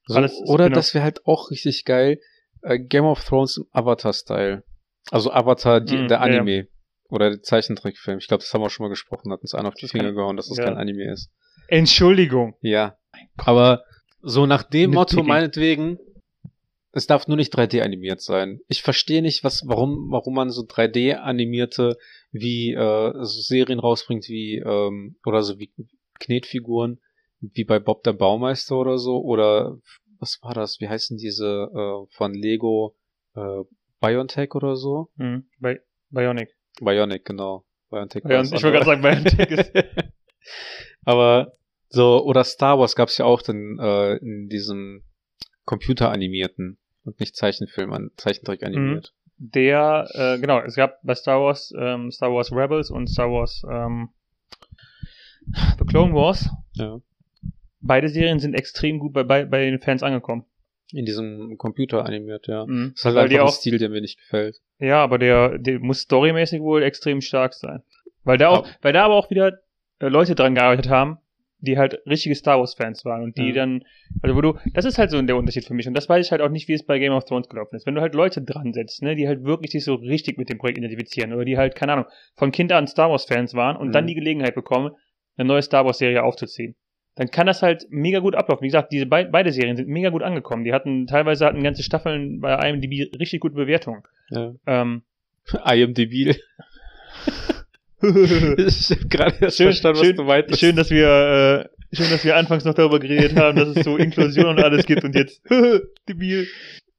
So, 0.07 0.14
Alles 0.14 0.33
oder 0.46 0.64
Spin-off. 0.66 0.72
das 0.74 0.94
wäre 0.94 1.05
halt 1.05 1.26
auch 1.26 1.50
richtig 1.50 1.85
geil. 1.85 2.20
Äh, 2.62 2.79
Game 2.79 3.05
of 3.05 3.24
Thrones 3.24 3.57
im 3.57 3.64
Avatar-Style. 3.72 4.62
Also 5.11 5.33
Avatar, 5.33 5.81
die, 5.81 5.97
Mm, 5.97 6.09
der 6.09 6.19
ja, 6.19 6.23
Anime. 6.23 6.69
Oder 7.09 7.31
der 7.31 7.43
Zeichentrickfilm. 7.43 8.19
Ich 8.19 8.29
glaube, 8.29 8.43
das 8.43 8.53
haben 8.55 8.63
wir 8.63 8.71
schon 8.71 8.85
mal 8.85 8.91
gesprochen, 8.91 9.33
hat 9.33 9.41
uns 9.41 9.55
einer 9.55 9.69
auf 9.69 9.75
die 9.75 9.87
Das 9.87 9.91
Finger 9.91 10.13
gehauen, 10.13 10.37
dass 10.37 10.49
das 10.49 10.59
ja. 10.59 10.65
kein 10.65 10.77
Anime 10.77 11.11
ist. 11.11 11.31
Entschuldigung. 11.69 12.55
Ja. 12.61 12.97
Aber 13.37 13.83
so 14.23 14.47
nach 14.47 14.63
dem 14.63 14.91
Nitpicking. 14.91 14.95
Motto 14.95 15.23
meinetwegen, 15.23 15.99
es 16.93 17.07
darf 17.07 17.27
nur 17.27 17.37
nicht 17.37 17.55
3D 17.55 17.83
animiert 17.83 18.21
sein. 18.21 18.61
Ich 18.69 18.83
verstehe 18.83 19.23
nicht, 19.23 19.45
was, 19.45 19.63
warum, 19.67 20.09
warum 20.11 20.35
man 20.35 20.51
so 20.51 20.63
3D 20.63 21.15
animierte 21.15 21.97
wie 22.33 22.73
äh, 22.73 23.13
so 23.15 23.41
Serien 23.41 23.79
rausbringt 23.79 24.29
wie 24.29 24.59
ähm, 24.59 25.17
oder 25.25 25.43
so 25.43 25.59
wie 25.59 25.73
Knetfiguren 26.19 27.01
wie 27.41 27.65
bei 27.65 27.79
Bob 27.79 28.03
der 28.03 28.13
Baumeister 28.13 28.77
oder 28.77 28.99
so 28.99 29.21
oder 29.23 29.79
was 30.19 30.39
war 30.43 30.53
das? 30.53 30.81
Wie 30.81 30.89
heißen 30.89 31.17
diese 31.17 31.71
äh, 31.75 32.15
von 32.15 32.35
Lego 32.35 32.95
äh, 33.35 33.63
Biontech 34.01 34.55
oder 34.55 34.77
so? 34.77 35.11
Mhm. 35.17 35.47
Bi 35.59 35.79
Bionic. 36.11 36.57
Bionic, 36.81 37.25
genau. 37.25 37.65
Biontech. 37.91 38.23
Bion 38.23 38.45
ich 38.45 38.53
wollte 38.53 38.73
gerade 38.73 38.87
sagen, 38.87 39.03
Bionic 39.03 39.51
ist. 39.51 39.73
Aber 41.05 41.53
so, 41.89 42.25
oder 42.25 42.45
Star 42.45 42.79
Wars 42.79 42.95
gab's 42.95 43.19
ja 43.19 43.25
auch 43.25 43.43
dann 43.43 43.79
äh, 43.79 44.17
in 44.17 44.49
diesem 44.49 45.03
computeranimierten 45.65 46.79
und 47.05 47.21
nicht 47.21 47.37
Zeichenfilm, 47.37 47.93
an 47.93 48.11
Zeichentrick 48.17 48.63
animiert. 48.63 49.13
Der, 49.39 50.09
äh, 50.13 50.39
genau, 50.39 50.61
es 50.61 50.77
gab 50.77 51.01
bei 51.03 51.15
Star 51.15 51.41
Wars 51.41 51.73
ähm, 51.79 52.11
Star 52.11 52.33
Wars 52.33 52.53
Rebels 52.53 52.91
und 52.91 53.09
Star 53.09 53.31
Wars 53.31 53.63
ähm, 53.71 54.11
The 55.79 55.85
Clone 55.87 56.15
Wars. 56.15 56.51
Ja. 56.75 57.01
Beide 57.81 58.09
Serien 58.09 58.39
sind 58.39 58.55
extrem 58.55 58.99
gut 58.99 59.15
bei, 59.15 59.25
bei, 59.25 59.47
bei 59.47 59.65
den 59.65 59.81
Fans 59.81 60.03
angekommen. 60.03 60.45
In 60.92 61.05
diesem 61.05 61.57
Computer 61.59 62.05
animiert, 62.05 62.46
ja. 62.48 62.66
Mhm. 62.66 62.90
Das 62.94 63.00
ist 63.00 63.05
halt 63.05 63.16
Weil 63.16 63.22
einfach 63.24 63.37
ein 63.37 63.46
auch- 63.46 63.53
Stil, 63.53 63.79
der 63.79 63.88
mir 63.90 64.00
nicht 64.00 64.18
gefällt. 64.18 64.57
Ja, 64.79 65.03
aber 65.03 65.18
der, 65.18 65.59
der 65.59 65.79
muss 65.79 66.00
storymäßig 66.00 66.61
wohl 66.61 66.83
extrem 66.83 67.20
stark 67.20 67.55
sein. 67.55 67.83
Weil 68.24 68.38
da 68.38 68.48
auch, 68.48 68.59
Aber- 68.59 68.68
weil 68.83 68.92
da 68.92 69.05
aber 69.05 69.14
auch 69.14 69.31
wieder 69.31 69.59
äh, 70.00 70.09
Leute 70.09 70.35
dran 70.35 70.55
gearbeitet 70.55 70.88
haben, 70.88 71.18
die 71.62 71.76
halt 71.76 72.00
richtige 72.07 72.35
Star 72.35 72.59
Wars 72.59 72.72
Fans 72.74 73.05
waren 73.05 73.22
und 73.22 73.37
die 73.37 73.48
Ja. 73.48 73.55
dann, 73.55 73.85
also 74.22 74.35
wo 74.35 74.40
du, 74.40 74.55
das 74.72 74.87
ist 74.87 74.96
halt 74.98 75.11
so 75.11 75.20
der 75.20 75.37
Unterschied 75.37 75.66
für 75.66 75.74
mich 75.74 75.87
und 75.87 75.92
das 75.94 76.09
weiß 76.09 76.24
ich 76.24 76.33
halt 76.33 76.40
auch 76.40 76.48
nicht, 76.48 76.68
wie 76.68 76.72
es 76.72 76.85
bei 76.87 76.98
Game 76.98 77.12
of 77.12 77.24
Thrones 77.26 77.48
gelaufen 77.50 77.76
ist. 77.76 77.85
Wenn 77.87 77.94
du 77.94 78.00
halt 78.00 78.14
Leute 78.14 78.40
dran 78.40 78.72
setzt, 78.72 79.03
ne, 79.03 79.14
die 79.14 79.29
halt 79.29 79.44
wirklich 79.44 79.70
sich 79.72 79.85
so 79.85 79.94
richtig 79.96 80.38
mit 80.38 80.48
dem 80.48 80.57
Projekt 80.57 80.79
identifizieren 80.79 81.35
oder 81.35 81.44
die 81.44 81.59
halt, 81.59 81.74
keine 81.74 81.92
Ahnung, 81.92 82.07
von 82.35 82.50
Kind 82.50 82.72
an 82.72 82.87
Star 82.87 83.11
Wars 83.11 83.26
Fans 83.26 83.53
waren 83.55 83.76
und 83.76 83.88
Mhm. 83.88 83.92
dann 83.92 84.07
die 84.07 84.14
Gelegenheit 84.14 84.55
bekommen, 84.55 84.92
eine 85.37 85.46
neue 85.48 85.61
Star 85.62 85.85
Wars 85.85 85.98
Serie 85.98 86.22
aufzuziehen. 86.24 86.76
Dann 87.16 87.31
kann 87.31 87.46
das 87.46 87.62
halt 87.62 87.87
mega 87.90 88.20
gut 88.20 88.35
ablaufen. 88.35 88.62
Wie 88.62 88.68
gesagt, 88.68 88.92
diese 88.92 89.07
bei, 89.07 89.25
beide 89.25 89.53
Serien 89.53 89.77
sind 89.77 89.88
mega 89.88 90.11
gut 90.11 90.23
angekommen. 90.23 90.64
Die 90.64 90.73
hatten, 90.73 91.07
teilweise 91.07 91.44
hatten 91.44 91.62
ganze 91.62 91.83
Staffeln 91.83 92.40
bei 92.40 92.55
IMDb 92.68 93.12
richtig 93.18 93.40
gute 93.40 93.57
Bewertungen. 93.57 94.03
Ja. 94.31 94.53
Ähm, 94.66 95.03
IMDb. 95.64 96.37
ich 98.03 98.90
hab 98.90 99.11
gerade 99.11 99.37
erst 99.40 99.57
Schön, 99.57 99.66
verstanden, 99.66 99.99
was 99.99 100.07
schön, 100.07 100.16
du 100.16 100.25
meintest. 100.25 100.61
Schön, 100.61 100.77
dass 100.77 100.90
wir, 100.90 101.68
äh, 101.92 101.96
schön, 101.96 102.11
dass 102.11 102.25
wir 102.25 102.37
anfangs 102.37 102.64
noch 102.64 102.75
darüber 102.75 102.99
geredet 102.99 103.37
haben, 103.37 103.57
dass 103.59 103.77
es 103.77 103.85
so 103.85 103.96
Inklusion 103.96 104.46
und 104.46 104.61
alles 104.61 104.87
gibt 104.87 105.05
und 105.05 105.14
jetzt, 105.14 105.42
debil. 106.09 106.46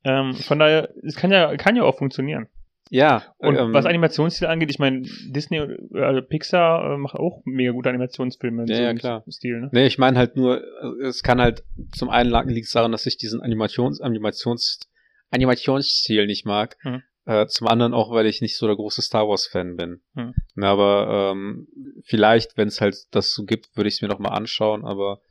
Ähm, 0.04 0.34
von 0.36 0.60
daher, 0.60 0.90
es 1.04 1.16
kann 1.16 1.32
ja, 1.32 1.56
kann 1.58 1.76
ja 1.76 1.84
auch 1.84 1.98
funktionieren. 1.98 2.48
Ja. 2.92 3.24
Und 3.38 3.56
ähm, 3.56 3.74
was 3.74 3.86
Animationsstil 3.86 4.48
angeht, 4.48 4.70
ich 4.70 4.78
meine, 4.78 5.04
Disney, 5.30 5.60
also 5.94 6.22
Pixar 6.22 6.94
äh, 6.94 6.98
macht 6.98 7.16
auch 7.16 7.42
mega 7.46 7.72
gute 7.72 7.90
Animationsfilme 7.90 8.64
in 8.64 8.68
Ja, 8.68 8.76
so 8.76 8.82
ja, 8.84 8.90
einem 8.90 9.00
klar. 9.00 9.24
Stil, 9.30 9.62
ne? 9.62 9.70
Nee, 9.72 9.88
ich 9.88 9.98
meine 9.98 10.18
halt 10.18 10.36
nur, 10.36 10.62
es 11.02 11.24
kann 11.24 11.40
halt 11.40 11.64
zum 11.94 12.10
einen 12.10 12.30
liegt 12.50 12.68
es 12.68 12.74
daran, 12.74 12.92
dass 12.92 13.06
ich 13.06 13.18
diesen 13.18 13.42
Animations, 13.42 14.02
Animations, 14.02 14.82
Animationsstil 15.30 16.28
nicht 16.28 16.46
mag. 16.46 16.76
Mhm. 16.84 17.02
Äh, 17.26 17.48
zum 17.48 17.68
anderen 17.68 17.94
auch, 17.94 18.12
weil 18.12 18.26
ich 18.26 18.42
nicht 18.42 18.58
so 18.58 18.68
der 18.68 18.76
große 18.76 19.02
Star 19.02 19.28
Wars 19.28 19.48
Fan 19.48 19.78
bin. 19.78 20.02
Mhm. 20.14 20.34
Na, 20.56 20.72
aber 20.72 21.32
ähm, 21.32 21.68
vielleicht, 22.04 22.58
wenn 22.58 22.68
es 22.68 22.82
halt 22.82 22.96
das 23.12 23.32
so 23.32 23.46
gibt, 23.46 23.78
würde 23.78 23.88
ich 23.88 23.96
es 23.96 24.02
mir 24.02 24.10
noch 24.10 24.20
mal 24.20 24.30
anschauen. 24.30 24.84
Aber 24.84 25.22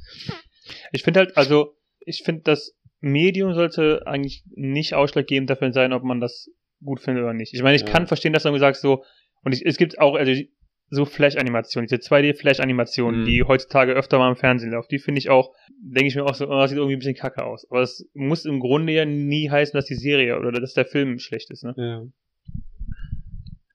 Ich 0.92 1.02
finde 1.02 1.20
halt, 1.20 1.36
also, 1.36 1.76
ich 1.98 2.22
finde, 2.24 2.42
das 2.44 2.74
Medium 3.00 3.54
sollte 3.54 4.06
eigentlich 4.06 4.44
nicht 4.54 4.94
ausschlaggebend 4.94 5.50
dafür 5.50 5.72
sein, 5.72 5.92
ob 5.92 6.04
man 6.04 6.20
das 6.20 6.48
gut 6.84 7.00
findet 7.00 7.22
oder 7.24 7.32
nicht. 7.34 7.54
Ich 7.54 7.62
meine, 7.62 7.76
ich 7.76 7.82
Ja. 7.82 7.88
kann 7.88 8.06
verstehen, 8.06 8.32
dass 8.32 8.42
du 8.44 8.56
sagst 8.58 8.82
so, 8.82 9.04
und 9.44 9.52
ich, 9.52 9.64
es 9.64 9.76
gibt 9.76 9.98
auch, 9.98 10.14
also 10.16 10.32
so 10.92 11.04
Flash-Animationen, 11.04 11.86
diese 11.86 12.00
2D-Flash-Animationen, 12.00 13.20
Mhm. 13.22 13.24
die 13.26 13.44
heutzutage 13.44 13.92
öfter 13.92 14.18
mal 14.18 14.28
im 14.30 14.36
Fernsehen 14.36 14.72
laufen, 14.72 14.88
die 14.90 14.98
finde 14.98 15.18
ich 15.20 15.30
auch, 15.30 15.54
denke 15.80 16.08
ich 16.08 16.16
mir 16.16 16.24
auch 16.24 16.34
so, 16.34 16.46
oh, 16.48 16.58
das 16.60 16.70
sieht 16.70 16.78
irgendwie 16.78 16.96
ein 16.96 16.98
bisschen 16.98 17.14
kacke 17.14 17.44
aus. 17.44 17.64
Aber 17.70 17.80
es 17.82 18.08
muss 18.14 18.44
im 18.44 18.58
Grunde 18.58 18.92
ja 18.92 19.04
nie 19.04 19.48
heißen, 19.48 19.76
dass 19.76 19.84
die 19.86 19.94
Serie 19.94 20.36
oder 20.38 20.50
dass 20.50 20.74
der 20.74 20.84
Film 20.86 21.18
schlecht 21.20 21.50
ist, 21.50 21.62
ne? 21.64 21.74
ja. 21.76 22.02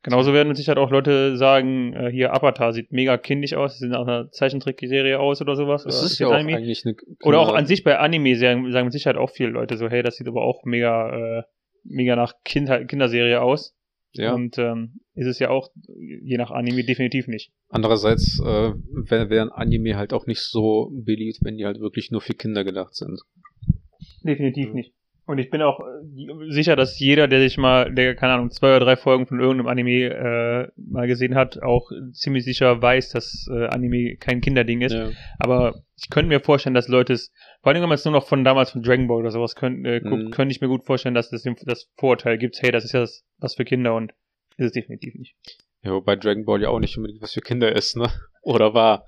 Genauso 0.03 0.33
werden 0.33 0.49
mit 0.49 0.57
Sicherheit 0.57 0.77
auch 0.77 0.91
Leute 0.91 1.35
sagen, 1.35 1.93
äh, 1.93 2.11
hier 2.11 2.31
Avatar 2.31 2.73
sieht 2.73 2.91
mega 2.91 3.17
kindisch 3.17 3.55
aus, 3.55 3.79
sieht 3.79 3.89
nach 3.89 4.01
einer 4.05 4.29
Zeichentrickserie 4.29 5.19
aus 5.19 5.41
oder 5.41 5.55
sowas. 5.55 5.83
Das 5.83 5.97
oder 5.97 6.05
ist 6.05 6.19
ja 6.19 6.27
auch 6.27 6.31
Anime. 6.33 6.57
eigentlich 6.57 6.85
eine 6.85 6.95
Oder 7.23 7.39
auch 7.39 7.55
an 7.55 7.65
sich 7.65 7.83
bei 7.83 7.97
Anime 7.97 8.35
sagen, 8.35 8.71
sagen 8.71 8.85
mit 8.85 8.93
Sicherheit 8.93 9.17
auch 9.17 9.31
viele 9.31 9.49
Leute 9.49 9.77
so, 9.77 9.89
hey, 9.89 10.03
das 10.03 10.17
sieht 10.17 10.27
aber 10.27 10.43
auch 10.43 10.63
mega, 10.63 11.39
äh, 11.39 11.43
mega 11.85 12.15
nach 12.15 12.33
Kindheit, 12.43 12.87
Kinderserie 12.87 13.41
aus. 13.41 13.75
ja. 14.13 14.33
Und 14.33 14.57
ähm, 14.57 14.99
ist 15.13 15.27
es 15.27 15.39
ja 15.39 15.49
auch, 15.49 15.69
je 15.87 16.37
nach 16.37 16.51
Anime, 16.51 16.83
definitiv 16.83 17.27
nicht. 17.27 17.51
Andererseits 17.69 18.39
äh, 18.39 18.73
wäre 18.73 19.29
wär 19.29 19.41
ein 19.43 19.49
Anime 19.51 19.95
halt 19.95 20.13
auch 20.13 20.25
nicht 20.27 20.41
so 20.41 20.91
beliebt, 20.93 21.39
wenn 21.41 21.57
die 21.57 21.65
halt 21.65 21.79
wirklich 21.79 22.11
nur 22.11 22.21
für 22.21 22.33
Kinder 22.33 22.63
gedacht 22.63 22.95
sind. 22.95 23.21
Definitiv 24.23 24.69
Mhm. 24.69 24.73
nicht. 24.75 24.93
Und 25.27 25.39
ich 25.39 25.49
bin 25.49 25.61
auch 25.63 25.79
äh, 25.79 26.51
sicher, 26.51 26.75
dass 26.75 26.99
jeder, 26.99 27.27
der 27.27 27.39
sich 27.39 27.57
mal, 27.57 27.91
der, 27.93 28.15
keine 28.15 28.33
Ahnung, 28.33 28.51
zwei 28.51 28.75
oder 28.75 28.85
drei 28.85 28.95
Folgen 28.95 29.25
von 29.25 29.39
irgendeinem 29.39 29.67
Anime 29.67 30.03
äh, 30.13 30.67
mal 30.77 31.07
gesehen 31.07 31.33
hat, 31.33 31.61
auch 31.63 31.89
ziemlich 32.13 32.43
sicher 32.45 32.79
weiß, 32.81 33.09
dass 33.09 33.47
äh, 33.51 33.65
Anime 33.67 34.17
kein 34.17 34.41
Kinderding 34.41 34.81
ist. 34.81 34.93
Ja. 34.93 35.09
Aber 35.39 35.81
ich 35.97 36.10
könnte 36.10 36.27
mir 36.29 36.39
vorstellen, 36.41 36.73
dass 36.73 36.88
Leute 36.88 37.13
es, 37.13 37.31
vor 37.62 37.71
allem 37.71 37.81
wenn 37.81 37.89
man 37.89 37.95
es 37.95 38.03
nur 38.05 38.13
noch 38.13 38.27
von 38.27 38.43
damals 38.43 38.71
von 38.71 38.84
Dragon 38.84 39.08
Ball 39.08 39.19
oder 39.19 39.31
sowas 39.31 39.55
könnt, 39.55 39.86
äh, 39.88 40.01
guckt, 40.01 40.23
Mhm. 40.25 40.31
könnte 40.31 40.51
ich 40.53 40.62
mir 40.62 40.67
gut 40.67 40.84
vorstellen, 40.86 41.15
dass 41.15 41.31
es 41.31 41.43
das, 41.43 41.55
das 41.65 41.89
Vorurteil 41.97 42.38
gibt, 42.38 42.62
hey, 42.62 42.71
das 42.71 42.84
ist 42.84 42.91
ja 42.93 42.99
das, 43.01 43.23
was 43.39 43.55
für 43.55 43.65
Kinder 43.65 43.95
und 43.95 44.12
ist 44.58 44.67
es 44.67 44.71
definitiv 44.73 45.15
nicht. 45.15 45.36
ja, 45.84 45.91
wobei 45.91 46.15
Dragon 46.15 46.45
Ball 46.45 46.62
ja 46.62 46.69
auch 46.69 46.79
nicht 46.79 46.97
unbedingt 46.97 47.21
was 47.21 47.34
für 47.34 47.41
Kinder 47.41 47.73
ist, 47.75 47.95
ne? 47.97 48.10
Oder 48.41 48.73
war. 48.73 49.05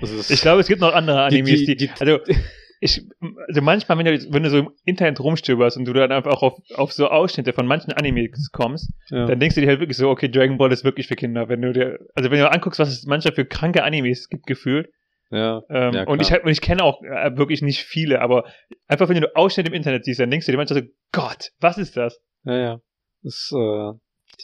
Ich 0.00 0.40
glaube, 0.40 0.60
es 0.60 0.66
gibt 0.68 0.80
noch 0.80 0.92
andere 0.92 1.28
Die- 1.30 1.40
Animes, 1.40 1.60
die, 1.60 1.76
die- 1.76 1.86
die- 1.86 1.90
also 2.00 2.18
ich, 2.80 3.02
also 3.46 3.60
manchmal, 3.62 3.98
wenn 3.98 4.06
du, 4.06 4.32
wenn 4.32 4.42
du 4.42 4.50
so 4.50 4.58
im 4.58 4.70
Internet 4.84 5.20
rumstöberst 5.20 5.76
und 5.76 5.84
du 5.84 5.92
dann 5.92 6.10
einfach 6.10 6.32
auch 6.32 6.42
auf, 6.42 6.58
auf 6.74 6.92
so 6.92 7.08
Ausschnitte 7.08 7.52
von 7.52 7.66
manchen 7.66 7.92
Animes 7.92 8.50
kommst, 8.52 8.92
ja. 9.10 9.26
dann 9.26 9.38
denkst 9.38 9.54
du 9.54 9.60
dir 9.60 9.68
halt 9.68 9.78
wirklich 9.80 9.96
so, 9.96 10.10
okay, 10.10 10.28
Dragon 10.28 10.58
Ball 10.58 10.72
ist 10.72 10.82
wirklich 10.82 11.06
für 11.06 11.14
Kinder. 11.14 11.48
Wenn 11.48 11.62
du 11.62 11.72
dir, 11.72 11.98
also 12.16 12.30
wenn 12.32 12.40
du 12.40 12.50
anguckst, 12.50 12.80
was 12.80 12.88
es 12.88 13.04
manchmal 13.06 13.34
für 13.34 13.44
kranke 13.44 13.84
Animes 13.84 14.28
gibt, 14.28 14.46
gefühlt, 14.46 14.88
ja. 15.32 15.62
ähm, 15.68 15.94
Ja, 15.94 16.06
und 16.06 16.22
ich 16.22 16.30
halt, 16.30 16.44
und 16.44 16.50
ich 16.50 16.60
kenne 16.60 16.84
auch 16.84 17.02
äh, 17.02 17.36
wirklich 17.36 17.62
nicht 17.62 17.82
viele, 17.82 18.20
aber 18.20 18.44
einfach 18.86 19.08
wenn 19.08 19.20
du 19.20 19.34
Ausschnitte 19.34 19.70
im 19.70 19.74
Internet 19.74 20.04
siehst, 20.04 20.20
dann 20.20 20.30
denkst 20.30 20.46
du 20.46 20.52
dir 20.52 20.58
manchmal 20.58 20.82
so, 20.82 20.88
Gott, 21.10 21.50
was 21.60 21.78
ist 21.78 21.96
das? 21.96 22.20
Ja, 22.44 22.56
ja. 22.56 22.80
Das, 23.22 23.50
äh, 23.52 23.92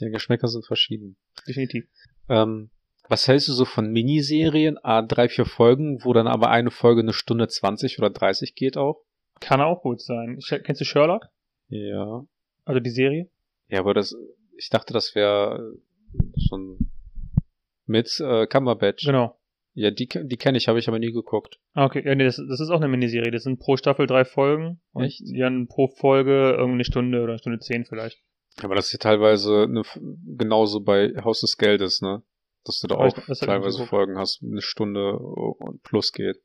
die 0.01 0.11
Geschmäcker 0.11 0.49
sind 0.49 0.67
verschieden. 0.67 1.17
Definitiv. 1.47 1.87
Ähm, 2.29 2.71
was 3.09 3.27
hältst 3.27 3.49
du 3.49 3.53
so 3.53 3.65
von 3.65 3.91
Miniserien, 3.91 4.79
a 4.83 5.03
drei, 5.03 5.29
vier 5.29 5.47
Folgen, 5.47 6.05
wo 6.05 6.13
dann 6.13 6.27
aber 6.27 6.51
eine 6.51 6.71
Folge 6.71 7.01
eine 7.01 7.13
Stunde 7.13 7.49
20 7.49 7.99
oder 7.99 8.11
30 8.11 8.55
geht 8.55 8.77
auch? 8.77 9.03
Kann 9.41 9.61
auch 9.61 9.83
gut 9.83 10.01
sein. 10.01 10.39
Kennst 10.65 10.81
du 10.81 10.85
Sherlock? 10.85 11.27
Ja. 11.69 12.25
Also 12.65 12.81
die 12.81 12.91
Serie? 12.91 13.31
Ja, 13.69 13.81
aber 13.81 13.95
das, 13.95 14.15
ich 14.57 14.69
dachte, 14.69 14.93
das 14.93 15.15
wäre 15.15 15.75
so 16.35 16.57
ein 16.57 16.91
mit 17.87 18.21
äh, 18.21 18.47
Cumberbatch. 18.47 19.07
Genau. 19.07 19.38
Ja, 19.75 19.91
die, 19.91 20.09
die 20.09 20.37
kenne 20.37 20.59
ich, 20.59 20.67
habe 20.67 20.79
ich 20.79 20.89
aber 20.89 20.99
nie 20.99 21.13
geguckt. 21.13 21.61
Ah, 21.73 21.85
Okay, 21.87 22.03
ja, 22.05 22.15
nee, 22.15 22.25
das, 22.25 22.37
das 22.37 22.61
ist 22.61 22.71
auch 22.71 22.81
eine 22.81 22.89
Miniserie. 22.89 23.31
Das 23.31 23.45
sind 23.45 23.61
pro 23.61 23.77
Staffel 23.77 24.07
drei 24.07 24.25
Folgen. 24.25 24.81
Und 24.93 25.05
Echt? 25.05 25.21
Die 25.21 25.45
haben 25.45 25.69
pro 25.69 25.89
Folge 25.89 26.51
irgendeine 26.51 26.85
Stunde 26.85 27.21
oder 27.23 27.33
eine 27.33 27.39
Stunde 27.39 27.59
zehn 27.61 27.85
vielleicht. 27.85 28.19
Aber 28.61 28.75
das 28.75 28.87
ist 28.87 28.93
ja 28.95 28.99
teilweise 28.99 29.63
eine, 29.63 29.83
genauso 30.37 30.81
bei 30.81 31.13
Haus 31.23 31.41
des 31.43 31.57
Geldes, 31.59 32.01
ne? 32.03 32.23
Dass 32.65 32.81
du 32.81 32.89
da 32.89 32.97
Aber 32.97 33.07
auch 33.07 33.29
ich 33.29 33.39
teilweise. 33.39 33.87
Folgen 33.87 34.19
hast, 34.19 34.43
eine 34.43 34.63
Stunde 34.63 35.17
und 35.17 35.83
plus 35.85 36.13
geht. 36.13 36.39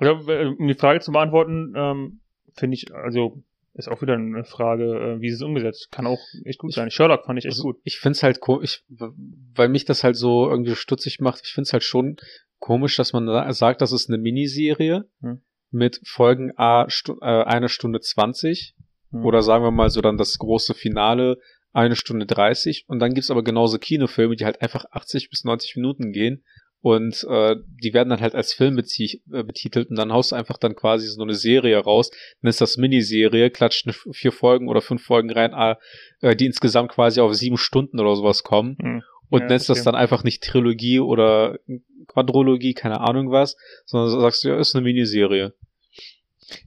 Oder 0.00 0.20
äh, 0.28 0.46
um 0.46 0.66
die 0.66 0.74
Frage 0.74 1.00
zu 1.00 1.12
beantworten, 1.12 1.72
ähm, 1.76 2.20
finde 2.54 2.74
ich, 2.74 2.92
also 2.92 3.44
ist 3.74 3.88
auch 3.88 4.02
wieder 4.02 4.14
eine 4.14 4.44
Frage, 4.44 4.84
äh, 5.16 5.20
wie 5.20 5.28
ist 5.28 5.34
es 5.36 5.42
umgesetzt? 5.42 5.88
Kann 5.90 6.06
auch 6.06 6.20
echt 6.44 6.58
gut 6.58 6.72
sein. 6.72 6.90
Sherlock 6.90 7.24
fand 7.24 7.38
ich 7.38 7.44
echt 7.44 7.52
Also, 7.54 7.62
gut. 7.62 7.76
Ich 7.84 7.98
find's 7.98 8.22
halt 8.22 8.40
komisch, 8.40 8.82
weil 8.88 9.68
mich 9.68 9.84
das 9.84 10.02
halt 10.04 10.16
so 10.16 10.48
irgendwie 10.48 10.74
stutzig 10.74 11.20
macht. 11.20 11.40
Ich 11.44 11.52
find's 11.52 11.72
halt 11.72 11.84
schon 11.84 12.16
komisch, 12.58 12.96
dass 12.96 13.12
man 13.12 13.52
sagt, 13.52 13.80
das 13.80 13.92
ist 13.92 14.08
eine 14.08 14.18
Miniserie 14.18 15.04
Hm. 15.20 15.40
mit 15.70 16.00
Folgen 16.04 16.52
A 16.56 16.90
Stu 16.90 17.16
äh, 17.20 17.24
eine 17.44 17.68
Stunde 17.68 18.00
20 18.00 18.74
Hm. 19.12 19.24
oder 19.24 19.42
sagen 19.42 19.64
wir 19.64 19.70
mal 19.70 19.90
so 19.90 20.00
dann 20.00 20.16
das 20.18 20.38
große 20.38 20.74
Finale 20.74 21.38
eine 21.72 21.94
Stunde 21.94 22.26
30 22.26 22.84
und 22.88 22.98
dann 22.98 23.14
gibt's 23.14 23.30
aber 23.30 23.44
genauso 23.44 23.78
Kinofilme, 23.78 24.34
die 24.34 24.44
halt 24.44 24.60
einfach 24.60 24.84
80 24.90 25.30
bis 25.30 25.44
90 25.44 25.76
Minuten 25.76 26.10
gehen 26.12 26.44
und 26.82 27.24
äh, 27.28 27.56
die 27.82 27.92
werden 27.92 28.08
dann 28.08 28.20
halt 28.20 28.34
als 28.34 28.52
Film 28.52 28.78
äh, 28.78 29.42
betitelt 29.42 29.90
und 29.90 29.96
dann 29.96 30.12
haust 30.12 30.32
du 30.32 30.36
einfach 30.36 30.56
dann 30.58 30.74
quasi 30.74 31.06
so 31.08 31.22
eine 31.22 31.34
Serie 31.34 31.78
raus, 31.78 32.10
dann 32.42 32.48
ist 32.48 32.60
das 32.60 32.76
Miniserie, 32.78 33.50
klatscht 33.50 33.88
vier 34.12 34.32
Folgen 34.32 34.68
oder 34.68 34.80
fünf 34.80 35.02
Folgen 35.02 35.30
rein, 35.30 35.52
ah, 35.54 35.78
äh, 36.22 36.34
die 36.34 36.46
insgesamt 36.46 36.90
quasi 36.90 37.20
auf 37.20 37.34
sieben 37.34 37.58
Stunden 37.58 38.00
oder 38.00 38.16
sowas 38.16 38.42
kommen 38.42 38.76
Hm. 38.80 39.02
und 39.28 39.40
Ja, 39.42 39.46
nennst 39.48 39.68
das 39.68 39.78
verstehe. 39.78 39.92
dann 39.92 40.00
einfach 40.00 40.24
nicht 40.24 40.42
Trilogie 40.42 41.00
oder 41.00 41.58
Quadrologie, 42.06 42.74
keine 42.74 43.00
Ahnung 43.00 43.30
was, 43.30 43.56
sondern 43.84 44.18
sagst 44.20 44.44
du, 44.44 44.48
ja, 44.48 44.58
ist 44.58 44.74
eine 44.74 44.82
Miniserie. 44.84 45.52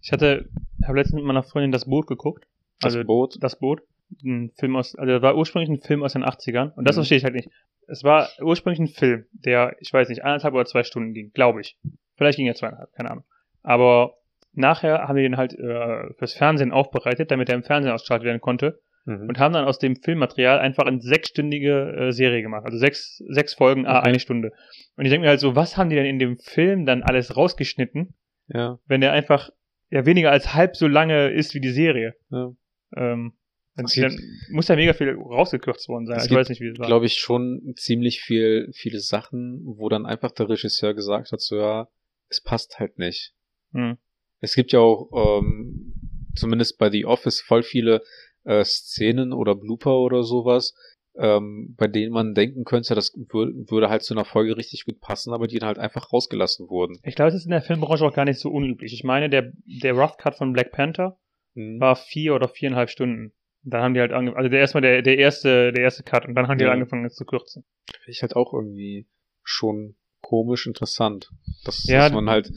Ich 0.02 0.12
hatte, 0.12 0.48
habe 0.86 0.98
letztens 0.98 1.16
mit 1.18 1.26
meiner 1.26 1.44
Freundin 1.44 1.72
das 1.72 1.86
Boot 1.86 2.08
geguckt. 2.08 2.46
Das 2.80 2.94
Also 2.96 3.06
Boot. 3.06 3.38
das 3.42 3.58
Boot. 3.60 3.82
Ein 4.24 4.52
Film 4.58 4.76
aus, 4.76 4.96
also 4.96 5.12
das 5.12 5.22
war 5.22 5.36
ursprünglich 5.36 5.70
ein 5.70 5.82
Film 5.82 6.04
aus 6.04 6.14
den 6.14 6.24
80ern. 6.24 6.72
Und 6.76 6.88
das 6.88 6.96
Mhm. 6.96 7.00
verstehe 7.02 7.18
ich 7.18 7.24
halt 7.24 7.34
nicht. 7.34 7.50
Es 7.88 8.04
war 8.04 8.30
ursprünglich 8.42 8.80
ein 8.80 8.88
Film, 8.88 9.26
der, 9.32 9.76
ich 9.80 9.92
weiß 9.92 10.10
nicht, 10.10 10.24
eineinhalb 10.24 10.54
oder 10.54 10.66
zwei 10.66 10.84
Stunden 10.84 11.14
ging, 11.14 11.32
glaube 11.34 11.62
ich. 11.62 11.78
Vielleicht 12.16 12.38
ging 12.38 12.48
er 12.48 12.56
zweieinhalb, 12.56 12.92
keine 12.94 13.12
Ahnung. 13.12 13.24
Aber 13.62 14.16
nachher 14.54 15.08
haben 15.08 15.16
die 15.16 15.24
den 15.24 15.38
halt 15.38 15.54
äh, 15.54 16.14
fürs 16.18 16.34
Fernsehen 16.34 16.72
aufbereitet, 16.72 17.32
damit 17.32 17.50
er 17.50 17.56
im 17.56 17.64
Fernsehen 17.64 17.92
ausgestrahlt 17.94 18.24
werden 18.24 18.42
konnte. 18.42 18.80
Mhm. 19.06 19.28
Und 19.28 19.40
haben 19.40 19.54
dann 19.54 19.66
aus 19.66 19.80
dem 19.80 19.98
Filmmaterial 19.98 20.60
einfach 20.60 20.86
eine 20.86 21.02
sechsstündige 21.02 21.92
äh, 21.92 22.12
Serie 22.12 22.42
gemacht. 22.42 22.64
Also 22.66 22.78
sechs, 22.78 23.18
sechs 23.28 23.54
Folgen, 23.54 23.86
ah, 23.86 24.00
Okay. 24.00 24.10
eine 24.10 24.20
Stunde. 24.20 24.52
Und 24.96 25.04
ich 25.06 25.12
denke 25.12 25.26
mir 25.26 25.30
halt 25.30 25.42
so, 25.42 25.56
was 25.58 25.76
haben 25.76 25.90
die 25.90 25.96
denn 25.98 26.06
in 26.06 26.20
dem 26.20 26.38
Film 26.38 26.86
dann 26.86 27.04
alles 27.04 27.36
rausgeschnitten, 27.36 28.14
Ja, 28.48 28.80
wenn 28.86 29.02
der 29.02 29.12
einfach 29.12 29.50
ja 29.90 30.06
weniger 30.06 30.32
als 30.32 30.54
halb 30.54 30.76
so 30.78 30.88
lange 30.88 31.30
ist 31.32 31.54
wie 31.54 31.60
die 31.60 31.72
Serie? 31.72 32.16
ja. 32.30 32.52
Ähm, 32.96 33.34
dann, 33.76 33.86
Es 33.86 34.50
muss 34.50 34.68
ja 34.68 34.76
mega 34.76 34.94
viel 34.94 35.16
rausgekürzt 35.16 35.88
worden 35.90 36.06
sein. 36.06 36.18
Es 36.18 36.24
Ich 36.26 36.30
gibt, 36.30 36.40
weiß 36.40 36.50
nicht, 36.50 36.62
wie 36.62 36.68
es 36.68 36.80
war. 36.80 36.86
glaube 36.88 37.06
ich, 37.06 37.14
schon 37.16 37.74
ziemlich 37.76 38.22
viel, 38.22 38.70
viele 38.74 39.00
Sachen, 39.00 39.62
wo 39.66 39.90
dann 39.90 40.06
einfach 40.06 40.32
der 40.32 40.50
Regisseur 40.50 40.94
gesagt 40.94 41.32
hat, 41.32 41.42
so 41.42 41.58
ja, 41.58 41.88
es 42.30 42.42
passt 42.42 42.80
halt 42.80 43.00
nicht. 43.00 43.34
Hm. 43.74 43.98
Es 44.40 44.56
gibt 44.56 44.72
ja 44.74 44.80
auch, 44.80 45.40
ähm, 45.42 45.94
zumindest 46.36 46.78
bei 46.78 46.90
The 46.90 47.06
Office, 47.06 47.42
voll 47.42 47.64
viele 47.64 48.04
äh, 48.44 48.64
Szenen 48.64 49.34
oder 49.34 49.56
Blooper 49.56 49.98
oder 50.00 50.24
sowas, 50.24 50.74
ähm, 51.16 51.76
bei 51.78 51.88
denen 51.88 52.12
man 52.12 52.34
denken 52.34 52.64
könnte, 52.66 52.96
das 52.96 53.14
wür 53.16 53.54
würde 53.70 53.90
halt 53.90 54.02
zu 54.04 54.14
einer 54.16 54.26
Folge 54.26 54.58
richtig 54.58 54.86
gut 54.86 55.00
passen, 55.00 55.32
aber 55.34 55.48
die 55.48 55.60
dann 55.60 55.68
halt 55.68 55.78
einfach 55.78 56.12
rausgelassen 56.12 56.70
wurden. 56.70 56.98
Ich 57.04 57.16
glaube, 57.16 57.32
das 57.32 57.42
ist 57.42 57.46
in 57.46 57.52
der 57.52 57.62
Filmbranche 57.62 58.04
auch 58.04 58.14
gar 58.14 58.26
nicht 58.26 58.40
so 58.40 58.50
unüblich. 58.50 58.94
Ich 58.94 59.04
meine, 59.04 59.30
der, 59.30 59.52
der 59.66 59.94
Rough 59.94 60.18
Cut 60.18 60.36
von 60.36 60.54
Black 60.54 60.72
Panther 60.72 61.18
Mhm. 61.56 61.80
war 61.80 61.96
vier 61.96 62.34
oder 62.34 62.48
viereinhalb 62.48 62.90
Stunden. 62.90 63.32
Dann 63.64 63.82
haben 63.82 63.94
die 63.94 64.00
halt 64.02 64.12
angefangen, 64.12 64.38
also 64.38 64.50
der 64.50 64.60
erstmal 64.60 64.82
der, 64.82 65.02
der 65.02 65.18
erste, 65.18 65.72
der 65.72 65.84
erste 65.84 66.04
Cut 66.04 66.26
und 66.28 66.36
dann 66.36 66.48
haben 66.48 66.58
die 66.58 66.64
Ja. 66.64 66.70
halt 66.70 66.80
angefangen, 66.80 67.06
es 67.06 67.16
zu 67.16 67.26
kürzen. 67.26 67.64
Finde 67.92 68.12
ich 68.12 68.22
halt 68.22 68.36
auch 68.36 68.54
irgendwie 68.54 69.08
schon 69.44 69.96
komisch 70.22 70.68
interessant. 70.68 71.30
Dass, 71.66 71.86
Ja, 71.86 72.00
dass 72.00 72.14
man 72.14 72.30
halt 72.30 72.52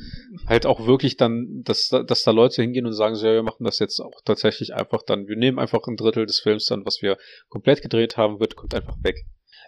halt 0.46 0.66
auch 0.66 0.86
wirklich 0.86 1.16
dann, 1.16 1.62
dass, 1.64 1.88
da- 1.88 2.02
dass 2.02 2.22
da 2.22 2.30
Leute 2.32 2.62
hingehen 2.62 2.86
und 2.86 2.92
sagen, 2.92 3.14
so, 3.14 3.26
ja, 3.26 3.34
wir 3.34 3.42
machen 3.42 3.64
das 3.64 3.78
jetzt 3.78 4.00
auch 4.00 4.20
tatsächlich 4.24 4.74
einfach 4.74 5.02
dann, 5.02 5.26
wir 5.28 5.36
nehmen 5.36 5.59
einfach 5.59 5.80
ein 5.86 5.96
Drittel 5.96 6.26
des 6.26 6.40
Films 6.40 6.66
dann, 6.66 6.84
was 6.86 7.02
wir 7.02 7.16
komplett 7.48 7.82
gedreht 7.82 8.16
haben, 8.16 8.40
wird, 8.40 8.57
kommt 8.57 8.74
einfach 8.74 8.96
weg. 9.02 9.24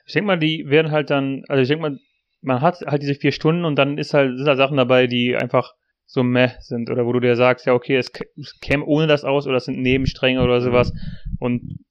Ich 0.06 0.14
denke 0.14 0.26
mal, 0.26 0.38
die 0.38 0.64
werden 0.68 0.90
halt 0.90 1.10
dann, 1.10 1.44
also 1.48 1.62
ich 1.62 1.68
denke 1.68 1.82
mal, 1.82 1.98
man 2.40 2.60
hat 2.60 2.80
halt 2.86 3.02
diese 3.02 3.14
vier 3.14 3.32
Stunden 3.32 3.64
und 3.64 3.76
dann 3.76 3.98
ist 3.98 4.14
halt, 4.14 4.36
sind 4.36 4.46
da 4.46 4.56
Sachen 4.56 4.76
dabei, 4.76 5.06
die 5.06 5.36
einfach 5.36 5.74
so 6.10 6.22
meh 6.22 6.52
sind 6.60 6.90
oder 6.90 7.04
wo 7.04 7.12
du 7.12 7.20
dir 7.20 7.36
sagst, 7.36 7.66
ja, 7.66 7.74
okay, 7.74 7.96
es, 7.96 8.10
es 8.40 8.58
käme 8.60 8.84
ohne 8.86 9.06
das 9.06 9.24
aus 9.24 9.46
oder 9.46 9.58
es 9.58 9.66
sind 9.66 9.78
Nebenstränge 9.78 10.42
oder 10.42 10.62
sowas 10.62 10.92
und 11.38 11.84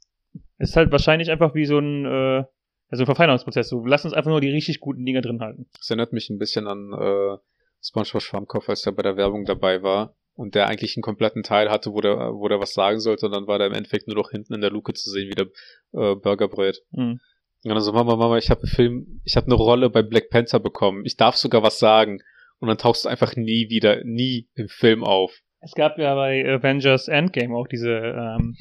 es 0.57 0.72
ist 0.72 0.76
halt 0.76 0.91
wahrscheinlich 0.91 1.30
einfach 1.30 1.53
wie 1.53 1.68
so 1.68 1.78
ein, 1.78 2.05
äh, 2.05 2.38
ja, 2.38 2.47
so 2.91 3.03
ein 3.03 3.05
Verfeinerungsprozess. 3.05 3.70
So, 3.70 3.86
lass 3.86 4.05
uns 4.05 4.15
einfach 4.15 4.32
nur 4.32 4.41
die 4.41 4.49
richtig 4.49 4.80
guten 4.80 5.05
Dinge 5.05 5.22
drin 5.22 5.39
halten. 5.39 5.68
Das 5.78 5.89
erinnert 5.91 6.13
mich 6.13 6.32
ein 6.32 6.39
bisschen 6.39 6.65
an 6.65 6.93
äh, 6.93 7.38
SpongeBob 7.84 8.24
Schwammkopf, 8.24 8.68
als 8.70 8.82
der 8.82 8.91
bei 8.91 9.03
der 9.03 9.18
Werbung 9.18 9.45
dabei 9.45 9.84
war 9.84 10.15
und 10.34 10.55
der 10.55 10.68
eigentlich 10.68 10.97
einen 10.97 11.03
kompletten 11.03 11.43
Teil 11.43 11.70
hatte, 11.70 11.93
wo 11.93 12.01
der, 12.01 12.34
wo 12.34 12.47
der 12.47 12.59
was 12.59 12.74
sagen 12.74 12.99
sollte 12.99 13.28
und 13.28 13.34
dann 13.34 13.45
war 13.45 13.59
der 13.59 13.68
im 13.68 13.74
Endeffekt 13.74 14.07
nur 14.07 14.18
noch 14.18 14.32
hinten 14.32 14.55
in 14.55 14.61
der 14.61 14.72
Luke 14.72 14.93
zu 14.93 15.11
sehen, 15.11 15.30
wie 15.30 15.36
der 15.36 15.45
äh, 15.93 16.15
Burger 16.15 16.47
brät. 16.47 16.82
Mhm. 16.89 17.20
Und 17.63 17.70
dann 17.70 17.82
so, 17.82 17.91
Mama, 17.91 18.15
Mama, 18.15 18.38
ich 18.38 18.49
habe 18.49 18.61
einen 18.61 18.72
Film, 18.72 19.22
ich 19.26 19.36
habe 19.36 19.45
eine 19.45 19.55
Rolle 19.55 19.91
bei 19.91 20.01
Black 20.01 20.32
Panther 20.32 20.59
bekommen. 20.59 21.05
Ich 21.05 21.18
darf 21.18 21.36
sogar 21.38 21.61
was 21.61 21.78
sagen. 21.78 22.22
Und 22.60 22.68
dann 22.68 22.78
tauchst 22.78 23.05
du 23.05 23.10
einfach 23.10 23.36
nie 23.36 23.70
wieder, 23.70 24.03
nie 24.03 24.47
im 24.55 24.68
Film 24.68 25.03
auf. 25.03 25.41
Es 25.60 25.74
gab 25.74 25.97
ja 25.97 26.16
bei 26.16 26.45
Avengers 26.45 27.08
Endgame 27.08 27.55
auch 27.55 27.68
diese, 27.68 27.91
ähm, 27.91 28.55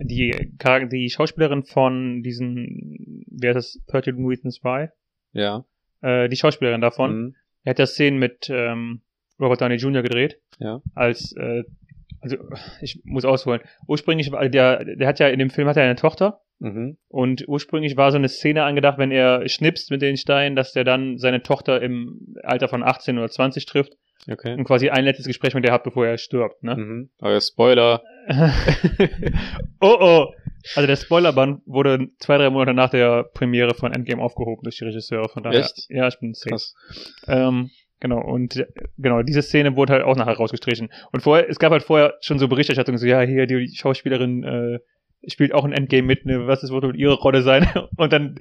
die, 0.00 0.52
die 0.90 1.10
Schauspielerin 1.10 1.64
von 1.64 2.22
diesen, 2.22 3.24
wer 3.30 3.54
das, 3.54 3.78
13 3.88 4.24
Reasons 4.26 4.62
Why? 4.62 4.88
Ja. 5.32 5.64
Äh, 6.00 6.28
die 6.28 6.36
Schauspielerin 6.36 6.80
davon. 6.80 7.20
Mhm. 7.20 7.36
Er 7.64 7.70
hat 7.70 7.78
ja 7.78 7.86
Szenen 7.86 8.18
mit 8.18 8.48
ähm, 8.50 9.02
Robert 9.38 9.60
Downey 9.60 9.76
Jr. 9.76 10.02
gedreht. 10.02 10.40
Ja. 10.58 10.80
Als, 10.94 11.32
äh, 11.36 11.64
also 12.20 12.36
ich 12.80 13.00
muss 13.04 13.24
ausholen. 13.24 13.60
Ursprünglich 13.86 14.30
war 14.32 14.48
der, 14.48 14.84
der 14.84 15.08
hat 15.08 15.18
ja 15.20 15.28
in 15.28 15.38
dem 15.38 15.50
Film 15.50 15.68
hat 15.68 15.76
er 15.76 15.84
eine 15.84 15.96
Tochter 15.96 16.40
Mhm. 16.60 16.96
und 17.06 17.44
ursprünglich 17.46 17.96
war 17.96 18.10
so 18.10 18.18
eine 18.18 18.28
Szene 18.28 18.64
angedacht, 18.64 18.98
wenn 18.98 19.12
er 19.12 19.48
schnipst 19.48 19.92
mit 19.92 20.02
den 20.02 20.16
Steinen, 20.16 20.56
dass 20.56 20.72
der 20.72 20.82
dann 20.82 21.16
seine 21.16 21.40
Tochter 21.44 21.80
im 21.80 22.34
Alter 22.42 22.66
von 22.66 22.82
18 22.82 23.16
oder 23.16 23.28
20 23.28 23.64
trifft 23.64 23.92
Okay. 24.28 24.54
und 24.54 24.64
quasi 24.64 24.90
ein 24.90 25.04
letztes 25.04 25.26
Gespräch 25.28 25.54
mit 25.54 25.62
der 25.64 25.72
hat, 25.72 25.84
bevor 25.84 26.04
er 26.04 26.18
stirbt, 26.18 26.64
ne? 26.64 26.74
Mhm. 26.74 27.10
Aber 27.20 27.40
Spoiler. 27.40 28.02
oh 29.80 29.96
oh! 30.00 30.26
Also 30.74 30.86
der 30.86 30.96
Spoilerband 30.96 31.62
wurde 31.66 32.08
zwei, 32.18 32.36
drei 32.38 32.50
Monate 32.50 32.74
nach 32.74 32.90
der 32.90 33.22
Premiere 33.32 33.74
von 33.74 33.92
Endgame 33.92 34.20
aufgehoben 34.22 34.62
durch 34.64 34.76
die 34.78 34.84
Regisseure, 34.84 35.28
von 35.28 35.42
daher. 35.44 35.60
Echt? 35.60 35.86
Ja, 35.88 36.08
ich 36.08 36.18
bin 36.18 36.34
safe. 36.34 36.50
Krass. 36.50 36.74
Ähm, 37.26 37.70
genau, 38.00 38.20
und 38.20 38.56
äh, 38.56 38.66
genau, 38.98 39.22
diese 39.22 39.42
Szene 39.42 39.76
wurde 39.76 39.94
halt 39.94 40.04
auch 40.04 40.16
nachher 40.16 40.36
rausgestrichen. 40.36 40.90
Und 41.12 41.20
vorher, 41.22 41.48
es 41.48 41.58
gab 41.58 41.72
halt 41.72 41.82
vorher 41.82 42.14
schon 42.20 42.38
so 42.38 42.48
Berichterstattungen, 42.48 42.98
so, 42.98 43.06
ja, 43.06 43.20
hier, 43.20 43.46
die 43.46 43.74
Schauspielerin 43.74 44.44
äh, 44.44 44.78
spielt 45.26 45.52
auch 45.52 45.64
ein 45.64 45.72
Endgame 45.72 46.06
mit, 46.06 46.26
ne, 46.26 46.46
was 46.46 46.62
ist 46.62 46.70
wohl 46.70 46.96
ihre 46.96 47.14
Rolle 47.14 47.42
sein? 47.42 47.68
Und 47.96 48.12
dann, 48.12 48.38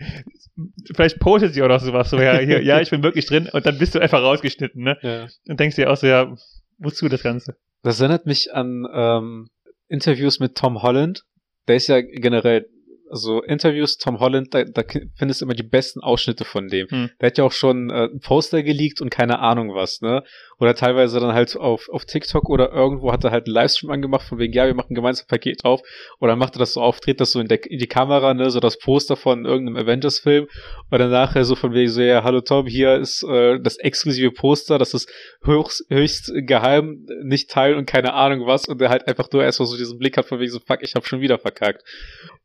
vielleicht 0.96 1.20
postet 1.20 1.54
sie 1.54 1.64
auch 1.64 1.68
noch 1.68 1.80
sowas, 1.80 2.10
so, 2.10 2.20
ja, 2.20 2.38
hier, 2.38 2.62
ja, 2.64 2.80
ich 2.82 2.90
bin 2.90 3.04
wirklich 3.04 3.26
drin, 3.26 3.50
und 3.52 3.66
dann 3.66 3.78
bist 3.78 3.96
du 3.96 4.00
einfach 4.00 4.22
rausgeschnitten, 4.22 4.84
ne? 4.84 4.98
Ja. 5.02 5.28
Und 5.48 5.60
denkst 5.60 5.76
dir 5.76 5.92
auch 5.92 5.98
so, 5.98 6.08
ja, 6.08 6.36
wozu 6.78 7.10
das 7.10 7.24
Ganze? 7.24 7.56
Das 7.84 8.00
erinnert 8.00 8.26
mich 8.26 8.54
an 8.54 8.88
ähm, 8.92 9.50
Interviews 9.88 10.40
mit 10.40 10.56
Tom 10.56 10.82
Holland. 10.82 11.24
Der 11.68 11.76
ist 11.76 11.88
ja 11.88 12.02
generell, 12.02 12.68
also 13.10 13.42
Interviews 13.44 13.98
Tom 13.98 14.20
Holland, 14.20 14.54
da, 14.54 14.64
da 14.64 14.84
findest 15.16 15.42
du 15.42 15.46
immer 15.46 15.54
die 15.54 15.64
besten 15.64 16.02
Ausschnitte 16.02 16.46
von 16.46 16.68
dem. 16.68 16.88
Hm. 16.90 17.10
Der 17.22 17.28
hat 17.28 17.38
ja 17.38 17.44
auch 17.44 17.52
schon 17.52 17.90
äh, 17.90 18.06
ein 18.06 18.20
Poster 18.20 18.64
geleakt 18.64 19.02
und 19.02 19.10
keine 19.10 19.40
Ahnung 19.40 19.74
was, 19.74 20.02
ne? 20.02 20.24
Oder 20.60 20.74
teilweise 20.74 21.20
dann 21.20 21.34
halt 21.34 21.56
auf, 21.56 21.88
auf 21.90 22.06
TikTok 22.06 22.50
oder 22.50 22.72
irgendwo 22.72 23.12
hat 23.12 23.24
er 23.24 23.32
halt 23.32 23.46
einen 23.46 23.54
Livestream 23.54 23.92
angemacht, 23.92 24.28
von 24.28 24.40
wegen, 24.40 24.54
ja, 24.54 24.66
wir 24.66 24.74
machen 24.74 24.96
gemeinsam 24.96 25.26
ein 25.26 25.30
Paket 25.30 25.64
auf. 25.66 25.82
Oder 26.20 26.36
macht 26.36 26.56
er 26.56 26.60
das 26.60 26.74
so 26.74 26.82
auf, 26.82 27.00
dreht 27.00 27.22
das 27.22 27.32
so 27.32 27.40
in, 27.40 27.48
der, 27.48 27.64
in 27.70 27.78
die 27.78 27.88
Kamera, 27.88 28.34
ne, 28.34 28.50
so 28.50 28.60
das 28.60 28.80
Poster 28.80 29.16
von 29.16 29.46
irgendeinem 29.46 29.84
Avengers-Film. 29.84 30.48
Und 30.90 31.00
dann 31.00 31.12
nachher 31.12 31.46
so 31.46 31.56
von 31.56 31.74
wegen 31.74 31.90
so, 31.90 32.02
ja, 32.02 32.24
hallo 32.24 32.42
Tom, 32.42 32.66
hier 32.66 32.96
ist 32.96 33.24
äh, 33.24 33.60
das 33.60 33.78
exklusive 33.78 34.32
Poster, 34.32 34.80
das 34.80 34.96
ist 34.96 35.10
höchst, 35.44 35.86
höchst 35.90 36.32
geheim, 36.34 37.06
nicht 37.22 37.52
teilen 37.52 37.78
und 37.78 37.86
keine 37.86 38.14
Ahnung 38.14 38.48
was. 38.48 38.68
Und 38.68 38.82
der 38.82 38.90
halt 38.90 39.08
einfach 39.08 39.32
nur 39.32 39.44
erstmal 39.44 39.68
so 39.68 39.78
diesen 39.78 40.00
Blick 40.00 40.18
hat 40.18 40.26
von 40.26 40.40
wegen 40.40 40.52
so, 40.52 40.60
fuck, 40.60 40.82
ich 40.82 40.96
hab 40.96 41.06
schon 41.06 41.22
wieder 41.22 41.38
verkackt. 41.38 41.84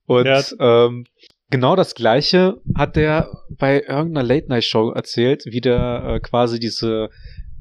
Und 0.07 0.27
Ja. 0.27 0.43
Ähm, 0.59 1.05
genau 1.50 1.76
das 1.76 1.94
gleiche 1.94 2.61
hat 2.76 2.96
der 2.96 3.28
bei 3.50 3.82
irgendeiner 3.82 4.22
Late-Night-Show 4.22 4.90
erzählt, 4.90 5.44
wie 5.46 5.61
der 5.61 6.05
äh, 6.07 6.20
quasi 6.20 6.59
diese 6.59 7.11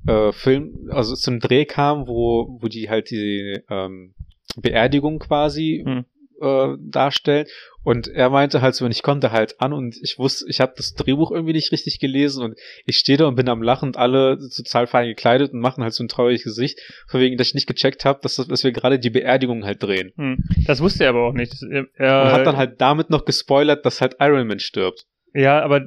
äh, 0.07 0.31
Film, 0.31 0.89
also 0.89 1.15
zum 1.15 1.39
Dreh 1.39 1.65
kam, 1.65 2.07
wo, 2.07 2.57
wo 2.59 2.67
die 2.67 2.89
halt 2.89 3.11
die 3.11 3.59
ähm, 3.69 4.13
Beerdigung 4.57 5.19
quasi 5.19 5.83
Hm. 5.85 6.05
Äh, 6.41 6.75
darstellen. 6.79 7.45
Und 7.83 8.07
er 8.07 8.29
meinte 8.29 8.61
halt 8.61 8.75
so, 8.75 8.85
und 8.85 8.91
ich 8.91 9.01
konnte 9.01 9.31
halt 9.31 9.59
an 9.59 9.73
und 9.73 9.97
ich 10.03 10.19
wusste, 10.19 10.45
ich 10.47 10.61
habe 10.61 10.73
das 10.77 10.93
Drehbuch 10.93 11.31
irgendwie 11.31 11.53
nicht 11.53 11.71
richtig 11.71 11.99
gelesen 11.99 12.43
und 12.43 12.59
ich 12.85 12.97
stehe 12.97 13.17
da 13.17 13.25
und 13.25 13.33
bin 13.35 13.49
am 13.49 13.63
Lachen 13.63 13.89
und 13.89 13.97
alle 13.97 14.37
total 14.55 14.85
fein 14.85 15.07
gekleidet 15.07 15.51
und 15.53 15.59
machen 15.61 15.83
halt 15.83 15.93
so 15.93 16.03
ein 16.03 16.07
trauriges 16.07 16.43
Gesicht, 16.43 16.79
von 17.07 17.19
wegen, 17.19 17.37
dass 17.37 17.47
ich 17.47 17.53
nicht 17.55 17.65
gecheckt 17.67 18.05
habe, 18.05 18.19
dass, 18.21 18.35
das- 18.35 18.47
dass 18.47 18.63
wir 18.63 18.71
gerade 18.71 18.99
die 18.99 19.09
Beerdigung 19.09 19.65
halt 19.65 19.81
drehen. 19.81 20.11
Hm. 20.15 20.43
Das 20.67 20.79
wusste 20.79 21.05
er 21.05 21.09
aber 21.09 21.27
auch 21.27 21.33
nicht. 21.33 21.55
Er, 21.63 21.85
er, 21.95 22.21
Und 22.25 22.31
hat 22.33 22.45
dann 22.45 22.57
halt 22.57 22.79
damit 22.81 23.09
noch 23.09 23.25
gespoilert, 23.25 23.83
dass 23.85 23.99
halt 23.99 24.17
Iron 24.19 24.45
Man 24.45 24.59
stirbt. 24.59 25.05
Ja, 25.33 25.61
aber 25.63 25.81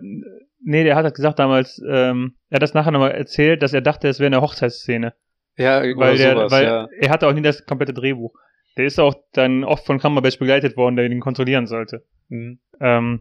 nee, 0.64 0.82
der 0.82 0.96
hat 0.96 1.05
halt 1.05 1.14
gesagt 1.14 1.38
damals, 1.38 1.80
ähm, 1.88 2.34
er 2.50 2.57
hat 2.57 2.62
das 2.62 2.74
nachher 2.74 2.90
nochmal 2.90 3.12
erzählt, 3.12 3.62
dass 3.62 3.72
er 3.72 3.82
dachte, 3.82 4.09
es 4.09 4.18
wäre 4.18 4.26
eine 4.34 4.40
Hochzeitsszene. 4.40 5.12
Ja, 5.57 5.80
Weil, 5.96 6.16
der, 6.16 6.32
sowas, 6.32 6.50
weil 6.50 6.64
ja. 6.64 6.88
er 6.98 7.11
hatte 7.11 7.28
auch 7.28 7.32
nie 7.32 7.42
das 7.42 7.64
komplette 7.66 7.94
Drehbuch. 7.94 8.34
Der 8.77 8.87
ist 8.87 8.99
auch 8.99 9.14
dann 9.33 9.64
oft 9.64 9.87
von 9.87 9.99
Cumberbatch 9.99 10.39
begleitet 10.39 10.77
worden, 10.77 10.97
der 10.97 11.07
ihn 11.07 11.20
kontrollieren 11.20 11.66
sollte. 11.66 12.05
Mhm. 12.29 12.59
Ähm, 12.81 13.20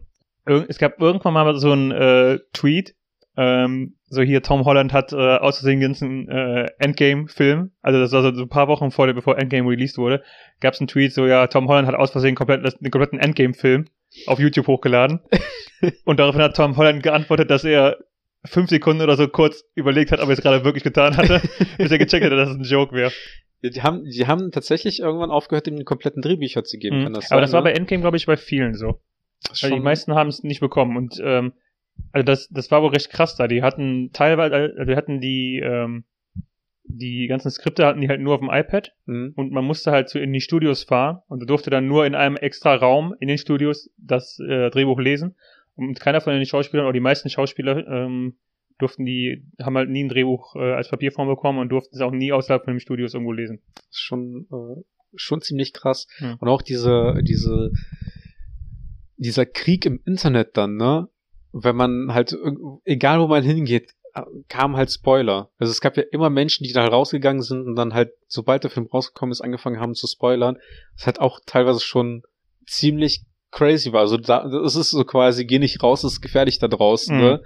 es 0.68 0.78
gab 0.78 1.00
irgendwann 1.00 1.34
mal 1.34 1.56
so 1.56 1.72
einen 1.72 1.90
äh, 1.90 2.38
Tweet, 2.52 2.94
ähm, 3.36 3.96
so 4.08 4.22
hier 4.22 4.42
Tom 4.42 4.64
Holland 4.64 4.92
hat 4.92 5.12
äh, 5.12 5.16
aus 5.16 5.58
Versehen 5.58 5.80
ganzen 5.80 6.28
äh, 6.28 6.68
Endgame-Film, 6.78 7.72
also 7.82 7.98
das 7.98 8.12
war 8.12 8.22
so 8.22 8.42
ein 8.42 8.48
paar 8.48 8.68
Wochen 8.68 8.90
vor 8.90 9.06
der, 9.06 9.14
bevor 9.14 9.38
Endgame 9.38 9.68
released 9.68 9.98
wurde, 9.98 10.22
gab 10.60 10.74
es 10.74 10.80
einen 10.80 10.88
Tweet, 10.88 11.12
so 11.12 11.26
ja, 11.26 11.46
Tom 11.46 11.68
Holland 11.68 11.88
hat 11.88 11.94
aus 11.94 12.12
Versehen 12.12 12.34
komplett, 12.34 12.62
den 12.80 12.90
kompletten 12.90 13.18
Endgame-Film 13.18 13.86
auf 14.26 14.38
YouTube 14.38 14.66
hochgeladen. 14.66 15.20
Und 16.04 16.20
daraufhin 16.20 16.42
hat 16.42 16.56
Tom 16.56 16.76
Holland 16.76 17.02
geantwortet, 17.02 17.50
dass 17.50 17.64
er 17.64 17.98
fünf 18.44 18.70
Sekunden 18.70 19.02
oder 19.02 19.16
so 19.16 19.26
kurz 19.28 19.64
überlegt 19.74 20.12
hat, 20.12 20.20
ob 20.20 20.28
er 20.28 20.34
es 20.34 20.40
gerade 20.40 20.64
wirklich 20.64 20.84
getan 20.84 21.16
hatte, 21.16 21.40
bis 21.78 21.90
er 21.90 21.98
gecheckt 21.98 22.24
hatte, 22.24 22.36
dass 22.36 22.50
es 22.50 22.56
ein 22.56 22.62
Joke 22.62 22.94
wäre. 22.94 23.10
Die 23.70 23.82
haben, 23.82 24.04
die 24.04 24.26
haben 24.26 24.52
tatsächlich 24.52 25.00
irgendwann 25.00 25.30
aufgehört, 25.30 25.66
ihm 25.66 25.76
die 25.76 25.84
kompletten 25.84 26.20
Drehbücher 26.20 26.64
zu 26.64 26.78
geben. 26.78 27.00
Mhm. 27.00 27.14
Das 27.14 27.30
Aber 27.30 27.38
sein, 27.38 27.40
das 27.40 27.52
war 27.52 27.60
ne? 27.60 27.64
bei 27.64 27.72
Endgame, 27.72 28.02
glaube 28.02 28.16
ich, 28.16 28.26
bei 28.26 28.36
vielen 28.36 28.74
so. 28.74 29.00
Weil 29.60 29.72
die 29.72 29.80
meisten 29.80 30.14
haben 30.14 30.28
es 30.28 30.42
nicht 30.42 30.60
bekommen. 30.60 30.96
Und 30.96 31.20
ähm, 31.22 31.52
also 32.12 32.24
das, 32.24 32.48
das 32.48 32.70
war 32.70 32.82
wohl 32.82 32.90
recht 32.90 33.10
krass 33.10 33.36
da. 33.36 33.46
Die 33.48 33.62
hatten 33.62 34.10
teilweise, 34.12 34.54
also 34.54 34.84
die 34.84 34.96
hatten 34.96 35.20
die, 35.20 35.60
ähm, 35.64 36.04
die 36.84 37.26
ganzen 37.26 37.50
Skripte 37.50 37.86
hatten 37.86 38.00
die 38.00 38.08
halt 38.08 38.20
nur 38.20 38.34
auf 38.34 38.40
dem 38.40 38.50
iPad 38.50 38.92
Mhm. 39.06 39.32
und 39.36 39.52
man 39.52 39.64
musste 39.64 39.90
halt 39.90 40.08
so 40.08 40.18
in 40.18 40.32
die 40.32 40.40
Studios 40.40 40.84
fahren 40.84 41.20
und 41.28 41.40
du 41.40 41.46
durfte 41.46 41.70
dann 41.70 41.86
nur 41.86 42.06
in 42.06 42.14
einem 42.14 42.36
extra 42.36 42.74
Raum 42.74 43.14
in 43.20 43.28
den 43.28 43.38
Studios 43.38 43.90
das 43.98 44.38
äh, 44.38 44.70
Drehbuch 44.70 44.98
lesen 44.98 45.36
und 45.76 45.98
keiner 46.00 46.20
von 46.20 46.34
den 46.34 46.44
Schauspielern 46.44 46.86
oder 46.86 46.92
die 46.92 47.00
meisten 47.00 47.30
Schauspieler 47.30 47.86
ähm, 47.86 48.36
durften 48.78 49.04
die, 49.04 49.44
haben 49.62 49.76
halt 49.76 49.88
nie 49.90 50.04
ein 50.04 50.08
Drehbuch 50.08 50.56
äh, 50.56 50.72
als 50.72 50.88
Papierform 50.88 51.28
bekommen 51.28 51.58
und 51.58 51.68
durften 51.68 51.94
es 51.94 52.00
auch 52.00 52.10
nie 52.10 52.32
außerhalb 52.32 52.64
von 52.64 52.74
den 52.74 52.80
Studios 52.80 53.14
irgendwo 53.14 53.32
lesen. 53.32 53.60
schon, 53.92 54.46
äh, 54.52 54.82
schon 55.14 55.40
ziemlich 55.40 55.72
krass. 55.72 56.06
Ja. 56.18 56.36
Und 56.40 56.48
auch 56.48 56.62
diese, 56.62 57.14
diese, 57.22 57.70
dieser 59.16 59.46
Krieg 59.46 59.86
im 59.86 60.00
Internet 60.04 60.56
dann, 60.56 60.76
ne? 60.76 61.08
Wenn 61.52 61.76
man 61.76 62.12
halt, 62.12 62.36
egal 62.84 63.20
wo 63.20 63.28
man 63.28 63.44
hingeht, 63.44 63.92
äh, 64.14 64.22
kamen 64.48 64.76
halt 64.76 64.90
Spoiler. 64.90 65.50
Also 65.58 65.70
es 65.70 65.80
gab 65.80 65.96
ja 65.96 66.02
immer 66.10 66.30
Menschen, 66.30 66.64
die 66.64 66.72
da 66.72 66.84
rausgegangen 66.84 67.42
sind 67.42 67.64
und 67.66 67.76
dann 67.76 67.94
halt, 67.94 68.10
sobald 68.26 68.64
der 68.64 68.70
Film 68.70 68.86
rausgekommen 68.86 69.30
ist, 69.30 69.40
angefangen 69.40 69.78
haben 69.78 69.94
zu 69.94 70.08
spoilern. 70.08 70.58
Das 70.96 71.06
hat 71.06 71.20
auch 71.20 71.38
teilweise 71.46 71.78
schon 71.80 72.22
ziemlich 72.66 73.22
crazy 73.52 73.92
war. 73.92 74.00
Also 74.00 74.16
da, 74.16 74.44
es 74.64 74.74
ist 74.74 74.90
so 74.90 75.04
quasi, 75.04 75.44
geh 75.44 75.60
nicht 75.60 75.80
raus, 75.80 76.02
es 76.02 76.14
ist 76.14 76.20
gefährlich 76.22 76.58
da 76.58 76.66
draußen, 76.66 77.14
Mhm. 77.14 77.22
ne? 77.22 77.42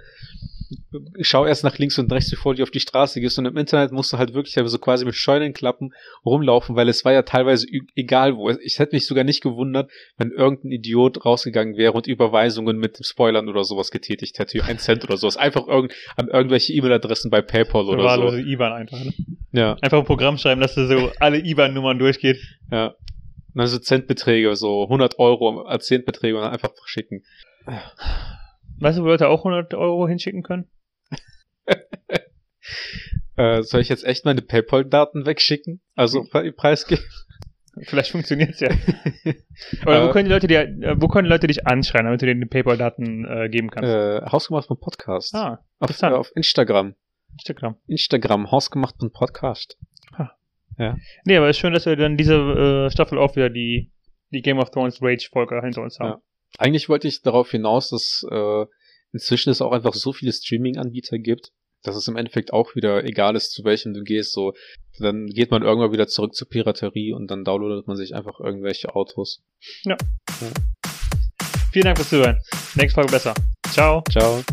Schau 1.21 1.45
erst 1.45 1.63
nach 1.63 1.77
links 1.77 1.97
und 1.97 2.11
rechts, 2.11 2.29
bevor 2.29 2.53
du 2.55 2.63
auf 2.63 2.71
die 2.71 2.79
Straße 2.79 3.19
gehst. 3.21 3.39
Und 3.39 3.45
im 3.45 3.57
Internet 3.57 3.91
musst 3.91 4.13
du 4.13 4.17
halt 4.17 4.33
wirklich 4.33 4.53
so 4.53 4.77
quasi 4.77 5.05
mit 5.05 5.15
Scheunenklappen 5.15 5.93
rumlaufen, 6.25 6.75
weil 6.75 6.89
es 6.89 7.03
war 7.05 7.13
ja 7.13 7.23
teilweise 7.23 7.67
egal 7.95 8.35
wo. 8.35 8.49
Ich 8.49 8.79
hätte 8.79 8.95
mich 8.95 9.05
sogar 9.07 9.23
nicht 9.23 9.41
gewundert, 9.41 9.91
wenn 10.17 10.31
irgendein 10.31 10.71
Idiot 10.71 11.25
rausgegangen 11.25 11.75
wäre 11.77 11.93
und 11.93 12.07
Überweisungen 12.07 12.77
mit 12.77 12.99
Spoilern 13.03 13.49
oder 13.49 13.63
sowas 13.63 13.91
getätigt 13.91 14.37
hätte. 14.39 14.63
Ein 14.63 14.77
Cent 14.79 15.03
oder 15.03 15.17
sowas. 15.17 15.37
Einfach 15.37 15.67
irgend, 15.67 15.93
an 16.15 16.27
irgendwelche 16.27 16.73
E-Mail-Adressen 16.73 17.31
bei 17.31 17.41
PayPal 17.41 17.85
oder 17.85 18.01
so. 18.01 18.07
Wahllose 18.07 18.41
IBAN 18.41 18.73
einfach. 18.73 19.03
Ne? 19.03 19.13
Ja, 19.51 19.77
Einfach 19.81 19.97
ein 19.99 20.05
Programm 20.05 20.37
schreiben, 20.37 20.61
dass 20.61 20.75
du 20.75 20.87
so 20.87 21.11
alle 21.19 21.39
IBAN-Nummern 21.39 21.97
durchgeht. 21.97 22.37
ja. 22.71 22.95
Und 23.51 23.57
dann 23.57 23.67
so 23.67 23.79
Centbeträge, 23.79 24.55
so 24.55 24.83
100 24.83 25.17
Euro 25.17 25.63
als 25.63 25.87
Centbeträge 25.87 26.35
und 26.35 26.43
dann 26.43 26.51
einfach 26.53 26.71
verschicken. 26.77 27.23
Weißt 28.79 28.97
du, 28.97 29.03
wo 29.03 29.07
Leute 29.07 29.27
auch 29.27 29.39
100 29.39 29.73
Euro 29.73 30.07
hinschicken 30.07 30.43
können? 30.43 30.67
Äh, 33.35 33.63
soll 33.63 33.79
ich 33.79 33.87
jetzt 33.87 34.03
echt 34.03 34.25
meine 34.25 34.41
PayPal-Daten 34.41 35.25
wegschicken? 35.25 35.79
Also 35.95 36.25
pre 36.25 36.51
preisgeben? 36.51 37.05
Vielleicht 37.83 38.11
funktioniert's 38.11 38.59
ja. 38.59 38.69
Oder 39.85 40.03
wo 40.03 40.09
Äh, 40.09 40.11
können 40.11 40.25
die 40.25 40.31
Leute 40.31 40.47
dir, 40.47 40.63
äh, 40.63 41.01
wo 41.01 41.07
können 41.07 41.29
Leute 41.29 41.47
dich 41.47 41.65
anschreien, 41.65 42.03
damit 42.03 42.21
du 42.21 42.25
denen 42.25 42.41
die 42.41 42.47
PayPal-Daten 42.47 43.25
äh, 43.25 43.47
geben 43.47 43.69
kannst? 43.69 43.89
Äh, 43.89 44.29
Hausgemacht 44.29 44.67
von 44.67 44.77
Podcast. 44.77 45.33
ah, 45.33 45.63
auf, 45.79 46.01
äh, 46.01 46.05
auf 46.07 46.31
Instagram. 46.35 46.95
Instagram. 47.31 47.77
Instagram, 47.87 48.51
Hausgemacht 48.51 48.97
von 48.99 49.09
Podcast. 49.09 49.77
Nee, 51.25 51.37
aber 51.37 51.49
es 51.49 51.57
ist 51.57 51.59
schön, 51.59 51.73
dass 51.73 51.85
wir 51.85 51.95
dann 51.95 52.17
diese 52.17 52.35
äh, 52.35 52.91
Staffel 52.91 53.17
auch 53.17 53.35
wieder 53.35 53.49
die, 53.49 53.91
die 54.31 54.41
Game 54.41 54.59
of 54.59 54.71
Thrones 54.71 55.01
Rage-Folge 55.01 55.61
hinter 55.61 55.81
uns 55.81 55.99
haben. 55.99 56.09
Ja. 56.09 56.21
Eigentlich 56.57 56.89
wollte 56.89 57.07
ich 57.07 57.21
darauf 57.21 57.51
hinaus, 57.51 57.89
dass 57.89 58.25
äh, 58.29 58.65
inzwischen 59.13 59.49
es 59.49 59.61
auch 59.61 59.71
einfach 59.71 59.93
so 59.93 60.13
viele 60.13 60.33
Streaming-Anbieter 60.33 61.19
gibt, 61.19 61.51
dass 61.83 61.95
es 61.95 62.07
im 62.07 62.17
Endeffekt 62.17 62.53
auch 62.53 62.75
wieder 62.75 63.03
egal 63.03 63.35
ist, 63.35 63.51
zu 63.51 63.63
welchem 63.63 63.93
du 63.93 64.03
gehst. 64.03 64.33
So, 64.33 64.53
dann 64.99 65.27
geht 65.27 65.51
man 65.51 65.63
irgendwann 65.63 65.91
wieder 65.91 66.07
zurück 66.07 66.35
zur 66.35 66.49
Piraterie 66.49 67.13
und 67.13 67.27
dann 67.31 67.43
downloadet 67.43 67.87
man 67.87 67.95
sich 67.95 68.15
einfach 68.15 68.39
irgendwelche 68.39 68.95
Autos. 68.95 69.41
Vielen 71.71 71.85
Dank 71.85 71.97
fürs 71.97 72.09
Zuhören. 72.09 72.39
Nächste 72.75 72.95
Folge 72.95 73.11
besser. 73.11 73.33
Ciao. 73.71 74.03
Ciao. 74.09 74.43